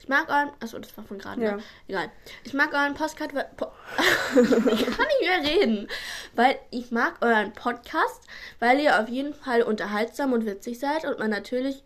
Ich 0.00 0.08
mag 0.08 0.30
euren, 0.30 0.50
achso, 0.60 0.78
das 0.78 0.96
war 0.96 1.04
von 1.04 1.18
gerade, 1.18 1.42
Ja. 1.42 1.56
ne? 1.56 1.62
Egal. 1.86 2.10
Ich 2.44 2.54
mag 2.54 2.72
euren 2.72 2.94
Podcast, 2.94 3.34
weil, 3.34 3.50
po 3.58 3.66
ich 4.40 4.86
kann 4.86 5.06
nicht 5.06 5.20
mehr 5.22 5.42
reden, 5.52 5.88
weil 6.34 6.58
ich 6.70 6.90
mag 6.90 7.16
euren 7.20 7.52
Podcast, 7.52 8.22
weil 8.58 8.80
ihr 8.80 8.98
auf 8.98 9.08
jeden 9.10 9.34
Fall 9.34 9.62
unterhaltsam 9.62 10.32
und 10.32 10.46
witzig 10.46 10.78
seid 10.78 11.04
und 11.04 11.18
man 11.18 11.28
natürlich 11.28 11.84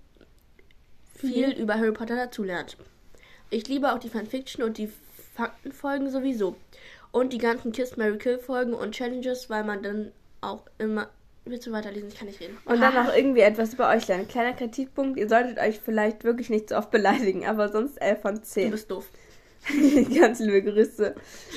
viel 1.27 1.51
über 1.53 1.75
Harry 1.75 1.93
Potter 1.93 2.17
dazulernt. 2.17 2.77
Ich 3.51 3.69
liebe 3.69 3.93
auch 3.93 3.99
die 3.99 4.09
Fanfiction 4.09 4.65
und 4.65 4.79
die 4.79 4.91
Faktenfolgen 5.35 6.11
sowieso. 6.11 6.57
Und 7.13 7.33
die 7.33 7.39
ganzen 7.39 7.73
Kiss, 7.73 7.97
Mary 7.97 8.19
Kill 8.19 8.39
Folgen 8.39 8.75
und 8.75 8.93
Challenges, 8.93 9.49
weil 9.49 9.65
man 9.65 9.83
dann 9.83 10.13
auch 10.41 10.63
immer. 10.79 11.09
Willst 11.45 11.67
du 11.67 11.73
weiterlesen? 11.73 12.09
Ich 12.09 12.17
kann 12.19 12.27
nicht 12.27 12.41
reden. 12.41 12.57
Und 12.65 12.81
dann 12.81 12.95
noch 12.95 13.15
irgendwie 13.15 13.43
etwas 13.43 13.75
über 13.75 13.91
euch 13.91 14.09
lernen. 14.09 14.27
Kleiner 14.27 14.55
Kritikpunkt, 14.55 15.19
ihr 15.19 15.29
solltet 15.29 15.59
euch 15.59 15.79
vielleicht 15.79 16.25
wirklich 16.25 16.49
nicht 16.49 16.71
so 16.71 16.77
oft 16.77 16.91
beleidigen, 16.91 17.47
aber 17.47 17.69
sonst 17.69 18.01
11 18.01 18.21
von 18.21 18.35
Du 18.37 18.43
10. 18.43 18.71
bist 18.71 18.91
doof. 18.91 19.09
Ganz 20.19 20.41
liebe 20.41 20.63
Grüße, 20.63 21.15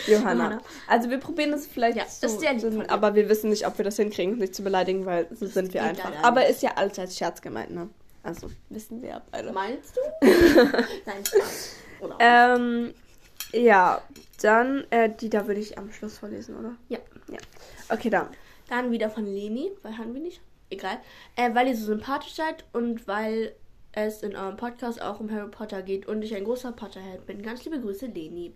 Johanna. 0.08 0.44
Johanna. 0.44 0.62
Also 0.88 1.10
wir 1.10 1.18
probieren 1.18 1.54
es 1.54 1.68
vielleicht 1.68 1.98
Ja, 1.98 2.06
so, 2.06 2.22
das 2.22 2.34
ist 2.34 2.40
sehr 2.40 2.54
lieb 2.54 2.62
so 2.62 2.84
aber 2.88 3.16
wir 3.16 3.28
wissen 3.30 3.50
nicht, 3.50 3.66
ob 3.66 3.78
wir 3.78 3.86
das 3.86 3.98
hinkriegen, 3.98 4.34
uns 4.34 4.42
nicht 4.42 4.56
zu 4.56 4.64
beleidigen, 4.64 5.06
weil 5.06 5.28
so 5.32 5.46
sind 5.46 5.74
wir 5.74 5.84
einfach. 5.84 6.12
Aber 6.22 6.48
ist 6.48 6.62
ja 6.62 6.72
alles 6.76 7.00
als 7.00 7.18
Scherz 7.18 7.42
gemeint, 7.42 7.72
ne? 7.72 7.90
Also 8.28 8.52
wissen 8.68 9.02
wir 9.02 9.10
ja 9.10 9.22
beide. 9.32 9.54
Meinst 9.54 9.96
du? 9.96 10.02
Nein, 11.06 11.26
Spaß. 11.26 11.76
Ähm, 12.20 12.94
ja, 13.54 14.02
dann, 14.42 14.84
äh, 14.90 15.10
die 15.10 15.30
da 15.30 15.48
würde 15.48 15.62
ich 15.62 15.78
am 15.78 15.94
Schluss 15.94 16.18
vorlesen, 16.18 16.58
oder? 16.58 16.76
Ja. 16.90 17.00
Ja. 17.32 17.38
Okay, 17.88 18.10
dann. 18.10 18.28
Dann 18.68 18.92
wieder 18.92 19.10
von 19.10 19.26
Leni, 19.26 19.72
weil 19.82 19.98
haben 19.98 20.14
wir 20.14 20.20
nicht. 20.20 20.42
Egal. 20.70 21.00
Äh, 21.38 21.56
weil 21.56 21.70
ihr 21.70 21.78
so 21.78 21.86
sympathisch 21.86 22.34
seid 22.34 22.66
und 22.74 23.08
weil 23.08 23.56
es 23.94 24.22
in 24.24 24.36
eurem 24.36 24.58
Podcast 24.58 25.02
auch 25.02 25.22
um 25.22 25.32
Harry 25.32 25.50
Potter 25.50 25.82
geht 25.82 26.06
und 26.06 26.22
ich 26.22 26.36
ein 26.36 26.44
großer 26.44 26.74
Potterhead 26.74 27.26
bin. 27.26 27.42
Ganz 27.42 27.64
liebe 27.64 27.80
Grüße, 27.80 28.08
Leni. 28.08 28.54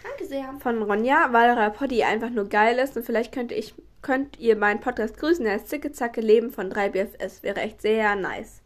Danke 0.00 0.26
sehr. 0.26 0.54
Von 0.60 0.80
Ronja, 0.80 1.32
weil 1.32 1.58
euer 1.58 1.70
Poddy 1.70 2.04
einfach 2.04 2.30
nur 2.30 2.48
geil 2.48 2.78
ist 2.78 2.96
und 2.96 3.04
vielleicht 3.04 3.32
könnte 3.32 3.56
ich, 3.56 3.74
könnt 4.00 4.38
ihr 4.38 4.54
meinen 4.54 4.78
Podcast 4.78 5.16
grüßen. 5.16 5.44
Der 5.44 5.56
ist 5.56 5.68
Zicke 5.68 5.90
Zacke 5.90 6.20
Leben 6.20 6.52
von 6.52 6.72
3BFS. 6.72 7.42
Wäre 7.42 7.60
echt 7.60 7.82
sehr 7.82 8.14
nice. 8.14 8.61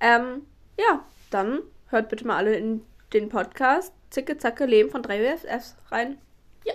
Ähm, 0.00 0.46
ja, 0.78 1.04
dann 1.30 1.60
hört 1.88 2.08
bitte 2.08 2.26
mal 2.26 2.36
alle 2.36 2.54
in 2.54 2.84
den 3.12 3.28
Podcast 3.28 3.92
Zicke 4.10 4.38
Zacke 4.38 4.66
Leben 4.66 4.90
von 4.90 5.02
3BFS 5.02 5.74
rein. 5.90 6.18
Ja. 6.64 6.74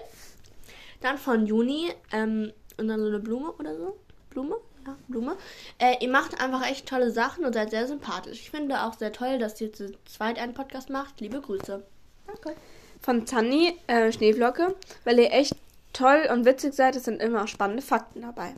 Dann 1.02 1.18
von 1.18 1.46
Juni, 1.46 1.92
ähm, 2.12 2.52
und 2.78 2.88
dann 2.88 3.00
so 3.00 3.08
eine 3.08 3.20
Blume 3.20 3.52
oder 3.54 3.76
so. 3.76 3.98
Blume? 4.30 4.58
Ja, 4.86 4.98
Blume. 5.08 5.38
Äh, 5.80 5.96
ihr 6.02 6.10
macht 6.10 6.40
einfach 6.42 6.68
echt 6.68 6.88
tolle 6.88 7.12
Sachen 7.12 7.46
und 7.46 7.54
seid 7.54 7.70
sehr 7.70 7.88
sympathisch. 7.88 8.42
Ich 8.42 8.52
finde 8.52 8.82
auch 8.82 8.94
sehr 8.94 9.14
toll, 9.14 9.38
dass 9.40 9.60
ihr 9.62 9.72
zu 9.72 9.94
zweit 10.06 10.40
einen 10.40 10.54
Podcast 10.54 10.90
macht. 10.90 11.22
Liebe 11.22 11.40
Grüße. 11.40 11.84
Danke. 12.28 12.56
Von 13.02 13.28
Zanni, 13.28 13.78
äh, 13.88 14.12
Schneeflocke, 14.12 14.76
weil 15.04 15.20
ihr 15.20 15.32
echt 15.32 15.56
toll 15.94 16.28
und 16.32 16.46
witzig 16.46 16.74
seid. 16.74 16.96
Es 16.96 17.06
sind 17.06 17.22
immer 17.22 17.48
spannende 17.48 17.84
Fakten 17.84 18.22
dabei. 18.22 18.56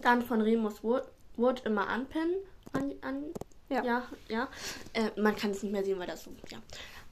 Dann 0.00 0.22
von 0.22 0.40
Remus 0.40 0.82
Wood, 0.82 1.02
Wood 1.36 1.62
immer 1.64 1.88
anpinnen. 1.88 2.34
An, 2.72 2.92
an, 3.02 3.24
Ja. 3.68 3.84
ja. 3.84 4.02
Ja, 4.28 4.48
Äh, 4.94 5.20
man 5.20 5.36
kann 5.36 5.50
es 5.50 5.62
nicht 5.62 5.72
mehr 5.72 5.84
sehen, 5.84 5.98
weil 5.98 6.06
das 6.06 6.24
so, 6.24 6.30
ja. 6.50 6.58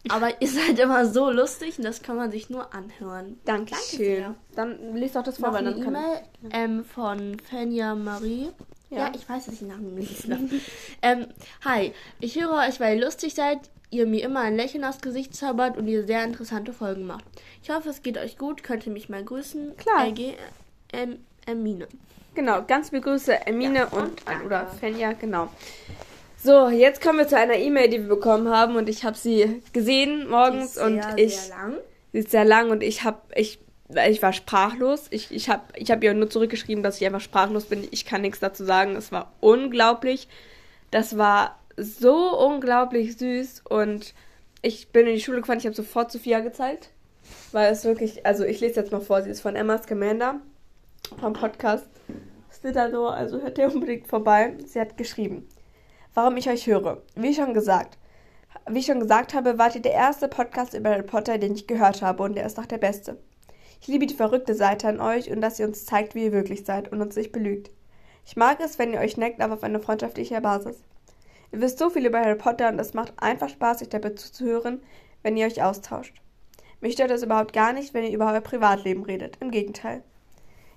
Aber 0.09 0.31
ihr 0.41 0.49
seid 0.49 0.79
immer 0.79 1.05
so 1.07 1.31
lustig 1.31 1.79
und 1.79 1.85
das 1.85 2.03
kann 2.03 2.17
man 2.17 2.31
sich 2.31 2.49
nur 2.51 2.73
anhören. 2.75 3.39
Dankeschön. 3.45 3.99
sehr. 3.99 4.35
Dann 4.55 4.95
liest 4.97 5.17
doch 5.17 5.23
das 5.23 5.39
vor, 5.39 5.49
Noch 5.49 5.55
weil 5.55 5.67
eine 5.67 5.75
dann 5.77 5.85
kann 5.85 5.95
E-Mail 5.95 6.23
ähm, 6.53 6.85
von 6.85 7.39
Fenja 7.41 7.95
Marie. 7.95 8.51
Ja. 8.91 8.99
Ja. 8.99 9.13
ich 9.17 9.29
weiß, 9.29 9.47
dass 9.47 9.55
ich 9.55 9.61
den 9.61 9.69
Namen 9.69 9.95
nicht 9.97 10.25
ähm, 11.03 11.27
hi, 11.65 11.93
ich 12.21 12.41
höre 12.41 12.53
euch, 12.69 12.79
weil 12.79 12.97
ihr 12.99 13.05
lustig 13.05 13.35
seid, 13.35 13.59
ihr 13.91 14.07
mir 14.07 14.25
immer 14.25 14.41
ein 14.41 14.55
Lächeln 14.57 14.85
aufs 14.85 15.01
Gesicht 15.01 15.35
zaubert 15.35 15.77
und 15.77 15.89
ihr 15.89 16.07
sehr 16.07 16.23
interessante 16.23 16.73
Folgen 16.73 17.05
macht. 17.05 17.25
Ich 17.63 17.71
hoffe, 17.71 17.89
es 17.89 18.03
geht 18.03 18.17
euch 18.17 18.39
gut. 18.39 18.63
Könnt 18.63 18.87
ihr 18.87 18.93
mich 18.93 19.09
mal 19.09 19.25
grüßen? 19.25 19.77
Klar. 19.77 20.07
LG, 20.07 20.35
Hermine. 21.47 21.89
Genau, 22.35 22.63
ganz 22.63 22.93
liebe 22.93 23.03
Grüße, 23.05 23.33
Hermine 23.35 23.79
Ja, 23.79 23.85
und, 23.87 24.03
und 24.03 24.23
danke. 24.27 24.47
oder 24.47 24.67
Fenja, 24.67 25.13
genau. 25.15 25.49
So, 26.47 26.69
jetzt 26.69 27.03
kommen 27.03 27.19
wir 27.19 27.27
zu 27.27 27.37
einer 27.37 27.57
E-Mail, 27.57 27.89
die 27.89 28.03
wir 28.03 28.09
bekommen 28.09 28.49
haben 28.49 28.77
und 28.77 28.89
ich 28.89 29.05
habe 29.05 29.17
sie 29.17 29.63
gesehen 29.73 30.29
morgens 30.31 30.77
ist 30.77 30.79
und 30.79 31.03
sehr, 31.03 31.19
ich 31.19 31.37
Sehr 31.37 31.57
lang. 31.57 31.75
sie 32.13 32.19
ist 32.21 32.31
sehr 32.31 32.45
lang 32.45 32.71
und 32.71 32.85
ich 32.85 33.03
habe 33.03 33.19
ich 33.35 33.59
ich 33.89 34.23
war 34.23 34.33
sprachlos. 34.33 35.09
Ich, 35.11 35.33
ich 35.33 35.49
habe 35.49 35.65
ich 35.75 35.91
hab 35.91 36.05
ihr 36.05 36.15
nur 36.15 36.31
zurückgeschrieben, 36.31 36.85
dass 36.85 37.01
ich 37.01 37.07
einfach 37.07 37.21
sprachlos 37.21 37.65
bin. 37.65 37.89
Ich 37.91 38.05
kann 38.05 38.21
nichts 38.21 38.39
dazu 38.39 38.65
sagen. 38.65 38.95
Es 38.95 39.11
war 39.11 39.33
unglaublich. 39.41 40.29
Das 40.93 41.19
war 41.19 41.59
so 41.77 42.39
unglaublich 42.39 43.17
süß 43.17 43.63
und 43.69 44.15
ich 44.63 44.91
bin 44.91 45.09
in 45.09 45.17
die 45.17 45.21
Schule 45.21 45.41
gefahren. 45.41 45.59
Ich 45.59 45.67
habe 45.67 45.75
sofort 45.75 46.13
Sophia 46.13 46.39
gezeigt, 46.39 46.91
weil 47.51 47.73
es 47.73 47.85
wirklich, 47.85 48.25
also 48.25 48.45
ich 48.45 48.61
lese 48.61 48.79
jetzt 48.79 48.93
mal 48.93 49.01
vor. 49.01 49.21
Sie 49.23 49.31
ist 49.31 49.41
von 49.41 49.57
Emma 49.57 49.83
Scamander 49.83 50.41
vom 51.19 51.33
Podcast 51.33 51.89
Slitador, 52.53 53.15
also 53.15 53.43
hört 53.43 53.59
ihr 53.59 53.67
unbedingt 53.67 54.07
vorbei. 54.07 54.55
Sie 54.65 54.79
hat 54.79 54.97
geschrieben, 54.97 55.49
warum 56.17 56.39
ich 56.39 56.49
euch 56.49 56.67
höre. 56.67 57.03
Wie 57.15 57.35
schon 57.35 57.53
gesagt, 57.53 57.99
wie 58.69 58.79
ich 58.79 58.87
schon 58.87 59.01
gesagt 59.01 59.35
habe, 59.35 59.59
wart 59.59 59.75
ihr 59.75 59.83
der 59.83 59.93
erste 59.93 60.29
Podcast 60.29 60.73
über 60.73 60.89
Harry 60.89 61.03
Potter, 61.03 61.37
den 61.37 61.55
ich 61.55 61.67
gehört 61.67 62.01
habe 62.01 62.23
und 62.23 62.35
der 62.35 62.47
ist 62.47 62.59
auch 62.59 62.65
der 62.65 62.79
beste. 62.79 63.19
Ich 63.83 63.87
liebe 63.87 64.07
die 64.07 64.15
verrückte 64.15 64.55
Seite 64.55 64.89
an 64.89 64.99
euch 64.99 65.31
und 65.31 65.43
dass 65.43 65.61
ihr 65.61 65.67
uns 65.67 65.85
zeigt, 65.85 66.15
wie 66.15 66.25
ihr 66.25 66.33
wirklich 66.33 66.65
seid 66.65 66.91
und 66.91 67.03
uns 67.03 67.17
nicht 67.17 67.33
belügt. 67.33 67.71
Ich 68.25 68.35
mag 68.35 68.61
es, 68.61 68.79
wenn 68.79 68.95
ihr 68.95 69.01
euch 69.01 69.19
neckt, 69.19 69.43
aber 69.43 69.55
auf 69.55 69.63
eine 69.63 69.79
freundschaftliche 69.79 70.41
Basis. 70.41 70.83
Ihr 71.53 71.61
wisst 71.61 71.79
so 71.79 71.91
viel 71.91 72.07
über 72.07 72.21
Harry 72.21 72.35
Potter 72.35 72.71
und 72.71 72.79
es 72.79 72.95
macht 72.95 73.13
einfach 73.19 73.51
Spaß, 73.51 73.83
euch 73.83 73.91
dabei 73.91 74.11
zuzuhören, 74.11 74.83
wenn 75.23 75.37
ihr 75.37 75.47
euch 75.47 75.63
austauscht. 75.63 76.17
Mich 76.81 76.95
stört 76.95 77.11
es 77.11 77.23
überhaupt 77.25 77.53
gar 77.53 77.75
nicht, 77.75 77.93
wenn 77.93 78.05
ihr 78.05 78.15
über 78.15 78.33
euer 78.33 78.41
Privatleben 78.41 79.05
redet. 79.05 79.37
Im 79.41 79.51
Gegenteil. 79.51 80.03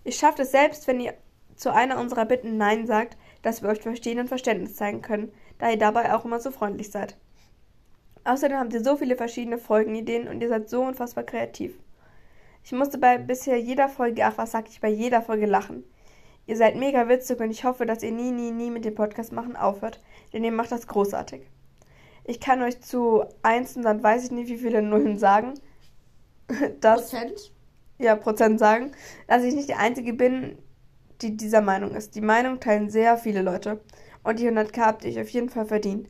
Ihr 0.04 0.12
schafft 0.12 0.40
es 0.40 0.52
selbst, 0.52 0.86
wenn 0.88 1.00
ihr 1.00 1.14
zu 1.56 1.74
einer 1.74 1.98
unserer 2.00 2.26
Bitten 2.26 2.58
Nein 2.58 2.86
sagt, 2.86 3.18
dass 3.42 3.62
wir 3.62 3.70
euch 3.70 3.82
verstehen 3.82 4.20
und 4.20 4.28
Verständnis 4.28 4.76
zeigen 4.76 5.02
können, 5.02 5.32
da 5.58 5.70
ihr 5.70 5.78
dabei 5.78 6.14
auch 6.14 6.26
immer 6.26 6.40
so 6.40 6.52
freundlich 6.52 6.92
seid. 6.92 7.18
Außerdem 8.24 8.58
habt 8.58 8.74
ihr 8.74 8.84
so 8.84 8.98
viele 8.98 9.16
verschiedene 9.16 9.58
Folgenideen 9.58 10.28
und 10.28 10.42
ihr 10.42 10.50
seid 10.50 10.70
so 10.70 10.82
unfassbar 10.84 11.24
kreativ. 11.24 11.74
Ich 12.64 12.72
musste 12.72 12.98
bei 12.98 13.18
bisher 13.18 13.58
jeder 13.58 13.90
Folge, 13.90 14.26
ach 14.26 14.38
was 14.38 14.52
sag 14.52 14.70
ich, 14.70 14.82
bei 14.82 14.90
jeder 14.90 15.22
Folge 15.22 15.46
lachen. 15.46 15.84
Ihr 16.46 16.58
seid 16.58 16.76
mega 16.76 17.08
witzig 17.08 17.40
und 17.40 17.52
ich 17.52 17.64
hoffe, 17.64 17.86
dass 17.86 18.04
ihr 18.04 18.12
nie, 18.12 18.32
nie, 18.32 18.52
nie 18.52 18.72
mit 18.72 18.84
dem 18.86 18.96
Podcast 18.96 19.32
machen 19.32 19.56
aufhört, 19.56 20.02
denn 20.34 20.44
ihr 20.44 20.52
macht 20.52 20.72
das 20.72 20.88
großartig. 20.88 21.42
Ich 22.26 22.40
kann 22.40 22.62
euch 22.62 22.82
zu 22.82 23.24
eins 23.42 23.76
und 23.76 23.84
dann 23.84 24.04
weiß 24.04 24.26
ich 24.26 24.32
nicht, 24.32 24.50
wie 24.50 24.58
viele 24.58 24.82
Nullen 24.82 25.18
sagen, 25.18 25.54
dass, 26.82 27.12
Prozent. 27.12 27.52
ja, 27.98 28.16
Prozent 28.16 28.60
sagen, 28.60 28.92
dass 29.28 29.44
ich 29.44 29.56
nicht 29.56 29.70
die 29.70 29.76
Einzige 29.76 30.14
bin, 30.14 30.58
die 31.22 31.36
dieser 31.38 31.62
Meinung 31.62 31.96
ist. 31.96 32.16
Die 32.16 32.22
Meinung 32.22 32.60
teilen 32.60 32.90
sehr 32.90 33.18
viele 33.18 33.42
Leute 33.42 33.80
und 34.24 34.40
die 34.40 34.50
100k 34.50 34.80
habt 34.82 35.04
ihr 35.06 35.12
euch 35.12 35.20
auf 35.22 35.30
jeden 35.30 35.50
Fall 35.50 35.66
verdient, 35.66 36.08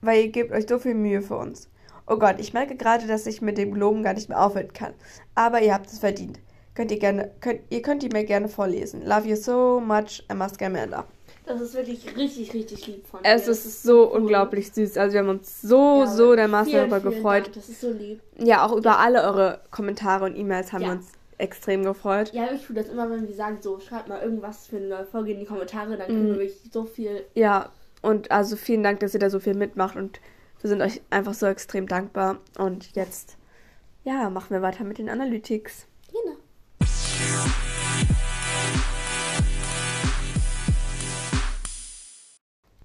weil 0.00 0.22
ihr 0.24 0.28
gebt 0.30 0.52
euch 0.52 0.66
so 0.68 0.78
viel 0.78 0.94
Mühe 0.94 1.22
für 1.22 1.36
uns. 1.36 1.68
Oh 2.06 2.16
Gott, 2.18 2.36
ich 2.38 2.52
merke 2.52 2.76
gerade, 2.76 3.06
dass 3.06 3.26
ich 3.26 3.42
mit 3.42 3.58
dem 3.58 3.72
Globen 3.72 4.02
gar 4.02 4.14
nicht 4.14 4.28
mehr 4.28 4.44
aufhören 4.44 4.72
kann. 4.72 4.92
Aber 5.34 5.62
ihr 5.62 5.72
habt 5.72 5.86
es 5.86 5.98
verdient. 6.00 6.40
Könnt 6.74 6.90
ihr 6.90 6.98
gerne, 6.98 7.30
könnt, 7.40 7.60
ihr 7.70 7.82
könnt 7.82 8.02
die 8.02 8.08
mir 8.08 8.24
gerne 8.24 8.48
vorlesen. 8.48 9.02
Love 9.04 9.28
you 9.28 9.36
so 9.36 9.78
much, 9.80 10.24
Emma 10.28 10.48
Scamander. 10.48 11.04
Das 11.44 11.60
ist 11.60 11.74
wirklich 11.74 12.16
richtig, 12.16 12.54
richtig 12.54 12.86
lieb 12.86 13.06
von 13.06 13.20
Es 13.24 13.44
dir. 13.44 13.50
ist 13.50 13.82
so 13.82 14.10
unglaublich 14.12 14.72
süß. 14.72 14.96
Also 14.96 15.12
wir 15.14 15.20
haben 15.20 15.28
uns 15.28 15.60
so, 15.60 16.00
Ja, 16.02 16.06
so 16.06 16.34
dermaßen 16.34 16.72
darüber 16.72 17.00
gefreut. 17.00 17.44
Dank. 17.46 17.54
Das 17.54 17.68
ist 17.68 17.80
so 17.80 17.90
lieb. 17.90 18.20
Ja, 18.38 18.64
auch 18.66 18.72
über 18.76 18.98
alle 18.98 19.22
eure 19.22 19.60
Kommentare 19.70 20.24
und 20.24 20.36
E-Mails 20.36 20.72
haben 20.72 20.82
Ja. 20.82 20.88
wir 20.88 20.92
uns 20.96 21.06
extrem 21.42 21.82
gefreut. 21.82 22.32
Ja, 22.32 22.52
ich 22.52 22.64
tue 22.64 22.76
das 22.76 22.88
immer, 22.88 23.10
wenn 23.10 23.26
wir 23.26 23.34
sagen, 23.34 23.58
so, 23.60 23.80
schreibt 23.80 24.08
mal 24.08 24.22
irgendwas 24.22 24.68
für 24.68 24.76
eine 24.76 24.86
neue 24.86 25.04
Folge 25.06 25.32
in 25.32 25.40
die 25.40 25.44
Kommentare, 25.44 25.96
dann 25.96 26.06
kriegen 26.06 26.26
wir 26.28 26.36
wirklich 26.36 26.60
so 26.72 26.84
viel. 26.84 27.24
Ja, 27.34 27.70
und 28.00 28.30
also 28.30 28.56
vielen 28.56 28.82
Dank, 28.82 29.00
dass 29.00 29.12
ihr 29.14 29.20
da 29.20 29.28
so 29.28 29.40
viel 29.40 29.54
mitmacht 29.54 29.96
und 29.96 30.20
wir 30.60 30.68
sind 30.70 30.80
euch 30.80 31.02
einfach 31.10 31.34
so 31.34 31.46
extrem 31.46 31.88
dankbar. 31.88 32.38
Und 32.58 32.94
jetzt, 32.94 33.36
ja, 34.04 34.30
machen 34.30 34.50
wir 34.50 34.62
weiter 34.62 34.84
mit 34.84 34.98
den 34.98 35.08
Analytics. 35.08 35.86
Genau. 36.12 36.36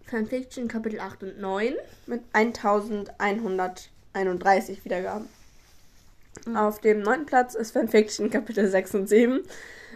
Fanfiction 0.05 0.67
Kapitel 0.67 0.99
8 0.99 1.23
und 1.23 1.39
9. 1.39 1.73
Mit 2.05 2.21
1131 2.33 4.83
Wiedergaben. 4.85 5.27
Auf 6.55 6.79
dem 6.79 7.01
neunten 7.01 7.25
Platz 7.25 7.55
ist 7.55 7.71
Fanfiction 7.71 8.29
Kapitel 8.29 8.67
6 8.69 8.95
und 8.95 9.09
7 9.09 9.41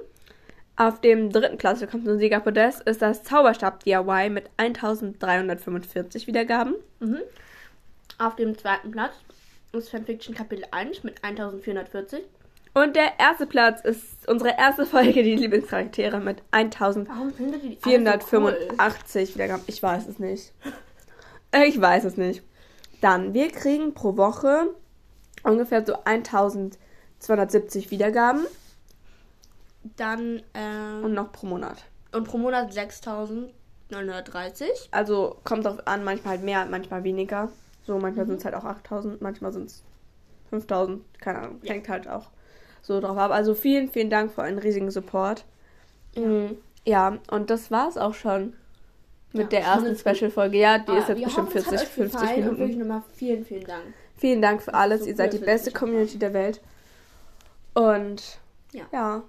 Auf 0.76 1.00
dem 1.00 1.30
dritten 1.30 1.58
Platz, 1.58 1.80
wir 1.80 1.86
kommen 1.86 2.04
zum 2.04 2.18
Siegerpodest, 2.18 2.82
ist 2.82 3.02
das 3.02 3.22
Zauberstab 3.22 3.84
DIY 3.84 4.30
mit 4.30 4.50
1345 4.56 6.26
Wiedergaben. 6.26 6.74
Mhm. 6.98 7.18
Auf 8.18 8.36
dem 8.36 8.56
zweiten 8.58 8.90
Platz 8.90 9.14
ist 9.72 9.90
Fanfiction 9.90 10.34
Kapitel 10.34 10.64
1 10.70 11.04
mit 11.04 11.22
1440. 11.22 12.24
Und 12.74 12.96
der 12.96 13.18
erste 13.18 13.46
Platz 13.46 13.82
ist 13.82 14.26
unsere 14.28 14.56
erste 14.56 14.86
Folge, 14.86 15.22
die 15.22 15.36
Lieblingscharaktere, 15.36 16.20
mit 16.20 16.42
Warum 16.52 17.30
findet 17.32 17.62
ihr 17.64 17.76
die 17.76 17.84
alle 17.84 18.20
so 18.20 18.36
cool? 18.38 18.46
1485 18.54 19.34
Wiedergaben. 19.34 19.62
Ich 19.66 19.82
weiß 19.82 20.06
es 20.08 20.18
nicht. 20.18 20.52
Ich 21.66 21.78
weiß 21.80 22.04
es 22.04 22.16
nicht. 22.16 22.42
Dann, 23.02 23.34
wir 23.34 23.50
kriegen 23.50 23.92
pro 23.92 24.16
Woche 24.16 24.68
ungefähr 25.42 25.84
so 25.84 25.94
1270 26.04 27.90
Wiedergaben 27.90 28.46
Dann, 29.96 30.42
ähm, 30.54 31.04
und 31.04 31.12
noch 31.12 31.30
pro 31.32 31.46
Monat. 31.46 31.84
und 32.12 32.24
pro 32.24 32.38
Monat 32.38 32.72
6930. 32.72 34.88
Also 34.92 35.36
kommt 35.44 35.66
drauf 35.66 35.86
an, 35.86 36.04
manchmal 36.04 36.36
halt 36.36 36.44
mehr, 36.44 36.64
manchmal 36.66 37.04
weniger. 37.04 37.50
So, 37.86 37.96
Mhm. 37.96 38.02
manchmal 38.02 38.26
sind 38.26 38.38
es 38.38 38.44
halt 38.46 38.54
auch 38.54 38.64
8000, 38.64 39.20
manchmal 39.20 39.52
sind 39.52 39.66
es 39.68 39.82
5000, 40.50 41.02
keine 41.20 41.38
Ahnung. 41.40 41.60
Hängt 41.64 41.88
halt 41.88 42.06
auch 42.08 42.30
so 42.82 43.00
drauf 43.00 43.16
ab. 43.16 43.30
Also 43.30 43.54
vielen, 43.54 43.88
vielen 43.88 44.10
Dank 44.10 44.32
für 44.32 44.42
einen 44.42 44.58
riesigen 44.58 44.90
Support. 44.90 45.44
Mhm. 46.16 46.58
Ja, 46.84 47.16
und 47.30 47.48
das 47.48 47.70
war's 47.70 47.96
auch 47.96 48.12
schon 48.14 48.54
mit 49.32 49.52
Ja, 49.52 49.60
der 49.60 49.60
ersten 49.68 49.86
ist. 49.86 50.00
Special-Folge. 50.00 50.58
Ja, 50.58 50.78
die 50.78 50.92
ist 50.92 51.04
Ah, 51.04 51.08
jetzt 51.14 51.18
wir 51.18 51.24
bestimmt 51.26 51.46
hoffen, 51.46 51.58
es 51.58 51.66
hat 51.66 51.70
40, 51.78 51.88
euch 51.88 51.94
50 51.94 52.20
gefallen 52.20 52.38
Und 52.42 52.44
wirklich 52.58 52.68
Minuten. 52.76 52.88
nochmal 52.88 53.02
vielen, 53.14 53.44
vielen 53.46 53.64
Dank. 53.64 53.82
Vielen 54.18 54.42
Dank 54.42 54.62
für 54.62 54.74
alles. 54.74 55.00
so 55.02 55.06
Ihr 55.06 55.16
seid 55.16 55.32
die 55.32 55.38
beste 55.38 55.70
Community 55.72 56.18
der 56.18 56.34
Welt. 56.34 56.60
Und 57.74 58.38
Ja. 58.72 58.82
ja. 58.92 59.22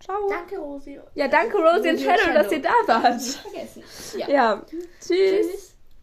Ciao. 0.00 0.28
Danke, 0.28 0.58
Rosi. 0.58 1.00
Ja, 1.14 1.26
danke 1.28 1.56
Rosie 1.56 1.90
und 1.90 2.00
Shadow, 2.00 2.32
dass 2.34 2.52
ihr 2.52 2.60
da 2.60 2.70
wart. 2.86 3.14
Nicht 3.14 3.38
vergessen. 3.38 3.82
Ja. 4.18 4.28
Ja. 4.28 4.62
Tschüss. 4.68 4.86
Tschüss. 5.06 5.75